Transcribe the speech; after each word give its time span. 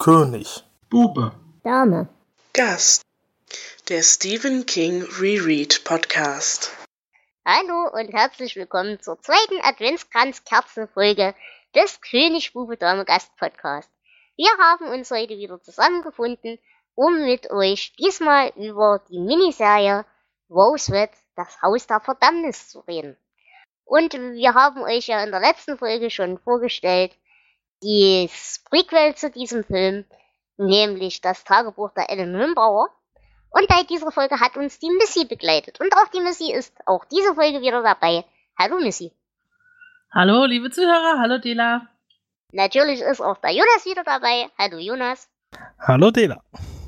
König. 0.00 0.64
Bube. 0.88 1.32
Dame. 1.62 2.08
Gast. 2.54 3.02
Der 3.90 4.02
Stephen 4.02 4.64
King 4.64 5.02
Reread 5.20 5.84
Podcast. 5.84 6.74
Hallo 7.44 7.90
und 7.92 8.10
herzlich 8.10 8.56
willkommen 8.56 8.98
zur 9.02 9.20
zweiten 9.20 9.60
Adventskranz-Kerzenfolge 9.62 11.34
des 11.74 12.00
König 12.00 12.54
Bube 12.54 12.78
Dame 12.78 13.04
Gast 13.04 13.36
Podcast. 13.36 13.90
Wir 14.36 14.48
haben 14.58 14.86
uns 14.86 15.10
heute 15.10 15.36
wieder 15.36 15.62
zusammengefunden, 15.62 16.58
um 16.94 17.22
mit 17.22 17.50
euch 17.50 17.92
diesmal 17.96 18.54
über 18.56 19.04
die 19.10 19.18
Miniserie 19.18 20.06
Rosewood, 20.48 21.10
das 21.36 21.60
Haus 21.60 21.86
der 21.86 22.00
Verdammnis 22.00 22.70
zu 22.70 22.80
reden. 22.80 23.18
Und 23.84 24.14
wir 24.14 24.54
haben 24.54 24.80
euch 24.80 25.08
ja 25.08 25.22
in 25.22 25.30
der 25.30 25.40
letzten 25.40 25.76
Folge 25.76 26.08
schon 26.08 26.38
vorgestellt, 26.38 27.14
das 27.80 28.62
Prequel 28.68 29.14
zu 29.14 29.30
diesem 29.30 29.64
Film, 29.64 30.04
nämlich 30.56 31.20
das 31.20 31.44
Tagebuch 31.44 31.92
der 31.94 32.10
Ellen 32.10 32.36
Rimbauer. 32.36 32.88
Und 33.50 33.66
bei 33.68 33.82
dieser 33.82 34.12
Folge 34.12 34.38
hat 34.38 34.56
uns 34.56 34.78
die 34.78 34.90
Missy 34.90 35.24
begleitet. 35.24 35.80
Und 35.80 35.92
auch 35.96 36.08
die 36.08 36.20
Missy 36.20 36.52
ist 36.52 36.72
auch 36.86 37.04
diese 37.06 37.34
Folge 37.34 37.60
wieder 37.60 37.82
dabei. 37.82 38.24
Hallo 38.58 38.78
Missy. 38.78 39.12
Hallo, 40.12 40.44
liebe 40.44 40.70
Zuhörer. 40.70 41.18
Hallo 41.18 41.38
Dela. 41.38 41.88
Natürlich 42.52 43.00
ist 43.00 43.20
auch 43.20 43.38
der 43.38 43.52
Jonas 43.52 43.84
wieder 43.84 44.04
dabei. 44.04 44.48
Hallo 44.58 44.78
Jonas. 44.78 45.28
Hallo 45.78 46.10
Dela. 46.10 46.42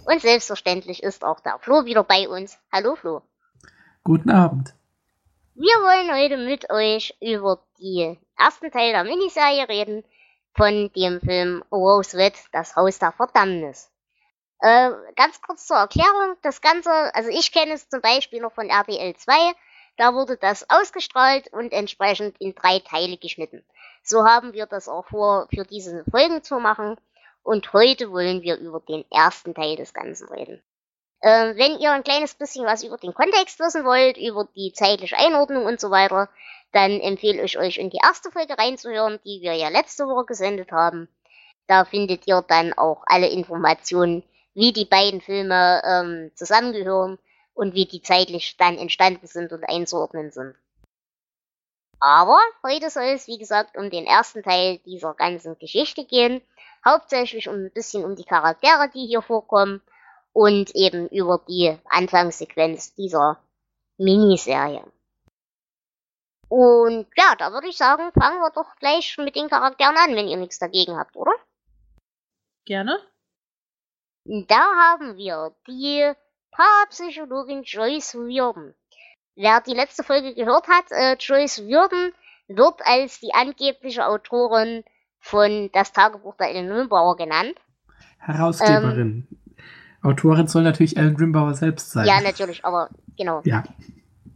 Und 0.06 0.20
selbstverständlich 0.20 1.02
ist 1.02 1.24
auch 1.24 1.40
der 1.40 1.58
Flo 1.60 1.84
wieder 1.84 2.04
bei 2.04 2.28
uns. 2.28 2.58
Hallo 2.72 2.96
Flo. 2.96 3.22
Guten 4.04 4.30
Abend. 4.30 4.74
Wir 5.54 5.74
wollen 5.74 6.10
heute 6.12 6.36
mit 6.38 6.70
euch 6.70 7.14
über 7.20 7.62
den 7.78 8.18
ersten 8.36 8.70
Teil 8.70 8.92
der 8.92 9.04
Miniserie 9.04 9.68
reden, 9.68 10.02
von 10.54 10.90
dem 10.94 11.20
Film 11.20 11.64
Rosewood, 11.70 12.34
das 12.52 12.76
Haus 12.76 12.98
der 12.98 13.12
Verdammnis. 13.12 13.90
Äh, 14.60 14.90
ganz 15.16 15.40
kurz 15.40 15.66
zur 15.66 15.76
Erklärung, 15.76 16.36
das 16.42 16.60
Ganze, 16.60 16.90
also 17.14 17.30
ich 17.30 17.52
kenne 17.52 17.72
es 17.72 17.88
zum 17.88 18.00
Beispiel 18.00 18.40
noch 18.40 18.52
von 18.52 18.68
RTL 18.68 19.16
2, 19.16 19.34
da 19.96 20.14
wurde 20.14 20.36
das 20.36 20.68
ausgestrahlt 20.70 21.52
und 21.52 21.72
entsprechend 21.72 22.40
in 22.40 22.54
drei 22.54 22.78
Teile 22.78 23.16
geschnitten. 23.18 23.64
So 24.02 24.24
haben 24.24 24.52
wir 24.52 24.66
das 24.66 24.88
auch 24.88 25.06
vor, 25.06 25.48
für 25.54 25.64
diese 25.64 26.04
Folgen 26.10 26.42
zu 26.42 26.58
machen. 26.58 26.96
Und 27.42 27.72
heute 27.72 28.10
wollen 28.12 28.42
wir 28.42 28.56
über 28.56 28.80
den 28.80 29.04
ersten 29.10 29.54
Teil 29.54 29.76
des 29.76 29.92
Ganzen 29.92 30.28
reden. 30.28 30.62
Äh, 31.22 31.56
wenn 31.56 31.78
ihr 31.78 31.92
ein 31.92 32.02
kleines 32.02 32.34
bisschen 32.34 32.66
was 32.66 32.82
über 32.82 32.98
den 32.98 33.14
Kontext 33.14 33.60
wissen 33.60 33.84
wollt, 33.84 34.16
über 34.16 34.48
die 34.56 34.72
zeitliche 34.72 35.16
Einordnung 35.16 35.66
und 35.66 35.80
so 35.80 35.90
weiter, 35.90 36.28
dann 36.72 36.90
empfehle 37.00 37.42
ich 37.44 37.56
euch 37.58 37.78
in 37.78 37.90
die 37.90 38.00
erste 38.02 38.32
Folge 38.32 38.58
reinzuhören, 38.58 39.20
die 39.24 39.40
wir 39.40 39.52
ja 39.52 39.68
letzte 39.68 40.06
Woche 40.08 40.26
gesendet 40.26 40.72
haben. 40.72 41.08
Da 41.68 41.84
findet 41.84 42.26
ihr 42.26 42.42
dann 42.42 42.72
auch 42.72 43.04
alle 43.06 43.28
Informationen, 43.28 44.24
wie 44.54 44.72
die 44.72 44.84
beiden 44.84 45.20
Filme 45.20 45.80
ähm, 45.84 46.32
zusammengehören 46.34 47.18
und 47.54 47.74
wie 47.74 47.86
die 47.86 48.02
zeitlich 48.02 48.56
dann 48.56 48.76
entstanden 48.76 49.28
sind 49.28 49.52
und 49.52 49.62
einzuordnen 49.68 50.32
sind. 50.32 50.56
Aber 52.00 52.40
heute 52.64 52.90
soll 52.90 53.04
es, 53.04 53.28
wie 53.28 53.38
gesagt, 53.38 53.76
um 53.76 53.90
den 53.90 54.06
ersten 54.06 54.42
Teil 54.42 54.78
dieser 54.78 55.14
ganzen 55.14 55.56
Geschichte 55.60 56.04
gehen. 56.04 56.42
Hauptsächlich 56.84 57.48
um 57.48 57.54
ein 57.54 57.70
bisschen 57.70 58.04
um 58.04 58.16
die 58.16 58.24
Charaktere, 58.24 58.90
die 58.92 59.06
hier 59.06 59.22
vorkommen 59.22 59.82
und 60.32 60.74
eben 60.74 61.08
über 61.08 61.42
die 61.48 61.76
Anfangssequenz 61.84 62.94
dieser 62.94 63.42
Miniserie. 63.98 64.84
Und 66.48 67.06
ja, 67.16 67.34
da 67.38 67.52
würde 67.52 67.68
ich 67.68 67.76
sagen, 67.76 68.10
fangen 68.12 68.40
wir 68.40 68.50
doch 68.50 68.76
gleich 68.76 69.16
mit 69.18 69.36
den 69.36 69.48
Charakteren 69.48 69.96
an, 69.96 70.14
wenn 70.14 70.28
ihr 70.28 70.36
nichts 70.36 70.58
dagegen 70.58 70.98
habt, 70.98 71.16
oder? 71.16 71.32
Gerne. 72.66 72.98
Da 74.24 74.60
haben 74.60 75.16
wir 75.16 75.54
die 75.66 76.12
Parapsychologin 76.50 77.62
Joyce 77.62 78.14
Würden. 78.14 78.74
Wer 79.34 79.62
die 79.62 79.74
letzte 79.74 80.04
Folge 80.04 80.34
gehört 80.34 80.68
hat, 80.68 80.84
äh, 80.90 81.14
Joyce 81.14 81.66
Würden 81.66 82.12
wird 82.48 82.80
als 82.84 83.18
die 83.20 83.32
angebliche 83.32 84.06
Autorin 84.06 84.84
von 85.18 85.70
Das 85.72 85.92
Tagebuch 85.92 86.36
der 86.36 86.50
Ellen 86.50 86.70
Rimbauer 86.70 87.16
genannt. 87.16 87.54
Herausgeberin. 88.18 89.26
Ähm, 89.30 89.41
Autorin 90.02 90.48
soll 90.48 90.62
natürlich 90.62 90.96
Ellen 90.96 91.16
Rimbauer 91.16 91.54
selbst 91.54 91.90
sein. 91.90 92.06
Ja, 92.06 92.20
natürlich, 92.20 92.64
aber 92.64 92.90
genau. 93.16 93.42
Ja. 93.44 93.62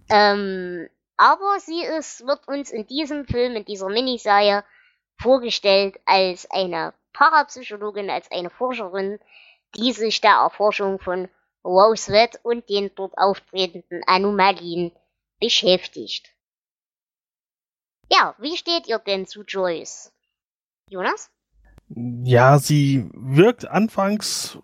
Ähm, 0.08 0.88
aber 1.16 1.58
sie 1.60 1.82
ist, 1.82 2.26
wird 2.26 2.46
uns 2.46 2.70
in 2.70 2.86
diesem 2.86 3.26
Film, 3.26 3.56
in 3.56 3.64
dieser 3.64 3.88
Miniserie 3.88 4.62
vorgestellt 5.18 5.98
als 6.04 6.48
eine 6.50 6.94
Parapsychologin, 7.12 8.10
als 8.10 8.30
eine 8.30 8.50
Forscherin, 8.50 9.18
die 9.74 9.92
sich 9.92 10.20
der 10.20 10.32
Erforschung 10.32 11.00
von 11.00 11.28
Rosewood 11.64 12.38
und 12.42 12.68
den 12.68 12.90
dort 12.94 13.16
auftretenden 13.16 14.02
Anomalien 14.06 14.92
beschäftigt. 15.40 16.32
Ja, 18.10 18.34
wie 18.38 18.56
steht 18.56 18.86
ihr 18.86 18.98
denn 19.00 19.26
zu 19.26 19.42
Joyce? 19.42 20.12
Jonas? 20.88 21.30
Ja, 21.88 22.58
sie 22.58 23.08
wirkt 23.12 23.66
anfangs 23.66 24.58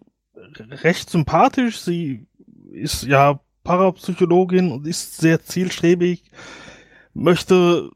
recht 0.82 1.10
sympathisch. 1.10 1.80
Sie 1.80 2.26
ist 2.72 3.04
ja 3.04 3.40
Parapsychologin 3.64 4.72
und 4.72 4.86
ist 4.86 5.18
sehr 5.18 5.42
zielstrebig, 5.42 6.24
möchte 7.14 7.90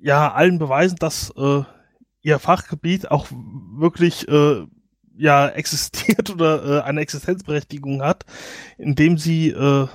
ja 0.00 0.32
allen 0.32 0.58
beweisen, 0.58 0.96
dass 0.96 1.30
äh, 1.36 1.62
ihr 2.22 2.38
Fachgebiet 2.38 3.10
auch 3.10 3.26
wirklich 3.30 4.28
äh, 4.28 4.66
ja 5.16 5.48
existiert 5.48 6.30
oder 6.34 6.64
äh, 6.64 6.82
eine 6.82 7.00
Existenzberechtigung 7.00 8.02
hat, 8.02 8.24
indem 8.78 9.18
sie 9.18 9.50
äh, 9.50 9.86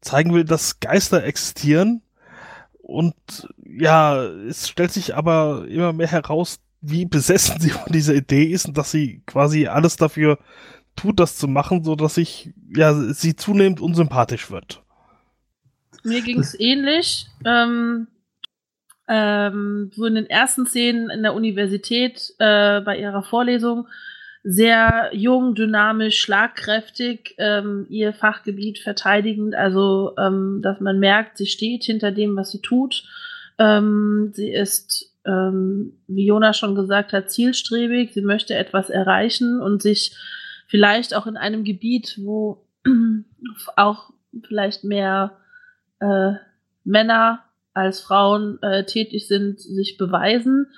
zeigen 0.00 0.34
will, 0.34 0.44
dass 0.44 0.80
Geister 0.80 1.24
existieren. 1.24 2.02
Und 2.78 3.14
ja, 3.64 4.22
es 4.22 4.68
stellt 4.68 4.92
sich 4.92 5.16
aber 5.16 5.66
immer 5.68 5.94
mehr 5.94 6.08
heraus, 6.08 6.60
wie 6.82 7.06
besessen 7.06 7.56
sie 7.60 7.70
von 7.70 7.92
dieser 7.92 8.14
Idee 8.14 8.44
ist 8.44 8.66
und 8.66 8.76
dass 8.76 8.90
sie 8.90 9.22
quasi 9.26 9.66
alles 9.66 9.96
dafür 9.96 10.38
tut, 10.96 11.20
das 11.20 11.36
zu 11.36 11.48
machen, 11.48 11.84
so 11.84 11.94
dass 11.94 12.16
ich, 12.16 12.50
ja, 12.74 12.94
sie 12.94 13.36
zunehmend 13.36 13.80
unsympathisch 13.80 14.50
wird. 14.50 14.82
Mir 16.02 16.20
ging 16.20 16.40
es 16.40 16.58
ähnlich. 16.58 17.26
Ähm, 17.44 18.08
ähm, 19.08 19.90
so 19.94 20.06
in 20.06 20.14
den 20.14 20.30
ersten 20.30 20.66
Szenen 20.66 21.10
in 21.10 21.22
der 21.22 21.34
Universität 21.34 22.34
äh, 22.38 22.80
bei 22.80 22.98
ihrer 22.98 23.22
Vorlesung 23.22 23.86
sehr 24.46 25.08
jung, 25.12 25.54
dynamisch, 25.54 26.20
schlagkräftig, 26.20 27.34
ähm, 27.38 27.86
ihr 27.88 28.12
Fachgebiet 28.12 28.78
verteidigend, 28.78 29.54
also 29.54 30.12
ähm, 30.18 30.60
dass 30.62 30.80
man 30.80 30.98
merkt, 30.98 31.38
sie 31.38 31.46
steht 31.46 31.84
hinter 31.84 32.12
dem, 32.12 32.36
was 32.36 32.50
sie 32.50 32.60
tut. 32.60 33.04
Ähm, 33.58 34.32
sie 34.34 34.52
ist, 34.52 35.14
ähm, 35.24 35.94
wie 36.08 36.26
Jonas 36.26 36.58
schon 36.58 36.74
gesagt 36.74 37.14
hat, 37.14 37.30
zielstrebig, 37.30 38.12
sie 38.12 38.20
möchte 38.20 38.54
etwas 38.54 38.90
erreichen 38.90 39.62
und 39.62 39.80
sich 39.80 40.14
vielleicht 40.66 41.14
auch 41.14 41.26
in 41.26 41.36
einem 41.36 41.64
Gebiet, 41.64 42.18
wo 42.22 42.66
auch 43.76 44.10
vielleicht 44.46 44.84
mehr 44.84 45.36
äh, 46.00 46.32
Männer 46.84 47.44
als 47.72 48.00
Frauen 48.00 48.62
äh, 48.62 48.84
tätig 48.84 49.26
sind, 49.26 49.60
sich 49.60 49.96
beweisen. 49.96 50.68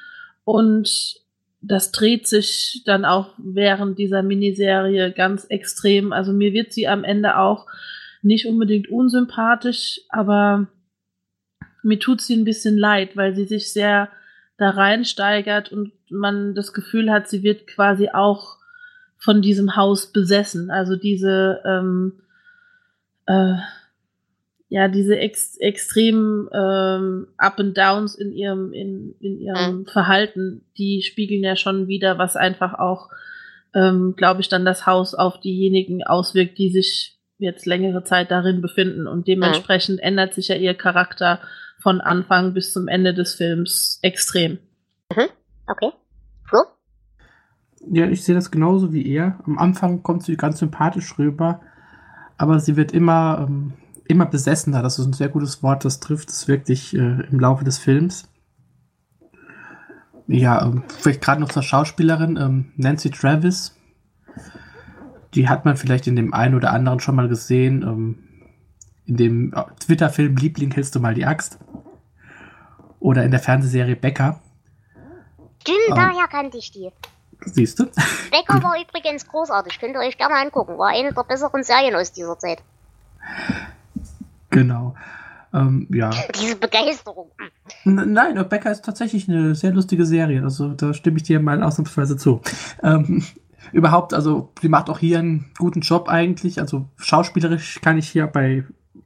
Und 0.44 1.20
das 1.60 1.92
dreht 1.92 2.26
sich 2.26 2.82
dann 2.86 3.04
auch 3.04 3.34
während 3.38 3.98
dieser 3.98 4.22
Miniserie 4.22 5.12
ganz 5.12 5.44
extrem. 5.44 6.12
Also 6.12 6.32
mir 6.32 6.52
wird 6.52 6.72
sie 6.72 6.88
am 6.88 7.04
Ende 7.04 7.38
auch 7.38 7.66
nicht 8.22 8.46
unbedingt 8.46 8.88
unsympathisch, 8.88 10.00
aber 10.08 10.68
mir 11.82 11.98
tut 11.98 12.20
sie 12.20 12.34
ein 12.34 12.44
bisschen 12.44 12.76
leid, 12.76 13.16
weil 13.16 13.34
sie 13.34 13.44
sich 13.44 13.72
sehr 13.72 14.08
da 14.58 14.70
reinsteigert 14.70 15.70
und 15.70 15.92
man 16.10 16.54
das 16.54 16.72
Gefühl 16.72 17.10
hat, 17.10 17.28
sie 17.28 17.42
wird 17.42 17.66
quasi 17.66 18.08
auch 18.08 18.55
von 19.26 19.42
diesem 19.42 19.74
Haus 19.74 20.12
besessen. 20.12 20.70
Also 20.70 20.94
diese, 20.94 21.60
ähm, 21.66 22.12
äh, 23.26 23.56
ja, 24.68 24.86
diese 24.86 25.18
ex 25.18 25.56
extremen 25.58 26.48
ähm, 26.54 27.26
Up 27.36 27.58
and 27.58 27.76
Downs 27.76 28.14
in 28.14 28.32
ihrem, 28.32 28.72
in, 28.72 29.16
in 29.18 29.40
ihrem 29.40 29.78
mhm. 29.78 29.86
Verhalten, 29.86 30.64
die 30.78 31.02
spiegeln 31.02 31.42
ja 31.42 31.56
schon 31.56 31.88
wieder, 31.88 32.18
was 32.18 32.36
einfach 32.36 32.74
auch, 32.74 33.10
ähm, 33.74 34.14
glaube 34.16 34.42
ich, 34.42 34.48
dann 34.48 34.64
das 34.64 34.86
Haus 34.86 35.12
auf 35.12 35.40
diejenigen 35.40 36.04
auswirkt, 36.04 36.56
die 36.56 36.70
sich 36.70 37.18
jetzt 37.38 37.66
längere 37.66 38.04
Zeit 38.04 38.30
darin 38.30 38.62
befinden. 38.62 39.08
Und 39.08 39.26
dementsprechend 39.26 39.96
mhm. 39.96 40.04
ändert 40.04 40.34
sich 40.34 40.46
ja 40.46 40.54
ihr 40.54 40.74
Charakter 40.74 41.40
von 41.80 42.00
Anfang 42.00 42.54
bis 42.54 42.72
zum 42.72 42.86
Ende 42.86 43.12
des 43.12 43.34
Films 43.34 43.98
extrem. 44.02 44.60
Mhm. 45.10 45.28
Okay. 45.66 45.90
Flo? 46.44 46.60
Ja, 47.90 48.06
ich 48.06 48.24
sehe 48.24 48.34
das 48.34 48.50
genauso 48.50 48.92
wie 48.92 49.06
er. 49.06 49.38
Am 49.46 49.58
Anfang 49.58 50.02
kommt 50.02 50.22
sie 50.24 50.36
ganz 50.36 50.58
sympathisch 50.58 51.18
rüber, 51.18 51.60
aber 52.36 52.58
sie 52.60 52.76
wird 52.76 52.92
immer, 52.92 53.46
ähm, 53.48 53.74
immer 54.08 54.26
besessener. 54.26 54.82
Das 54.82 54.98
ist 54.98 55.06
ein 55.06 55.12
sehr 55.12 55.28
gutes 55.28 55.62
Wort, 55.62 55.84
das 55.84 56.00
trifft 56.00 56.30
es 56.30 56.48
wirklich 56.48 56.94
äh, 56.96 56.98
im 57.30 57.38
Laufe 57.38 57.64
des 57.64 57.78
Films. 57.78 58.28
Ja, 60.26 60.64
ähm, 60.66 60.82
vielleicht 60.98 61.22
gerade 61.22 61.40
noch 61.40 61.50
zur 61.50 61.62
Schauspielerin, 61.62 62.36
ähm, 62.36 62.72
Nancy 62.76 63.10
Travis. 63.10 63.72
die 65.34 65.48
hat 65.48 65.64
man 65.64 65.76
vielleicht 65.76 66.06
in 66.06 66.16
dem 66.16 66.32
einen 66.34 66.54
oder 66.54 66.72
anderen 66.72 66.98
schon 66.98 67.14
mal 67.14 67.28
gesehen. 67.28 67.82
Ähm, 67.82 68.18
in 69.04 69.16
dem 69.16 69.52
äh, 69.54 69.62
Twitter-Film 69.78 70.34
Liebling 70.36 70.72
hältst 70.72 70.94
du 70.96 71.00
mal 71.00 71.14
die 71.14 71.26
Axt. 71.26 71.58
Oder 72.98 73.24
in 73.24 73.30
der 73.30 73.38
Fernsehserie 73.40 73.94
Becker. 73.94 74.40
Stimmt, 75.62 75.78
Ah. 75.92 75.94
daher 75.94 76.26
kannte 76.28 76.58
ich 76.58 76.72
die. 76.72 76.90
Siehst 77.44 77.78
du? 77.78 77.84
Becker 78.30 78.62
war 78.62 78.76
übrigens 78.80 79.26
großartig, 79.26 79.78
könnt 79.78 79.94
ihr 79.94 80.00
euch 80.00 80.16
gerne 80.18 80.36
angucken. 80.36 80.78
War 80.78 80.88
eine 80.88 81.12
der 81.12 81.22
besseren 81.22 81.62
Serien 81.62 81.94
aus 81.94 82.12
dieser 82.12 82.38
Zeit. 82.38 82.62
Genau. 84.50 84.94
Ähm, 85.52 85.86
ja. 85.90 86.10
Diese 86.40 86.56
Begeisterung. 86.56 87.30
N 87.84 88.12
nein, 88.12 88.48
Becker 88.48 88.70
ist 88.70 88.84
tatsächlich 88.84 89.28
eine 89.28 89.54
sehr 89.54 89.72
lustige 89.72 90.04
Serie. 90.04 90.42
Also 90.42 90.68
da 90.68 90.94
stimme 90.94 91.18
ich 91.18 91.22
dir 91.22 91.40
mal 91.40 91.62
ausnahmsweise 91.62 92.16
zu. 92.16 92.40
Ähm, 92.82 93.24
überhaupt, 93.72 94.14
also 94.14 94.52
sie 94.60 94.68
macht 94.68 94.90
auch 94.90 94.98
hier 94.98 95.18
einen 95.18 95.50
guten 95.58 95.80
Job 95.80 96.08
eigentlich. 96.08 96.60
Also 96.60 96.86
schauspielerisch 96.96 97.80
kann 97.80 97.98
ich 97.98 98.08
hier 98.08 98.26
bei 98.26 98.64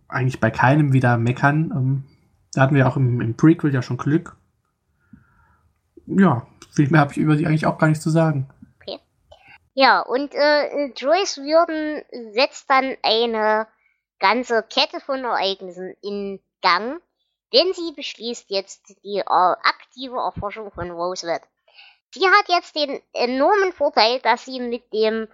eigentlich 0.08 0.40
bei 0.40 0.50
keinem 0.50 0.92
wieder 0.92 1.16
meckern. 1.16 1.72
Ähm, 1.74 2.04
da 2.52 2.62
hatten 2.62 2.74
wir 2.74 2.88
auch 2.88 2.96
im, 2.96 3.20
im 3.20 3.36
Prequel 3.36 3.72
ja 3.72 3.82
schon 3.82 3.96
Glück. 3.96 4.36
Ja, 6.06 6.46
viel 6.74 6.90
mehr 6.90 7.00
habe 7.00 7.12
ich 7.12 7.18
über 7.18 7.36
sie 7.36 7.46
eigentlich 7.46 7.66
auch 7.66 7.78
gar 7.78 7.88
nichts 7.88 8.02
zu 8.02 8.10
sagen. 8.10 8.48
Ja, 9.74 10.00
und 10.00 10.34
äh, 10.34 10.86
Joyce 10.96 11.38
Würden 11.38 12.02
setzt 12.34 12.68
dann 12.68 12.96
eine 13.02 13.68
ganze 14.18 14.62
Kette 14.62 15.00
von 15.00 15.24
Ereignissen 15.24 15.96
in 16.02 16.40
Gang, 16.60 17.00
denn 17.52 17.72
sie 17.72 17.92
beschließt 17.94 18.50
jetzt 18.50 18.96
die 19.04 19.18
äh, 19.18 19.24
aktive 19.24 20.16
Erforschung 20.16 20.70
von 20.72 20.90
Rosewood. 20.90 21.42
Sie 22.12 22.26
hat 22.26 22.48
jetzt 22.48 22.74
den 22.74 23.00
enormen 23.12 23.72
Vorteil, 23.72 24.20
dass 24.20 24.44
sie 24.44 24.60
mit 24.60 24.92
dem 24.92 25.28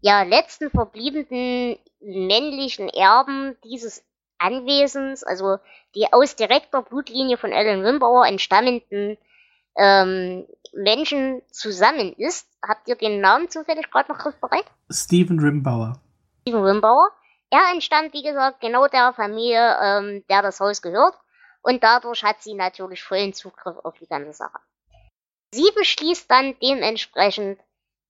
ja, 0.00 0.24
letzten 0.24 0.70
verbliebenen 0.70 1.78
männlichen 2.00 2.88
Erben 2.88 3.56
dieses 3.62 4.04
Anwesens, 4.38 5.22
also 5.22 5.58
die 5.94 6.12
aus 6.12 6.34
direkter 6.34 6.82
Blutlinie 6.82 7.38
von 7.38 7.52
Ellen 7.52 7.84
Wimbauer 7.84 8.26
entstammenden 8.26 9.16
ähm, 9.76 10.46
Menschen 10.72 11.42
zusammen 11.50 12.12
ist. 12.14 12.48
Habt 12.66 12.88
ihr 12.88 12.96
den 12.96 13.20
Namen 13.20 13.48
zufällig 13.50 13.90
gerade 13.90 14.12
noch 14.12 14.18
griffbereit? 14.18 14.64
Steven 14.90 15.38
Rimbauer. 15.38 16.00
Steven 16.42 16.64
Wimbauer. 16.64 17.10
Er 17.50 17.72
entstammt, 17.72 18.14
wie 18.14 18.22
gesagt, 18.22 18.60
genau 18.60 18.86
der 18.88 19.12
Familie, 19.12 19.76
ähm, 19.82 20.24
der 20.30 20.42
das 20.42 20.60
Haus 20.60 20.80
gehört. 20.80 21.14
Und 21.62 21.82
dadurch 21.82 22.24
hat 22.24 22.42
sie 22.42 22.54
natürlich 22.54 23.02
vollen 23.02 23.34
Zugriff 23.34 23.76
auf 23.84 23.98
die 23.98 24.06
ganze 24.06 24.32
Sache. 24.32 24.58
Sie 25.54 25.70
beschließt 25.76 26.30
dann 26.30 26.56
dementsprechend, 26.62 27.60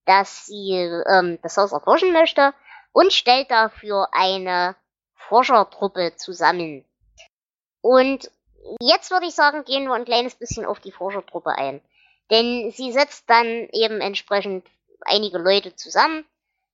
dass 0.07 0.47
sie 0.47 0.73
ähm, 0.73 1.39
das 1.43 1.57
Haus 1.57 1.73
erforschen 1.73 2.13
möchte 2.13 2.55
und 2.93 3.13
stellt 3.13 3.51
dafür 3.51 4.09
eine 4.13 4.77
Forschertruppe 5.15 6.15
zusammen. 6.17 6.85
Und 7.81 8.31
jetzt 8.81 9.11
würde 9.11 9.27
ich 9.27 9.35
sagen, 9.35 9.65
gehen 9.65 9.85
wir 9.85 9.95
ein 9.95 10.05
kleines 10.05 10.35
bisschen 10.35 10.65
auf 10.65 10.81
die 10.81 10.93
Forschertruppe 10.93 11.51
ein. 11.51 11.81
Denn 12.31 12.71
sie 12.71 12.93
setzt 12.93 13.29
dann 13.29 13.69
eben 13.73 14.01
entsprechend 14.01 14.67
einige 15.01 15.39
Leute 15.39 15.75
zusammen, 15.77 16.25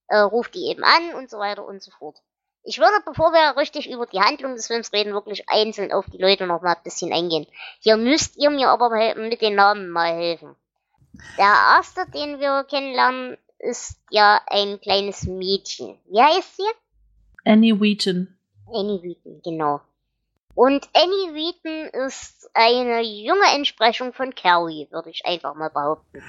äh, 0.08 0.18
ruft 0.18 0.54
die 0.54 0.68
eben 0.68 0.84
an 0.84 1.14
und 1.14 1.30
so 1.30 1.38
weiter 1.38 1.64
und 1.66 1.82
so 1.82 1.90
fort. 1.90 2.16
Ich 2.62 2.78
würde, 2.78 3.02
bevor 3.06 3.32
wir 3.32 3.56
richtig 3.56 3.90
über 3.90 4.06
die 4.06 4.20
Handlung 4.20 4.54
des 4.54 4.66
Films 4.66 4.92
reden, 4.92 5.14
wirklich 5.14 5.48
einzeln 5.48 5.90
auf 5.90 6.04
die 6.10 6.18
Leute 6.18 6.46
noch 6.46 6.60
mal 6.60 6.74
ein 6.74 6.82
bisschen 6.84 7.12
eingehen. 7.12 7.46
Hier 7.80 7.96
müsst 7.96 8.36
ihr 8.36 8.50
mir 8.50 8.68
aber 8.68 8.90
mit 9.14 9.40
den 9.40 9.54
Namen 9.54 9.88
mal 9.88 10.12
helfen. 10.14 10.54
Der 11.38 11.46
erste, 11.46 12.04
den 12.10 12.38
wir 12.40 12.64
kennenlernen, 12.64 13.38
ist 13.58 13.98
ja 14.10 14.40
ein 14.46 14.80
kleines 14.80 15.24
Mädchen. 15.24 15.98
Wie 16.06 16.20
heißt 16.20 16.56
sie? 16.56 16.68
Annie 17.44 17.80
Wheaton. 17.80 18.36
Annie 18.72 19.02
Wheaton, 19.02 19.40
genau. 19.42 19.80
Und 20.58 20.88
Annie 20.92 21.34
Wheaton 21.36 22.04
ist 22.04 22.50
eine 22.52 23.00
junge 23.00 23.46
Entsprechung 23.54 24.12
von 24.12 24.34
Carrie, 24.34 24.88
würde 24.90 25.08
ich 25.08 25.24
einfach 25.24 25.54
mal 25.54 25.70
behaupten. 25.70 26.20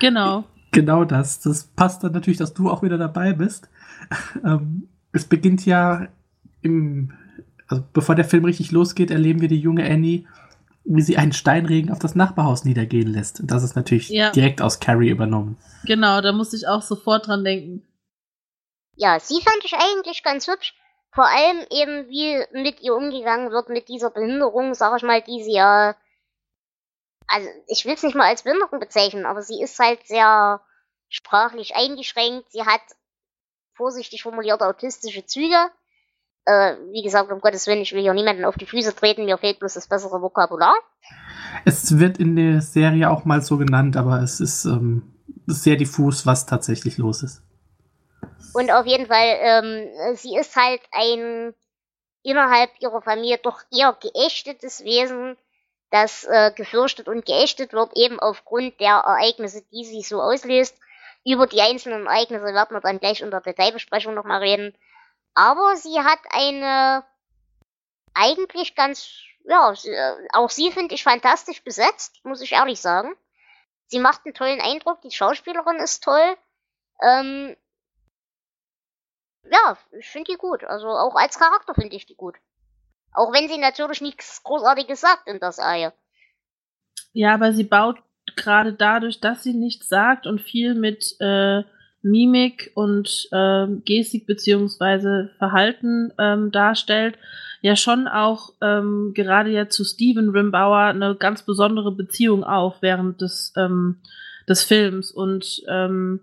Genau. 0.00 0.42
Genau 0.72 1.04
das. 1.04 1.38
Das 1.38 1.68
passt 1.68 2.02
dann 2.02 2.10
natürlich, 2.10 2.38
dass 2.38 2.52
du 2.52 2.68
auch 2.68 2.82
wieder 2.82 2.98
dabei 2.98 3.32
bist. 3.32 3.68
Ähm, 4.44 4.88
es 5.12 5.24
beginnt 5.24 5.64
ja 5.66 6.08
im, 6.62 7.12
also 7.68 7.82
bevor 7.92 8.14
der 8.16 8.24
Film 8.24 8.44
richtig 8.44 8.72
losgeht, 8.72 9.10
erleben 9.12 9.40
wir 9.40 9.48
die 9.48 9.58
junge 9.60 9.88
Annie, 9.88 10.26
wie 10.84 11.02
sie 11.02 11.16
einen 11.16 11.32
Steinregen 11.32 11.90
auf 11.92 11.98
das 12.00 12.14
Nachbarhaus 12.16 12.64
niedergehen 12.64 13.08
lässt. 13.08 13.38
Und 13.40 13.50
das 13.52 13.62
ist 13.62 13.76
natürlich 13.76 14.08
Ja. 14.08 14.30
direkt 14.32 14.60
aus 14.62 14.80
Carrie 14.80 15.10
übernommen. 15.10 15.56
Genau, 15.84 16.20
da 16.20 16.32
musste 16.32 16.56
ich 16.56 16.66
auch 16.66 16.82
sofort 16.82 17.28
dran 17.28 17.44
denken. 17.44 17.84
Ja, 18.96 19.18
sie 19.20 19.40
fand 19.42 19.64
ich 19.64 19.74
eigentlich 19.74 20.22
ganz 20.24 20.48
hübsch. 20.48 20.74
Vor 21.12 21.26
allem 21.26 21.64
eben, 21.70 22.08
wie 22.08 22.44
mit 22.52 22.80
ihr 22.80 22.94
umgegangen 22.94 23.50
wird, 23.50 23.68
mit 23.68 23.88
dieser 23.88 24.10
Behinderung, 24.10 24.74
sag 24.74 24.96
ich 24.96 25.02
mal, 25.02 25.22
die 25.22 25.42
sie 25.42 25.54
ja. 25.54 25.96
Also, 27.26 27.48
ich 27.66 27.84
will 27.84 27.94
es 27.94 28.02
nicht 28.02 28.14
mal 28.14 28.28
als 28.28 28.42
Behinderung 28.42 28.78
bezeichnen, 28.78 29.26
aber 29.26 29.42
sie 29.42 29.60
ist 29.60 29.78
halt 29.78 30.06
sehr 30.06 30.60
sprachlich 31.08 31.74
eingeschränkt. 31.74 32.50
Sie 32.52 32.64
hat 32.64 32.82
vorsichtig 33.74 34.22
formulierte 34.22 34.66
autistische 34.66 35.26
Züge. 35.26 35.70
Äh, 36.44 36.76
wie 36.92 37.02
gesagt, 37.02 37.32
um 37.32 37.40
Gottes 37.40 37.66
Willen, 37.66 37.80
ich 37.80 37.92
will 37.92 38.02
hier 38.02 38.14
niemanden 38.14 38.44
auf 38.44 38.56
die 38.56 38.66
Füße 38.66 38.94
treten, 38.94 39.24
mir 39.24 39.36
fehlt 39.36 39.58
bloß 39.58 39.74
das 39.74 39.88
bessere 39.88 40.22
Vokabular. 40.22 40.74
Es 41.64 41.98
wird 41.98 42.18
in 42.18 42.36
der 42.36 42.60
Serie 42.60 43.10
auch 43.10 43.24
mal 43.24 43.42
so 43.42 43.58
genannt, 43.58 43.96
aber 43.96 44.22
es 44.22 44.38
ist 44.38 44.64
ähm, 44.64 45.14
sehr 45.46 45.76
diffus, 45.76 46.26
was 46.26 46.46
tatsächlich 46.46 46.98
los 46.98 47.22
ist. 47.22 47.42
Und 48.56 48.70
auf 48.70 48.86
jeden 48.86 49.06
Fall, 49.06 49.36
ähm, 49.38 50.16
sie 50.16 50.34
ist 50.34 50.56
halt 50.56 50.80
ein 50.90 51.54
innerhalb 52.22 52.70
ihrer 52.80 53.02
Familie 53.02 53.36
doch 53.36 53.60
eher 53.70 53.92
geächtetes 54.00 54.82
Wesen, 54.82 55.36
das 55.90 56.24
äh, 56.24 56.52
gefürchtet 56.56 57.06
und 57.06 57.26
geächtet 57.26 57.74
wird, 57.74 57.94
eben 57.98 58.18
aufgrund 58.18 58.80
der 58.80 58.94
Ereignisse, 58.94 59.60
die 59.72 59.84
sie 59.84 60.00
so 60.00 60.22
auslöst. 60.22 60.74
Über 61.22 61.46
die 61.46 61.60
einzelnen 61.60 62.06
Ereignisse 62.06 62.46
werden 62.46 62.74
wir 62.74 62.80
dann 62.80 62.98
gleich 62.98 63.20
in 63.20 63.30
der 63.30 63.42
Detailbesprechung 63.42 64.14
nochmal 64.14 64.40
reden. 64.40 64.74
Aber 65.34 65.76
sie 65.76 66.00
hat 66.00 66.20
eine 66.30 67.04
eigentlich 68.14 68.74
ganz, 68.74 69.10
ja, 69.44 69.74
äh, 69.84 70.28
auch 70.32 70.48
sie 70.48 70.72
finde 70.72 70.94
ich 70.94 71.04
fantastisch 71.04 71.62
besetzt, 71.62 72.24
muss 72.24 72.40
ich 72.40 72.52
ehrlich 72.52 72.80
sagen. 72.80 73.14
Sie 73.88 73.98
macht 73.98 74.22
einen 74.24 74.32
tollen 74.32 74.62
Eindruck, 74.62 75.02
die 75.02 75.10
Schauspielerin 75.10 75.76
ist 75.76 76.02
toll. 76.02 76.36
Ähm, 77.02 77.54
ja, 79.50 79.76
ich 79.98 80.08
finde 80.08 80.32
die 80.32 80.38
gut. 80.38 80.64
Also 80.64 80.88
auch 80.88 81.14
als 81.14 81.38
Charakter 81.38 81.74
finde 81.74 81.96
ich 81.96 82.06
die 82.06 82.16
gut. 82.16 82.36
Auch 83.12 83.32
wenn 83.32 83.48
sie 83.48 83.58
natürlich 83.58 84.00
nichts 84.00 84.42
Großartiges 84.42 85.00
sagt 85.00 85.28
in 85.28 85.40
der 85.40 85.52
Serie. 85.52 85.92
Ja, 87.12 87.34
aber 87.34 87.52
sie 87.52 87.64
baut 87.64 87.96
gerade 88.36 88.72
dadurch, 88.72 89.20
dass 89.20 89.42
sie 89.42 89.54
nichts 89.54 89.88
sagt 89.88 90.26
und 90.26 90.40
viel 90.40 90.74
mit 90.74 91.16
äh, 91.20 91.62
Mimik 92.02 92.70
und 92.74 93.28
ähm, 93.32 93.82
Gestik 93.84 94.26
beziehungsweise 94.26 95.30
Verhalten 95.38 96.12
ähm, 96.18 96.52
darstellt, 96.52 97.18
ja 97.62 97.74
schon 97.74 98.06
auch 98.06 98.52
ähm, 98.60 99.12
gerade 99.14 99.50
ja 99.50 99.68
zu 99.68 99.82
Steven 99.84 100.28
Rimbauer 100.28 100.78
eine 100.78 101.16
ganz 101.16 101.42
besondere 101.42 101.92
Beziehung 101.92 102.44
auf 102.44 102.80
während 102.80 103.20
des, 103.20 103.52
ähm, 103.56 103.96
des 104.48 104.62
Films 104.62 105.10
und 105.10 105.62
ähm, 105.68 106.20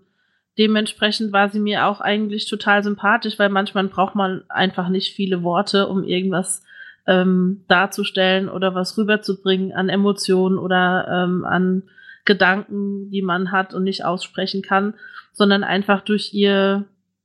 dementsprechend 0.58 1.32
war 1.32 1.48
sie 1.48 1.60
mir 1.60 1.86
auch 1.86 2.00
eigentlich 2.00 2.48
total 2.48 2.82
sympathisch, 2.82 3.38
weil 3.38 3.48
manchmal 3.48 3.88
braucht 3.88 4.14
man 4.14 4.42
einfach 4.48 4.88
nicht 4.88 5.14
viele 5.14 5.42
Worte, 5.42 5.88
um 5.88 6.04
irgendwas 6.04 6.62
ähm, 7.06 7.64
darzustellen 7.68 8.48
oder 8.48 8.74
was 8.74 8.96
rüberzubringen 8.96 9.72
an 9.72 9.88
Emotionen 9.88 10.58
oder 10.58 11.06
ähm, 11.10 11.44
an 11.44 11.82
Gedanken, 12.24 13.10
die 13.10 13.22
man 13.22 13.52
hat 13.52 13.74
und 13.74 13.84
nicht 13.84 14.04
aussprechen 14.04 14.62
kann, 14.62 14.94
sondern 15.32 15.64
einfach 15.64 16.00
durch 16.00 16.32
ihr, 16.32 16.84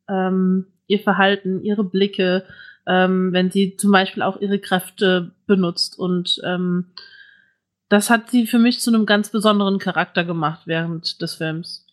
ähm, 0.09 0.65
ihr 0.87 0.99
Verhalten, 0.99 1.63
ihre 1.63 1.85
Blicke, 1.85 2.43
ähm, 2.85 3.31
wenn 3.31 3.51
sie 3.51 3.77
zum 3.77 3.91
Beispiel 3.91 4.23
auch 4.23 4.41
ihre 4.41 4.59
Kräfte 4.59 5.31
benutzt. 5.45 5.97
Und 5.97 6.41
ähm, 6.43 6.87
das 7.87 8.09
hat 8.09 8.29
sie 8.29 8.45
für 8.47 8.59
mich 8.59 8.81
zu 8.81 8.93
einem 8.93 9.05
ganz 9.05 9.29
besonderen 9.29 9.79
Charakter 9.79 10.25
gemacht 10.25 10.61
während 10.65 11.21
des 11.21 11.35
Films. 11.35 11.85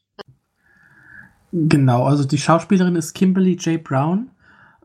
Genau, 1.59 2.05
also 2.05 2.25
die 2.25 2.37
Schauspielerin 2.37 2.97
ist 2.97 3.15
Kimberly 3.15 3.55
J. 3.55 3.83
Brown, 3.83 4.31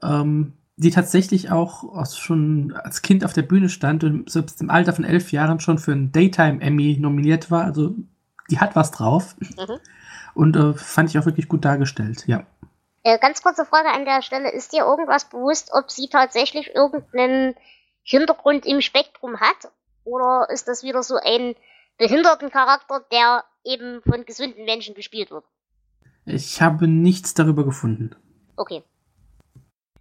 ähm, 0.02 0.54
die 0.78 0.90
tatsächlich 0.90 1.52
auch 1.52 2.06
schon 2.06 2.72
als 2.72 3.02
Kind 3.02 3.26
auf 3.26 3.34
der 3.34 3.42
Bühne 3.42 3.68
stand 3.68 4.06
und 4.06 4.32
selbst 4.32 4.62
im 4.62 4.70
Alter 4.70 4.94
von 4.94 5.04
elf 5.04 5.34
Jahren 5.34 5.60
schon 5.60 5.80
für 5.80 5.92
einen 5.92 6.14
Daytime 6.14 6.62
Emmy 6.62 6.98
nominiert 6.98 7.52
war. 7.52 7.66
Also 7.66 7.94
die 8.50 8.60
hat 8.60 8.74
was 8.78 8.92
drauf. 8.92 9.36
Mhm. 9.40 9.80
Und 10.34 10.56
äh, 10.56 10.74
fand 10.74 11.10
ich 11.10 11.20
auch 11.20 11.26
wirklich 11.26 11.50
gut 11.50 11.66
dargestellt, 11.66 12.24
ja. 12.28 12.46
Äh, 13.04 13.20
ganz 13.20 13.44
kurze 13.44 13.66
Frage 13.66 13.90
an 13.90 14.06
der 14.06 14.22
Stelle. 14.22 14.50
Ist 14.50 14.72
dir 14.72 14.86
irgendwas 14.86 15.26
bewusst, 15.26 15.72
ob 15.74 15.92
sie 15.92 16.08
tatsächlich 16.08 16.74
irgendeinen 16.74 17.54
Hintergrund 18.02 18.66
im 18.66 18.80
Spektrum 18.80 19.42
hat? 19.42 19.74
Oder 20.06 20.48
ist 20.50 20.70
das 20.70 20.84
wieder 20.84 21.04
so 21.04 21.18
ein 21.18 21.54
behinderten 21.98 22.50
Charakter, 22.50 23.04
der 23.12 23.44
eben 23.66 24.02
von 24.04 24.24
gesunden 24.24 24.64
Menschen 24.64 24.96
gespielt 24.96 25.32
wird? 25.32 25.44
Ich 26.26 26.62
habe 26.62 26.88
nichts 26.88 27.34
darüber 27.34 27.66
gefunden. 27.66 28.16
Okay. 28.56 28.84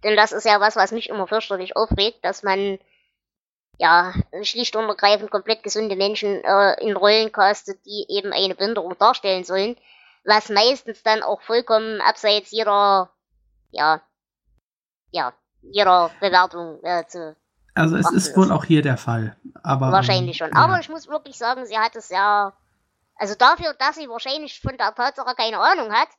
Denn 0.03 0.15
das 0.15 0.31
ist 0.31 0.45
ja 0.45 0.59
was, 0.59 0.75
was 0.75 0.91
mich 0.91 1.09
immer 1.09 1.27
fürchterlich 1.27 1.75
aufregt, 1.75 2.23
dass 2.23 2.43
man 2.43 2.79
ja 3.77 4.13
schlicht 4.43 4.75
und 4.75 4.87
ergreifend 4.87 5.31
komplett 5.31 5.63
gesunde 5.63 5.95
Menschen 5.95 6.43
äh, 6.43 6.81
in 6.81 6.95
Rollen 6.95 7.31
castet, 7.31 7.83
die 7.85 8.05
eben 8.09 8.31
eine 8.31 8.55
Behinderung 8.55 8.95
darstellen 8.97 9.43
sollen, 9.43 9.75
was 10.23 10.49
meistens 10.49 11.01
dann 11.03 11.23
auch 11.23 11.41
vollkommen 11.41 11.99
abseits 12.01 12.51
jeder, 12.51 13.09
ja, 13.71 14.01
ja, 15.11 15.33
jeder 15.61 16.11
Bewertung 16.19 16.79
äh, 16.83 17.05
zu 17.07 17.35
Also 17.73 17.97
es 17.97 18.11
ist 18.11 18.37
wohl 18.37 18.51
auch 18.51 18.65
hier 18.65 18.81
der 18.81 18.97
Fall. 18.97 19.35
Aber, 19.63 19.91
Wahrscheinlich 19.91 20.37
schon. 20.37 20.53
Aber 20.53 20.73
ja. 20.73 20.79
ich 20.79 20.89
muss 20.89 21.07
wirklich 21.07 21.37
sagen, 21.37 21.65
sie 21.65 21.77
hat 21.77 21.95
es 21.95 22.09
ja. 22.09 22.53
Also 23.21 23.35
dafür, 23.35 23.75
dass 23.75 23.97
sie 23.97 24.09
wahrscheinlich 24.09 24.59
von 24.59 24.75
der 24.77 24.95
Tatsache 24.95 25.35
keine 25.35 25.59
Ahnung 25.59 25.93
hat, 25.93 26.09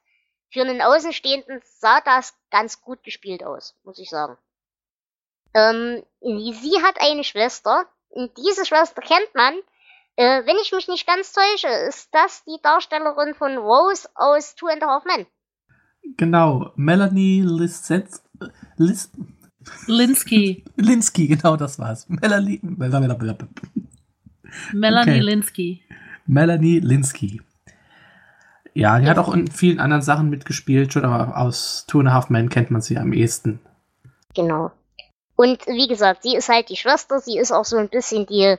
für 0.52 0.61
einen 0.61 0.80
Außenstehenden 0.80 1.61
sah 1.64 2.00
das 2.00 2.32
ganz 2.52 2.80
gut 2.80 3.02
gespielt 3.02 3.42
aus, 3.42 3.75
muss 3.82 3.99
ich 3.99 4.09
sagen. 4.09 4.38
Ähm, 5.52 6.04
sie 6.21 6.80
hat 6.80 7.00
eine 7.00 7.25
Schwester. 7.25 7.87
Und 8.09 8.30
diese 8.38 8.64
Schwester 8.64 9.02
kennt 9.02 9.35
man. 9.35 9.54
Äh, 10.14 10.47
wenn 10.47 10.54
ich 10.62 10.71
mich 10.71 10.87
nicht 10.87 11.04
ganz 11.04 11.32
täusche, 11.32 11.66
ist 11.88 12.09
das 12.12 12.44
die 12.44 12.62
Darstellerin 12.62 13.35
von 13.35 13.56
Rose 13.56 14.09
aus 14.14 14.54
Two 14.54 14.68
and 14.68 14.85
a 14.85 14.87
Half 14.87 15.04
Men. 15.04 15.26
Genau, 16.16 16.71
Melanie 16.76 17.42
Lisset, 17.42 18.06
Lis, 18.76 19.11
Linsky. 19.88 20.64
Linsky, 20.76 21.26
genau 21.26 21.56
das 21.56 21.80
war's. 21.80 22.09
Melanie, 22.09 22.61
Melanie 22.62 23.09
Okay. 25.11 25.21
Linsky. 25.21 25.82
Melanie 26.26 26.81
Linsky. 26.81 27.41
Ja, 28.75 28.99
die 28.99 29.09
hat 29.09 29.19
auch 29.19 29.35
in 29.35 29.49
vielen 29.49 29.81
anderen 29.81 30.02
Sachen 30.02 30.31
mitgespielt, 30.31 30.93
schon, 30.93 31.05
aber 31.05 31.37
aus 31.37 31.85
Two 31.87 32.00
and 32.00 32.09
a 32.09 32.12
Half 32.12 32.31
Men 32.31 32.49
kennt 32.49 32.71
man 32.71 32.81
sie 32.81 32.97
am 32.97 33.12
ehesten. 33.12 33.61
Genau. 34.35 34.71
Und 35.37 35.67
wie 35.67 35.88
gesagt, 35.88 36.23
sie 36.23 36.37
ist 36.37 36.49
halt 36.49 36.69
die 36.71 36.76
Schwester, 36.76 37.21
sie 37.21 37.37
ist 37.37 37.52
auch 37.52 37.64
so 37.64 37.76
ein 37.76 37.88
bisschen 37.88 38.26
die 38.26 38.57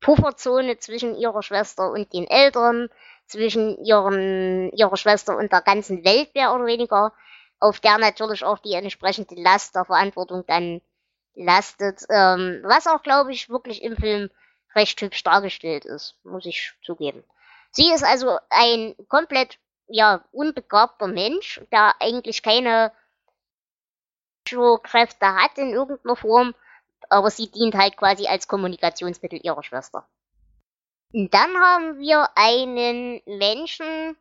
Pufferzone 0.00 0.78
zwischen 0.78 1.16
ihrer 1.16 1.42
Schwester 1.42 1.90
und 1.90 2.12
den 2.12 2.26
Eltern, 2.26 2.88
zwischen 3.26 3.76
ihren, 3.84 4.70
ihrer 4.72 4.96
Schwester 4.96 5.36
und 5.36 5.50
der 5.50 5.62
ganzen 5.62 6.04
Welt 6.04 6.34
mehr 6.34 6.54
oder 6.54 6.66
weniger, 6.66 7.12
auf 7.58 7.80
der 7.80 7.98
natürlich 7.98 8.44
auch 8.44 8.58
die 8.58 8.74
entsprechende 8.74 9.34
Last 9.34 9.74
der 9.74 9.84
Verantwortung 9.84 10.44
dann 10.46 10.80
lastet, 11.34 12.02
ähm, 12.08 12.60
was 12.62 12.86
auch, 12.86 13.02
glaube 13.02 13.32
ich, 13.32 13.48
wirklich 13.48 13.82
im 13.82 13.96
Film 13.96 14.30
recht 14.76 15.00
hübsch 15.00 15.22
dargestellt 15.24 15.84
ist, 15.84 16.14
muss 16.22 16.46
ich 16.46 16.72
zugeben. 16.82 17.24
Sie 17.72 17.90
ist 17.92 18.04
also 18.04 18.38
ein 18.50 18.94
komplett, 19.08 19.58
ja, 19.88 20.24
unbegabter 20.32 21.08
Mensch, 21.08 21.60
der 21.72 21.94
eigentlich 22.00 22.42
keine 22.42 22.92
Kräfte 24.82 25.26
hat 25.26 25.58
in 25.58 25.70
irgendeiner 25.70 26.16
Form, 26.16 26.54
aber 27.08 27.30
sie 27.30 27.50
dient 27.50 27.74
halt 27.74 27.96
quasi 27.96 28.26
als 28.26 28.46
Kommunikationsmittel 28.46 29.40
ihrer 29.42 29.62
Schwester. 29.62 30.06
Und 31.12 31.34
dann 31.34 31.56
haben 31.56 31.98
wir 31.98 32.28
einen 32.36 33.20
Menschen, 33.26 34.16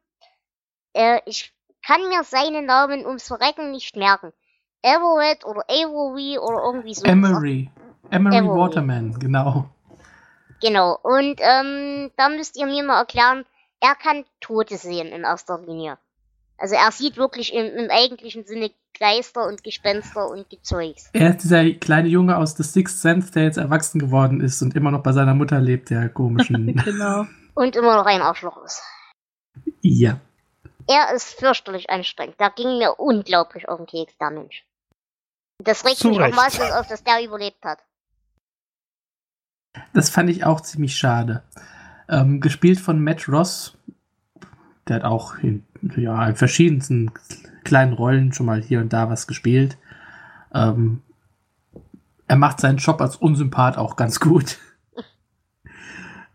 äh, 0.94 1.22
ich 1.26 1.54
kann 1.86 2.08
mir 2.10 2.24
seinen 2.24 2.66
Namen 2.66 3.06
ums 3.06 3.28
Verrecken 3.28 3.72
nicht 3.72 3.96
merken. 3.96 4.34
Everett 4.82 5.46
oder 5.46 5.64
Avery 5.68 6.38
oder 6.40 6.64
irgendwie 6.64 6.94
so. 6.94 7.06
Emery. 7.06 7.70
Emery 8.12 8.38
Emery. 8.38 8.60
Waterman, 8.60 9.20
genau. 9.20 9.70
Genau. 10.62 10.98
Und 11.02 11.40
ähm, 11.42 12.12
da 12.18 12.30
müsst 12.30 12.58
ihr 12.58 12.66
mir 12.66 12.84
mal 12.84 13.00
erklären, 13.00 13.46
er 13.80 13.96
kann 13.96 14.26
Tote 14.40 14.78
sehen 14.78 15.08
in 15.08 15.24
erster 15.24 15.60
Linie. 15.60 15.98
Also 16.58 16.76
er 16.76 16.92
sieht 16.92 17.18
wirklich 17.18 17.54
im, 17.54 17.66
im 17.76 17.90
eigentlichen 17.90 18.46
Sinne 18.46 18.72
Geister 18.98 19.46
und 19.46 19.62
Gespenster 19.64 20.30
und 20.30 20.50
Gezeugs. 20.50 21.10
Er 21.12 21.32
ist 21.32 21.44
dieser 21.44 21.70
kleine 21.72 22.08
Junge 22.08 22.38
aus 22.38 22.56
The 22.56 22.64
Sixth 22.64 23.02
Sense, 23.02 23.32
der 23.34 23.44
jetzt 23.44 23.58
erwachsen 23.58 24.00
geworden 24.00 24.40
ist 24.40 24.62
und 24.62 24.74
immer 24.76 24.90
noch 24.92 25.04
bei 25.04 25.12
seiner 25.12 25.34
Mutter 25.34 25.60
lebt, 25.60 25.90
der 25.90 26.08
komischen. 26.10 26.76
Genau. 26.86 27.26
Und 27.56 27.76
immer 27.76 27.96
noch 27.98 28.06
ein 28.06 28.22
Arschloch 28.22 28.64
ist. 28.64 28.82
ja. 29.82 30.20
Er 30.88 31.16
ist 31.16 31.40
fürchterlich 31.40 31.90
anstrengend. 31.90 32.36
Da 32.38 32.50
ging 32.50 32.78
mir 32.78 33.00
unglaublich 33.00 33.68
auf 33.68 33.78
den 33.78 33.88
Keks, 33.88 34.16
der 34.20 34.30
Mensch. 34.30 34.64
Das 35.58 35.84
regt 35.84 35.98
Zu 35.98 36.10
mich 36.10 36.20
auch 36.20 36.26
Recht. 36.26 36.36
maßlos 36.36 36.72
auf, 36.72 36.88
dass 36.88 37.04
der 37.04 37.24
überlebt 37.24 37.64
hat. 37.66 37.80
Das 39.94 40.10
fand 40.10 40.30
ich 40.30 40.46
auch 40.46 40.62
ziemlich 40.62 40.96
schade. 40.96 41.44
Ähm, 42.08 42.42
gespielt 42.42 42.80
von 42.80 43.04
Matt 43.04 43.28
Ross. 43.28 43.78
Der 44.88 44.98
hat 44.98 45.04
auch 45.04 45.38
in, 45.40 45.64
ja, 45.96 46.28
in 46.28 46.36
verschiedensten 46.36 47.12
kleinen 47.64 47.94
Rollen 47.94 48.32
schon 48.34 48.46
mal 48.46 48.62
hier 48.62 48.80
und 48.82 48.94
da 48.94 49.10
was 49.10 49.28
gespielt. 49.28 49.78
Ähm, 50.54 51.02
er 52.28 52.36
macht 52.36 52.60
seinen 52.60 52.78
Job 52.78 53.02
als 53.02 53.16
Unsympath 53.16 53.78
auch 53.78 53.96
ganz 53.96 54.20
gut. 54.20 54.58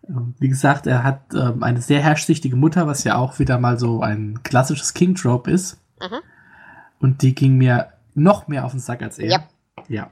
Ähm, 0.09 0.35
Wie 0.39 0.49
gesagt, 0.49 0.87
er 0.87 1.05
hat 1.05 1.35
ähm, 1.35 1.63
eine 1.63 1.81
sehr 1.81 2.01
herrschsüchtige 2.01 2.57
Mutter, 2.57 2.87
was 2.87 3.05
ja 3.05 3.17
auch 3.17 3.39
wieder 3.39 3.59
mal 3.59 3.79
so 3.79 4.03
ein 4.03 4.43
klassisches 4.43 4.95
King-Trope 4.95 5.51
ist. 5.51 5.81
Mhm. 6.01 6.21
Und 6.99 7.23
die 7.23 7.35
ging 7.35 7.57
mir 7.57 7.93
noch 8.15 8.49
mehr 8.49 8.65
auf 8.65 8.73
den 8.73 8.81
Sack 8.81 9.03
als 9.03 9.19
er. 9.19 9.31
Yep. 9.31 9.43
Ja. 9.89 10.11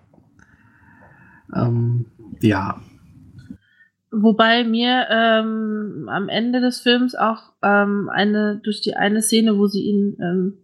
Ähm, 1.54 2.06
ja. 2.40 2.80
Wobei 4.10 4.64
mir 4.64 5.06
ähm, 5.10 6.08
am 6.10 6.28
Ende 6.28 6.60
des 6.60 6.80
Films 6.80 7.14
auch 7.14 7.52
ähm, 7.62 8.08
eine 8.10 8.60
durch 8.62 8.80
die 8.80 8.94
eine 8.94 9.20
Szene, 9.20 9.58
wo 9.58 9.66
sie 9.66 9.82
ihn 9.82 10.16
ähm, 10.20 10.58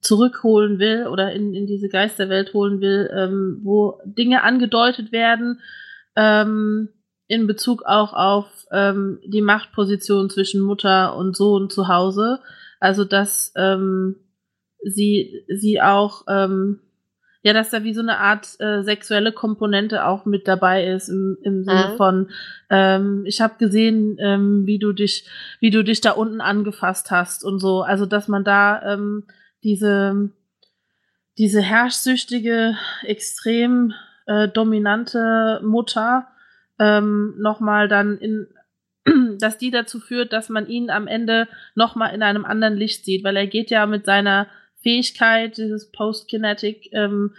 zurückholen 0.00 0.78
will 0.78 1.06
oder 1.06 1.32
in, 1.32 1.54
in 1.54 1.66
diese 1.66 1.88
Geisterwelt 1.88 2.54
holen 2.54 2.80
will, 2.80 3.10
ähm, 3.14 3.60
wo 3.62 4.00
Dinge 4.04 4.42
angedeutet 4.42 5.12
werden 5.12 5.60
ähm, 6.16 6.88
in 7.26 7.46
Bezug 7.46 7.82
auch 7.84 8.12
auf 8.12 8.46
ähm, 8.70 9.20
die 9.26 9.42
Machtposition 9.42 10.30
zwischen 10.30 10.60
Mutter 10.60 11.16
und 11.16 11.36
Sohn 11.36 11.70
zu 11.70 11.88
Hause. 11.88 12.40
Also 12.80 13.04
dass 13.04 13.52
ähm, 13.56 14.16
sie 14.82 15.44
sie 15.48 15.80
auch 15.80 16.24
ähm, 16.28 16.80
ja, 17.44 17.52
dass 17.52 17.68
da 17.68 17.84
wie 17.84 17.92
so 17.92 18.00
eine 18.00 18.18
Art 18.18 18.56
äh, 18.58 18.82
sexuelle 18.82 19.30
Komponente 19.30 20.06
auch 20.06 20.24
mit 20.24 20.48
dabei 20.48 20.86
ist 20.86 21.10
im, 21.10 21.36
im 21.42 21.62
Sinne 21.62 21.90
Mhm. 21.92 21.96
von 21.96 22.30
ähm, 22.70 23.24
ich 23.26 23.42
habe 23.42 23.54
gesehen, 23.58 24.16
ähm, 24.18 24.66
wie 24.66 24.78
du 24.78 24.92
dich 24.92 25.28
wie 25.60 25.70
du 25.70 25.84
dich 25.84 26.00
da 26.00 26.12
unten 26.12 26.40
angefasst 26.40 27.10
hast 27.10 27.44
und 27.44 27.58
so. 27.58 27.82
Also 27.82 28.06
dass 28.06 28.28
man 28.28 28.44
da 28.44 28.94
ähm, 28.94 29.24
diese 29.62 30.30
diese 31.36 31.60
herrschsüchtige, 31.60 32.76
extrem 33.02 33.92
äh, 34.26 34.48
dominante 34.48 35.60
Mutter 35.62 36.28
ähm, 36.78 37.34
nochmal 37.38 37.88
dann 37.88 38.16
in 38.16 38.46
dass 39.38 39.58
die 39.58 39.70
dazu 39.70 40.00
führt, 40.00 40.32
dass 40.32 40.48
man 40.48 40.66
ihn 40.66 40.88
am 40.88 41.06
Ende 41.06 41.46
nochmal 41.74 42.14
in 42.14 42.22
einem 42.22 42.46
anderen 42.46 42.74
Licht 42.74 43.04
sieht, 43.04 43.22
weil 43.22 43.36
er 43.36 43.46
geht 43.46 43.70
ja 43.70 43.84
mit 43.84 44.06
seiner 44.06 44.46
Fähigkeit, 44.84 45.56
dieses 45.56 45.90
Post-Kinetic, 45.90 46.90
ähm, 46.92 47.34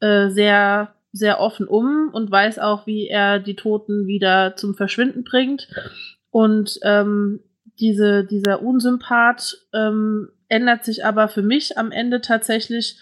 äh, 0.00 0.28
sehr, 0.28 0.94
sehr 1.10 1.40
offen 1.40 1.66
um 1.66 2.10
und 2.12 2.30
weiß 2.30 2.58
auch, 2.58 2.86
wie 2.86 3.08
er 3.08 3.40
die 3.40 3.56
Toten 3.56 4.06
wieder 4.06 4.54
zum 4.56 4.74
Verschwinden 4.74 5.24
bringt. 5.24 5.68
Und 6.30 6.78
ähm, 6.82 7.40
diese, 7.80 8.24
dieser 8.24 8.62
Unsympath 8.62 9.56
ähm, 9.72 10.28
ändert 10.48 10.84
sich 10.84 11.04
aber 11.04 11.28
für 11.28 11.42
mich 11.42 11.78
am 11.78 11.90
Ende 11.90 12.20
tatsächlich 12.20 13.00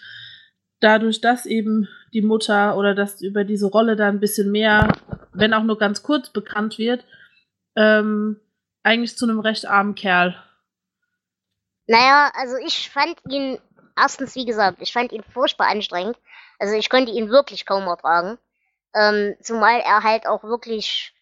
dadurch, 0.79 1.21
dass 1.21 1.45
eben 1.45 1.87
die 2.13 2.21
Mutter 2.21 2.77
oder 2.77 2.95
dass 2.95 3.21
über 3.21 3.43
diese 3.43 3.67
Rolle 3.67 3.95
da 3.95 4.07
ein 4.07 4.19
bisschen 4.21 4.51
mehr, 4.51 4.87
wenn 5.33 5.53
auch 5.53 5.63
nur 5.63 5.77
ganz 5.77 6.01
kurz 6.01 6.29
bekannt 6.29 6.77
wird, 6.77 7.05
ähm, 7.75 8.39
eigentlich 8.83 9.17
zu 9.17 9.25
einem 9.25 9.39
recht 9.39 9.65
armen 9.65 9.95
Kerl. 9.95 10.35
Naja, 11.87 12.31
also 12.35 12.55
ich 12.65 12.89
fand 12.89 13.15
ihn, 13.29 13.57
erstens, 14.01 14.35
wie 14.35 14.45
gesagt, 14.45 14.81
ich 14.81 14.93
fand 14.93 15.11
ihn 15.11 15.23
furchtbar 15.23 15.67
anstrengend. 15.67 16.17
Also 16.59 16.75
ich 16.75 16.89
konnte 16.89 17.11
ihn 17.11 17.29
wirklich 17.29 17.65
kaum 17.65 17.87
ertragen. 17.87 18.37
Ähm, 18.93 19.35
zumal 19.41 19.79
er 19.79 20.03
halt 20.03 20.27
auch 20.27 20.43
wirklich 20.43 21.13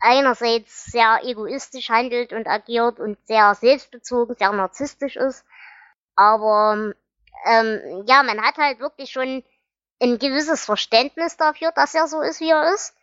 einerseits 0.00 0.84
sehr 0.86 1.20
egoistisch 1.22 1.88
handelt 1.88 2.32
und 2.32 2.48
agiert 2.48 2.98
und 2.98 3.18
sehr 3.26 3.54
selbstbezogen, 3.54 4.34
sehr 4.36 4.52
narzisstisch 4.52 5.16
ist. 5.16 5.44
Aber 6.16 6.92
ähm, 7.46 8.04
ja, 8.06 8.22
man 8.22 8.42
hat 8.42 8.56
halt 8.56 8.80
wirklich 8.80 9.10
schon 9.10 9.44
ein 10.00 10.18
gewisses 10.18 10.64
Verständnis 10.64 11.36
dafür, 11.36 11.70
dass 11.72 11.94
er 11.94 12.08
so 12.08 12.20
ist, 12.20 12.40
wie 12.40 12.50
er 12.50 12.74
ist. 12.74 12.96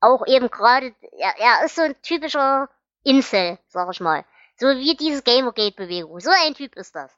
Auch 0.00 0.26
eben 0.26 0.50
gerade, 0.50 0.94
er, 1.18 1.34
er 1.38 1.64
ist 1.64 1.74
so 1.74 1.82
ein 1.82 2.00
typischer 2.02 2.68
Incel, 3.02 3.58
sag 3.68 3.90
ich 3.90 4.00
mal. 4.00 4.24
So 4.56 4.68
wie 4.68 4.96
diese 4.96 5.22
Gamergate-Bewegung. 5.22 6.20
So 6.20 6.30
ein 6.30 6.54
Typ 6.54 6.76
ist 6.76 6.94
das. 6.94 7.12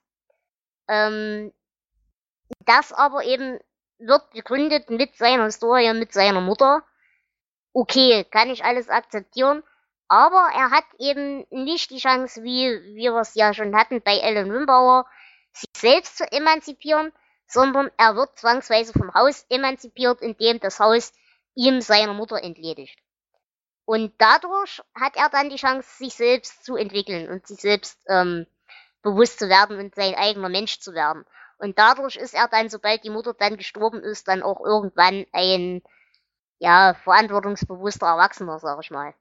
Ähm, 0.88 1.52
das 2.64 2.92
aber 2.92 3.24
eben 3.24 3.58
wird 3.98 4.30
begründet 4.30 4.90
mit 4.90 5.16
seiner 5.16 5.44
Historie, 5.44 5.92
mit 5.92 6.12
seiner 6.12 6.40
Mutter. 6.40 6.82
Okay, 7.72 8.24
kann 8.24 8.50
ich 8.50 8.64
alles 8.64 8.88
akzeptieren. 8.88 9.62
Aber 10.08 10.48
er 10.54 10.70
hat 10.70 10.86
eben 10.98 11.46
nicht 11.50 11.90
die 11.90 11.98
Chance, 11.98 12.42
wie 12.42 12.94
wir 12.94 13.14
es 13.16 13.34
ja 13.34 13.52
schon 13.52 13.76
hatten 13.76 14.00
bei 14.00 14.16
Ellen 14.18 14.50
Wimbauer, 14.50 15.06
sich 15.52 15.68
selbst 15.76 16.16
zu 16.16 16.32
emanzipieren, 16.32 17.12
sondern 17.46 17.90
er 17.98 18.16
wird 18.16 18.38
zwangsweise 18.38 18.92
vom 18.92 19.12
Haus 19.12 19.44
emanzipiert, 19.50 20.22
indem 20.22 20.60
das 20.60 20.80
Haus 20.80 21.12
ihm 21.54 21.80
seiner 21.82 22.14
Mutter 22.14 22.42
entledigt. 22.42 22.98
Und 23.84 24.14
dadurch 24.18 24.82
hat 24.94 25.16
er 25.16 25.28
dann 25.28 25.50
die 25.50 25.56
Chance, 25.56 25.88
sich 25.96 26.14
selbst 26.14 26.64
zu 26.64 26.76
entwickeln 26.76 27.28
und 27.28 27.46
sich 27.46 27.60
selbst 27.60 27.98
ähm, 28.06 28.46
bewusst 29.02 29.38
zu 29.38 29.48
werden 29.48 29.78
und 29.78 29.94
sein 29.94 30.14
eigener 30.14 30.48
Mensch 30.48 30.80
zu 30.80 30.94
werden. 30.94 31.24
Und 31.58 31.78
dadurch 31.78 32.16
ist 32.16 32.34
er 32.34 32.48
dann, 32.48 32.68
sobald 32.68 33.04
die 33.04 33.10
Mutter 33.10 33.34
dann 33.34 33.56
gestorben 33.56 34.02
ist, 34.02 34.28
dann 34.28 34.42
auch 34.42 34.60
irgendwann 34.64 35.26
ein 35.32 35.82
ja, 36.58 36.94
verantwortungsbewusster 36.94 38.06
Erwachsener, 38.06 38.58
sag 38.58 38.80
ich 38.82 38.90
mal. 38.90 39.14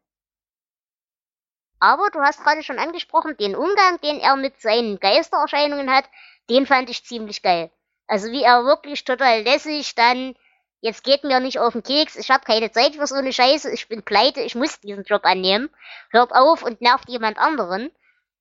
Aber 1.79 2.10
du 2.12 2.19
hast 2.19 2.43
gerade 2.43 2.63
schon 2.63 2.79
angesprochen, 2.79 3.38
den 3.38 3.55
Umgang, 3.55 4.00
den 4.01 4.19
er 4.19 4.36
mit 4.36 4.60
seinen 4.60 5.00
Geistererscheinungen 5.00 5.91
hat, 5.91 6.05
den 6.50 6.65
fand 6.65 6.89
ich 6.89 7.05
ziemlich 7.05 7.43
geil. 7.43 7.72
Also 8.07 8.31
wie 8.31 8.43
er 8.43 8.63
wirklich 8.63 9.03
total 9.03 9.41
lässig 9.43 9.93
dann, 9.96 10.36
jetzt 10.81 11.03
geht 11.03 11.24
mir 11.24 11.39
nicht 11.39 11.60
auf 11.60 11.74
den 11.74 11.84
Keks, 11.84 12.15
ich 12.15 12.31
habe 12.31 12.46
keine 12.46 12.72
Zeit 12.72 12.96
für 12.96 13.05
so 13.05 13.15
eine 13.15 13.34
Scheiße, 13.34 13.72
ich 13.72 13.88
bin 13.88 14.01
pleite, 14.03 14.41
ich 14.41 14.55
muss 14.55 14.79
diesen 14.79 15.03
Job 15.03 15.24
annehmen, 15.25 15.69
hört 16.10 16.31
auf 16.31 16.63
und 16.63 16.81
nervt 16.81 17.10
jemand 17.10 17.38
anderen. 17.38 17.91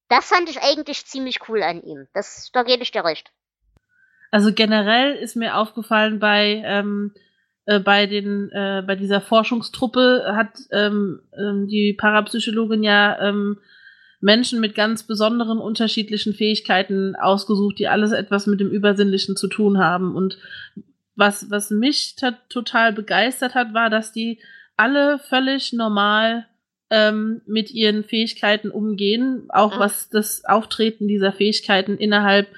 Das 0.08 0.28
fand 0.28 0.48
ich 0.48 0.60
eigentlich 0.62 1.04
ziemlich 1.06 1.48
cool 1.48 1.62
an 1.62 1.82
ihm. 1.82 2.06
Das, 2.14 2.50
da 2.52 2.62
gebe 2.62 2.82
ich 2.82 2.92
dir 2.92 3.04
recht. 3.04 3.32
Also 4.30 4.52
generell 4.52 5.14
ist 5.14 5.36
mir 5.36 5.56
aufgefallen 5.56 6.18
bei 6.18 6.62
ähm, 6.64 7.14
äh, 7.64 7.80
bei 7.80 8.06
den 8.06 8.50
äh, 8.50 8.82
bei 8.86 8.96
dieser 8.96 9.20
Forschungstruppe 9.20 10.32
hat 10.34 10.58
ähm, 10.72 11.22
ähm, 11.36 11.66
die 11.68 11.94
Parapsychologin 11.98 12.82
ja 12.82 13.18
ähm, 13.20 13.58
Menschen 14.20 14.60
mit 14.60 14.74
ganz 14.74 15.04
besonderen 15.04 15.58
unterschiedlichen 15.58 16.32
Fähigkeiten 16.32 17.16
ausgesucht, 17.16 17.78
die 17.78 17.88
alles 17.88 18.12
etwas 18.12 18.46
mit 18.46 18.60
dem 18.60 18.70
Übersinnlichen 18.70 19.36
zu 19.36 19.46
tun 19.46 19.78
haben. 19.78 20.14
Und 20.14 20.38
was, 21.14 21.50
was 21.50 21.70
mich 21.70 22.16
total 22.48 22.92
begeistert 22.92 23.54
hat, 23.54 23.74
war, 23.74 23.90
dass 23.90 24.12
die 24.12 24.40
alle 24.76 25.18
völlig 25.18 25.72
normal 25.72 26.46
ähm, 26.90 27.42
mit 27.46 27.70
ihren 27.70 28.04
Fähigkeiten 28.04 28.70
umgehen, 28.70 29.46
auch 29.48 29.76
mhm. 29.76 29.80
was 29.80 30.08
das 30.08 30.44
Auftreten 30.44 31.08
dieser 31.08 31.32
Fähigkeiten 31.32 31.96
innerhalb 31.96 32.48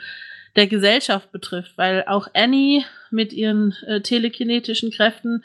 der 0.57 0.67
Gesellschaft 0.67 1.31
betrifft, 1.33 1.73
weil 1.77 2.05
auch 2.07 2.29
Annie 2.35 2.85
mit 3.11 3.33
ihren 3.33 3.75
äh, 3.87 4.01
telekinetischen 4.01 4.91
Kräften, 4.91 5.45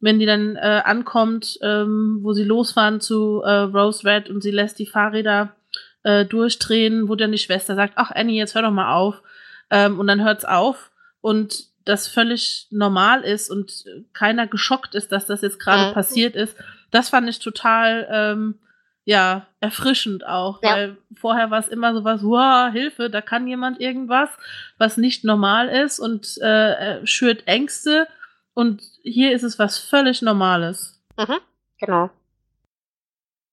wenn 0.00 0.18
die 0.18 0.26
dann 0.26 0.56
äh, 0.56 0.82
ankommt, 0.84 1.58
ähm, 1.62 2.18
wo 2.22 2.32
sie 2.32 2.44
losfahren 2.44 3.00
zu 3.00 3.42
äh, 3.42 3.50
Rose 3.50 4.04
Red 4.04 4.30
und 4.30 4.42
sie 4.42 4.50
lässt 4.50 4.78
die 4.78 4.86
Fahrräder 4.86 5.54
äh, 6.02 6.24
durchdrehen, 6.24 7.08
wo 7.08 7.14
dann 7.16 7.32
die 7.32 7.38
Schwester 7.38 7.74
sagt, 7.74 7.94
ach 7.96 8.10
Annie, 8.10 8.36
jetzt 8.36 8.54
hör 8.54 8.62
doch 8.62 8.70
mal 8.70 8.94
auf. 8.94 9.22
Ähm, 9.70 9.98
und 9.98 10.06
dann 10.06 10.22
hört's 10.22 10.44
auf 10.44 10.90
und 11.20 11.64
das 11.84 12.06
völlig 12.06 12.66
normal 12.70 13.22
ist 13.22 13.50
und 13.50 13.84
keiner 14.12 14.46
geschockt 14.46 14.94
ist, 14.94 15.12
dass 15.12 15.26
das 15.26 15.42
jetzt 15.42 15.58
gerade 15.58 15.90
mhm. 15.90 15.94
passiert 15.94 16.36
ist. 16.36 16.56
Das 16.94 17.08
fand 17.08 17.28
ich 17.28 17.40
total 17.40 18.08
ähm, 18.08 18.60
ja, 19.04 19.48
erfrischend 19.58 20.24
auch, 20.24 20.62
ja. 20.62 20.70
weil 20.70 20.96
vorher 21.16 21.50
war 21.50 21.58
es 21.58 21.66
immer 21.66 21.92
so 21.92 22.04
was, 22.04 22.22
wow, 22.22 22.72
Hilfe, 22.72 23.10
da 23.10 23.20
kann 23.20 23.48
jemand 23.48 23.80
irgendwas, 23.80 24.30
was 24.78 24.96
nicht 24.96 25.24
normal 25.24 25.68
ist 25.68 25.98
und 25.98 26.38
äh, 26.40 27.04
schürt 27.04 27.48
Ängste 27.48 28.06
und 28.54 28.80
hier 29.02 29.32
ist 29.32 29.42
es 29.42 29.58
was 29.58 29.76
völlig 29.76 30.22
Normales. 30.22 31.02
Mhm, 31.18 31.40
genau. 31.80 32.10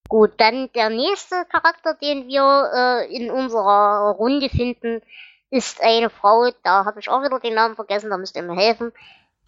Gut, 0.07 0.33
dann 0.37 0.69
der 0.75 0.91
nächste 0.91 1.43
Charakter, 1.45 1.95
den 1.95 2.27
wir 2.27 2.69
äh, 2.75 3.15
in 3.15 3.31
unserer 3.31 4.11
Runde 4.11 4.49
finden, 4.49 5.01
ist 5.49 5.81
eine 5.81 6.11
Frau, 6.11 6.51
da 6.61 6.85
habe 6.85 6.99
ich 6.99 7.09
auch 7.09 7.23
wieder 7.23 7.39
den 7.39 7.55
Namen 7.55 7.75
vergessen, 7.75 8.11
da 8.11 8.17
müsst 8.17 8.35
ihr 8.35 8.43
mir 8.43 8.55
helfen, 8.55 8.91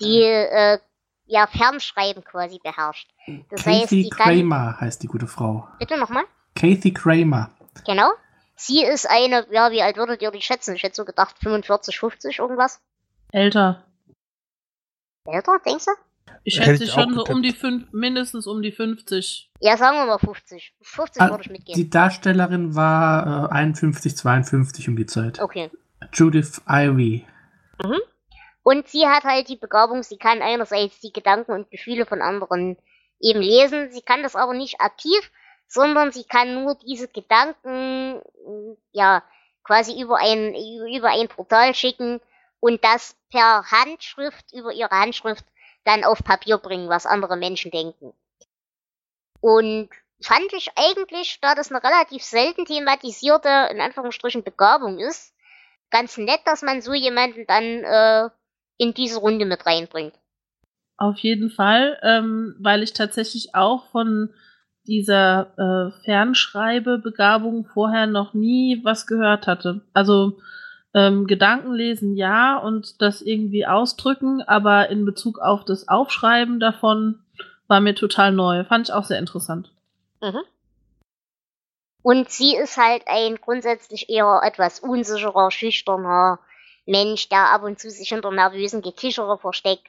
die 0.02 0.24
äh, 0.24 0.80
ja, 1.34 1.48
Fernschreiben 1.48 2.24
quasi 2.24 2.60
beherrscht. 2.64 3.10
Das 3.50 3.64
Kathy 3.64 3.80
heißt, 3.80 3.92
die 3.92 4.10
Kramer 4.10 4.74
kann, 4.74 4.82
heißt 4.82 5.02
die 5.02 5.08
gute 5.08 5.26
Frau. 5.26 5.68
Bitte 5.80 5.98
nochmal? 5.98 6.26
Kathy 6.56 6.94
Kramer. 6.94 7.50
Genau. 7.88 8.12
Sie 8.56 8.84
ist 8.84 9.10
eine, 9.10 9.48
ja, 9.52 9.72
wie 9.72 9.82
alt 9.82 9.98
würdet 9.98 10.22
ihr 10.22 10.30
die 10.30 10.42
schätzen? 10.42 10.76
Ich 10.76 10.84
hätte 10.84 10.96
so 10.96 11.06
gedacht 11.06 11.36
45, 11.42 11.98
50 11.98 12.38
irgendwas. 12.38 12.80
Älter. 13.32 13.84
Älter, 15.26 15.58
denkst 15.66 15.86
du? 15.86 15.92
Ich 16.44 16.56
schätze 16.56 16.86
sie 16.86 16.92
schon 16.92 17.16
so 17.16 17.24
um 17.26 17.42
die 17.42 17.54
fünf, 17.54 17.92
mindestens 17.92 18.46
um 18.46 18.62
die 18.62 18.72
50. 18.72 19.50
Ja, 19.60 19.76
sagen 19.76 19.98
wir 19.98 20.06
mal 20.06 20.20
50. 20.20 20.76
50 20.82 21.22
ah, 21.22 21.30
würde 21.32 21.44
ich 21.44 21.50
mitgeben. 21.50 21.82
Die 21.82 21.90
Darstellerin 21.90 22.76
war 22.76 23.50
äh, 23.50 23.54
51, 23.54 24.16
52 24.16 24.88
um 24.88 24.96
die 24.96 25.08
Zeit. 25.08 25.40
Okay. 25.40 25.72
Judith 26.14 26.62
Ivy. 26.70 27.26
Mhm. 27.84 28.00
Und 28.64 28.88
sie 28.88 29.08
hat 29.08 29.24
halt 29.26 29.50
die 29.50 29.58
Begabung, 29.58 30.04
sie 30.04 30.18
kann 30.18 30.42
einerseits 30.42 31.00
die 31.02 31.12
Gedanken 31.12 31.52
und 31.52 31.70
Gefühle 31.70 32.06
von 32.06 32.22
anderen 32.22 32.78
eben 33.20 33.42
lesen, 33.42 33.92
sie 33.92 34.02
kann 34.02 34.24
das 34.24 34.36
aber 34.36 34.54
nicht 34.54 34.82
aktiv, 34.82 35.32
sondern 35.68 36.12
sie 36.12 36.24
kann 36.24 36.64
nur 36.64 36.76
diese 36.76 37.08
Gedanken, 37.08 38.22
ja, 38.92 39.24
quasi 39.64 40.02
über 40.02 40.18
ein, 40.18 40.56
über 40.56 41.10
ein 41.10 41.28
Portal 41.28 41.74
schicken 41.74 42.22
und 42.60 42.84
das 42.84 43.16
per 43.32 43.70
Handschrift, 43.70 44.54
über 44.54 44.72
ihre 44.72 44.92
Handschrift 44.92 45.46
dann 45.84 46.04
auf 46.04 46.24
Papier 46.24 46.58
bringen, 46.58 46.90
was 46.90 47.06
andere 47.06 47.36
Menschen 47.36 47.72
denken. 47.72 48.14
Und 49.42 49.90
fand 50.22 50.54
ich 50.54 50.72
eigentlich, 50.76 51.40
da 51.42 51.56
das 51.56 51.72
eine 51.72 51.84
relativ 51.84 52.24
selten 52.24 52.66
thematisierte, 52.66 53.68
in 53.72 53.82
Anführungsstrichen, 53.82 54.44
Begabung 54.44 55.00
ist, 55.00 55.34
ganz 55.90 56.18
nett, 56.18 56.42
dass 56.46 56.62
man 56.62 56.82
so 56.82 56.94
jemanden 56.94 57.46
dann 57.46 57.64
äh, 57.84 58.30
in 58.84 58.94
diese 58.94 59.20
Runde 59.20 59.46
mit 59.46 59.66
reinbringt. 59.66 60.14
Auf 60.98 61.18
jeden 61.20 61.50
Fall, 61.50 61.98
ähm, 62.04 62.56
weil 62.60 62.84
ich 62.84 62.94
tatsächlich 62.94 63.56
auch 63.56 63.88
von 63.88 64.30
dieser 64.86 65.54
äh, 65.58 66.04
Fernschreibebegabung 66.04 67.66
vorher 67.66 68.06
noch 68.06 68.34
nie 68.34 68.82
was 68.84 69.08
gehört 69.08 69.48
hatte. 69.48 69.82
Also 69.94 70.40
ähm, 70.94 71.26
Gedankenlesen 71.26 72.16
ja 72.16 72.58
und 72.58 73.02
das 73.02 73.22
irgendwie 73.22 73.66
ausdrücken, 73.66 74.42
aber 74.42 74.90
in 74.90 75.06
Bezug 75.06 75.40
auf 75.40 75.64
das 75.66 75.88
Aufschreiben 75.88 76.60
davon 76.60 77.20
war 77.68 77.80
mir 77.80 77.96
total 77.96 78.32
neu. 78.32 78.66
Fand 78.66 78.90
ich 78.90 78.94
auch 78.94 79.06
sehr 79.06 79.20
interessant. 79.20 79.72
Mhm. 80.22 80.42
Und 82.04 82.30
sie 82.30 82.56
ist 82.56 82.78
halt 82.78 83.04
ein 83.08 83.38
grundsätzlich 83.38 84.10
eher 84.10 84.42
etwas 84.44 84.82
unsicherer, 84.82 85.50
schüchterner, 85.50 86.40
Mensch, 86.86 87.30
der 87.30 87.52
ab 87.52 87.64
und 87.64 87.80
zu 87.80 87.90
sich 87.90 88.10
hinter 88.10 88.32
nervösen 88.32 88.82
Gekichere 88.82 89.38
versteckt, 89.38 89.88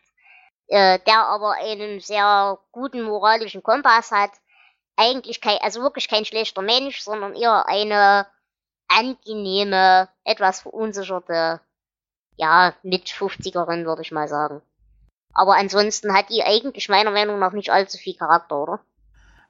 äh, 0.68 0.98
der 1.06 1.26
aber 1.26 1.54
einen 1.54 2.00
sehr 2.00 2.58
guten 2.72 3.02
moralischen 3.02 3.62
Kompass 3.62 4.10
hat. 4.10 4.30
Eigentlich 4.96 5.40
kein, 5.40 5.58
also 5.60 5.82
wirklich 5.82 6.08
kein 6.08 6.24
schlechter 6.24 6.62
Mensch, 6.62 7.00
sondern 7.00 7.34
eher 7.34 7.66
eine 7.66 8.26
angenehme, 8.88 10.08
etwas 10.24 10.60
verunsicherte, 10.60 11.60
ja, 12.36 12.74
mit 12.82 13.08
50erin, 13.08 13.84
würde 13.84 14.02
ich 14.02 14.12
mal 14.12 14.28
sagen. 14.28 14.62
Aber 15.32 15.56
ansonsten 15.56 16.14
hat 16.14 16.30
die 16.30 16.42
eigentlich 16.44 16.88
meiner 16.88 17.10
Meinung 17.10 17.38
nach 17.40 17.52
nicht 17.52 17.70
allzu 17.70 17.98
viel 17.98 18.14
Charakter, 18.14 18.62
oder? 18.62 18.80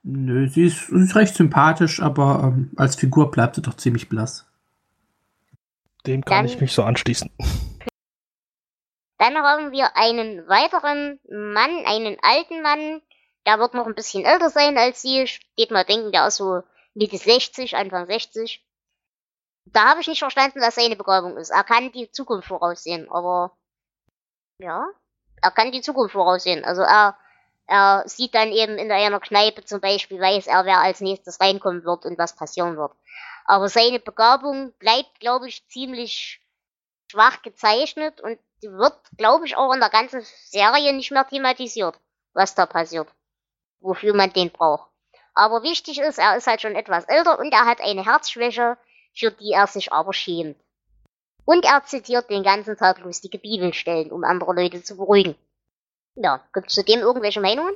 Nö, 0.02 0.48
sie 0.48 0.64
ist, 0.64 0.90
ist 0.90 1.16
recht 1.16 1.35
sympathisch, 1.35 2.00
aber 2.00 2.40
ähm, 2.44 2.70
als 2.76 2.96
Figur 2.96 3.30
bleibt 3.30 3.57
sie 3.57 3.62
doch 3.62 3.74
ziemlich 3.74 4.09
blass. 4.09 4.46
Dem 6.06 6.24
kann 6.24 6.44
dann, 6.44 6.46
ich 6.46 6.60
mich 6.60 6.72
so 6.72 6.82
anschließen. 6.82 7.30
Dann 9.18 9.36
haben 9.36 9.72
wir 9.72 9.96
einen 9.96 10.46
weiteren 10.48 11.18
Mann, 11.28 11.86
einen 11.86 12.18
alten 12.22 12.62
Mann, 12.62 13.00
der 13.46 13.58
wird 13.58 13.74
noch 13.74 13.86
ein 13.86 13.94
bisschen 13.94 14.24
älter 14.24 14.50
sein 14.50 14.76
als 14.76 15.02
sie. 15.02 15.26
Steht 15.26 15.70
mal 15.70 15.84
denken, 15.84 16.12
der 16.12 16.26
ist 16.26 16.36
so 16.36 16.62
Mitte 16.94 17.16
60, 17.16 17.76
Anfang 17.76 18.06
60. 18.06 18.64
Da 19.66 19.90
habe 19.90 20.00
ich 20.00 20.08
nicht 20.08 20.18
verstanden, 20.18 20.60
was 20.60 20.74
seine 20.74 20.96
Begabung 20.96 21.36
ist. 21.36 21.50
Er 21.50 21.64
kann 21.64 21.90
die 21.92 22.10
Zukunft 22.10 22.48
voraussehen, 22.48 23.10
aber 23.10 23.56
ja, 24.58 24.86
er 25.40 25.50
kann 25.50 25.72
die 25.72 25.80
Zukunft 25.80 26.12
voraussehen. 26.12 26.64
Also 26.64 26.82
er, 26.82 27.16
er 27.66 28.04
sieht 28.06 28.34
dann 28.34 28.52
eben 28.52 28.76
in 28.76 28.92
einer 28.92 29.20
Kneipe 29.20 29.64
zum 29.64 29.80
Beispiel, 29.80 30.20
weiß 30.20 30.46
er, 30.46 30.64
wer 30.64 30.80
als 30.80 31.00
nächstes 31.00 31.40
reinkommen 31.40 31.84
wird 31.84 32.04
und 32.04 32.18
was 32.18 32.36
passieren 32.36 32.76
wird. 32.76 32.92
Aber 33.44 33.68
seine 33.68 34.00
Begabung 34.00 34.72
bleibt, 34.78 35.20
glaube 35.20 35.48
ich, 35.48 35.66
ziemlich 35.68 36.40
schwach 37.11 37.42
gezeichnet 37.42 38.20
und 38.20 38.38
wird, 38.62 38.98
glaube 39.18 39.46
ich, 39.46 39.57
auch 39.57 39.72
in 39.72 39.80
der 39.80 39.90
ganzen 39.90 40.22
Serie 40.22 40.94
nicht 40.94 41.11
mehr 41.11 41.26
thematisiert, 41.26 41.98
was 42.33 42.54
da 42.54 42.66
passiert. 42.66 43.09
Wofür 43.80 44.14
man 44.14 44.33
den 44.33 44.50
braucht. 44.50 44.90
Aber 45.35 45.62
wichtig 45.62 45.98
ist, 45.98 46.18
er 46.18 46.37
ist 46.37 46.46
halt 46.46 46.62
schon 46.62 46.74
etwas 46.74 47.04
älter 47.04 47.38
und 47.38 47.52
er 47.52 47.66
hat 47.66 47.80
eine 47.80 48.04
Herzschwäche, 48.04 48.78
für 49.14 49.30
die 49.30 49.52
er 49.52 49.66
sich 49.66 49.92
aber 49.92 50.12
schämt. 50.12 50.57
Und 51.44 51.64
er 51.66 51.85
zitiert 51.85 52.30
den 52.30 52.42
ganzen 52.42 52.76
Tag 52.76 53.00
lustige 53.00 53.38
Bibelstellen, 53.38 54.11
um 54.11 54.24
andere 54.24 54.54
Leute 54.54 54.83
zu 54.83 54.96
beruhigen. 54.96 55.35
Ja, 56.14 56.40
gibt 56.54 56.68
es 56.68 56.74
zu 56.74 56.85
dem 56.85 57.00
irgendwelche 57.00 57.40
Meinungen? 57.40 57.74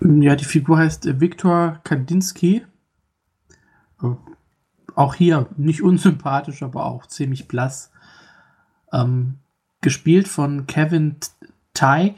Ja, 0.00 0.36
die 0.36 0.44
Figur 0.44 0.78
heißt 0.78 1.20
Viktor 1.20 1.80
Kandinsky 1.82 2.64
auch 4.94 5.14
hier 5.14 5.46
nicht 5.56 5.82
unsympathisch, 5.82 6.62
aber 6.62 6.84
auch 6.84 7.06
ziemlich 7.06 7.48
blass. 7.48 7.90
Ähm, 8.92 9.38
gespielt 9.80 10.28
von 10.28 10.66
Kevin 10.66 11.16
Ty, 11.74 12.14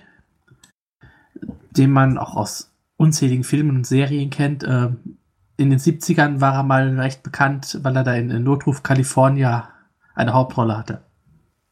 den 1.71 1.91
man 1.91 2.19
auch 2.19 2.37
aus 2.37 2.73
unzähligen 2.97 3.45
Filmen 3.45 3.77
und 3.77 3.87
Serien 3.87 4.31
kennt. 4.31 4.65
Ähm, 4.65 5.19
in 5.57 5.71
den 5.71 5.79
70ern 5.79 6.41
war 6.41 6.55
er 6.55 6.63
mal 6.63 6.99
recht 7.01 7.23
bekannt, 7.23 7.79
weil 7.83 7.97
er 7.97 8.05
da 8.05 8.15
in 8.15 8.43
Notruf 8.43 8.83
California 8.83 9.69
eine 10.15 10.35
Hauptrolle 10.35 10.77
hatte. 10.77 11.03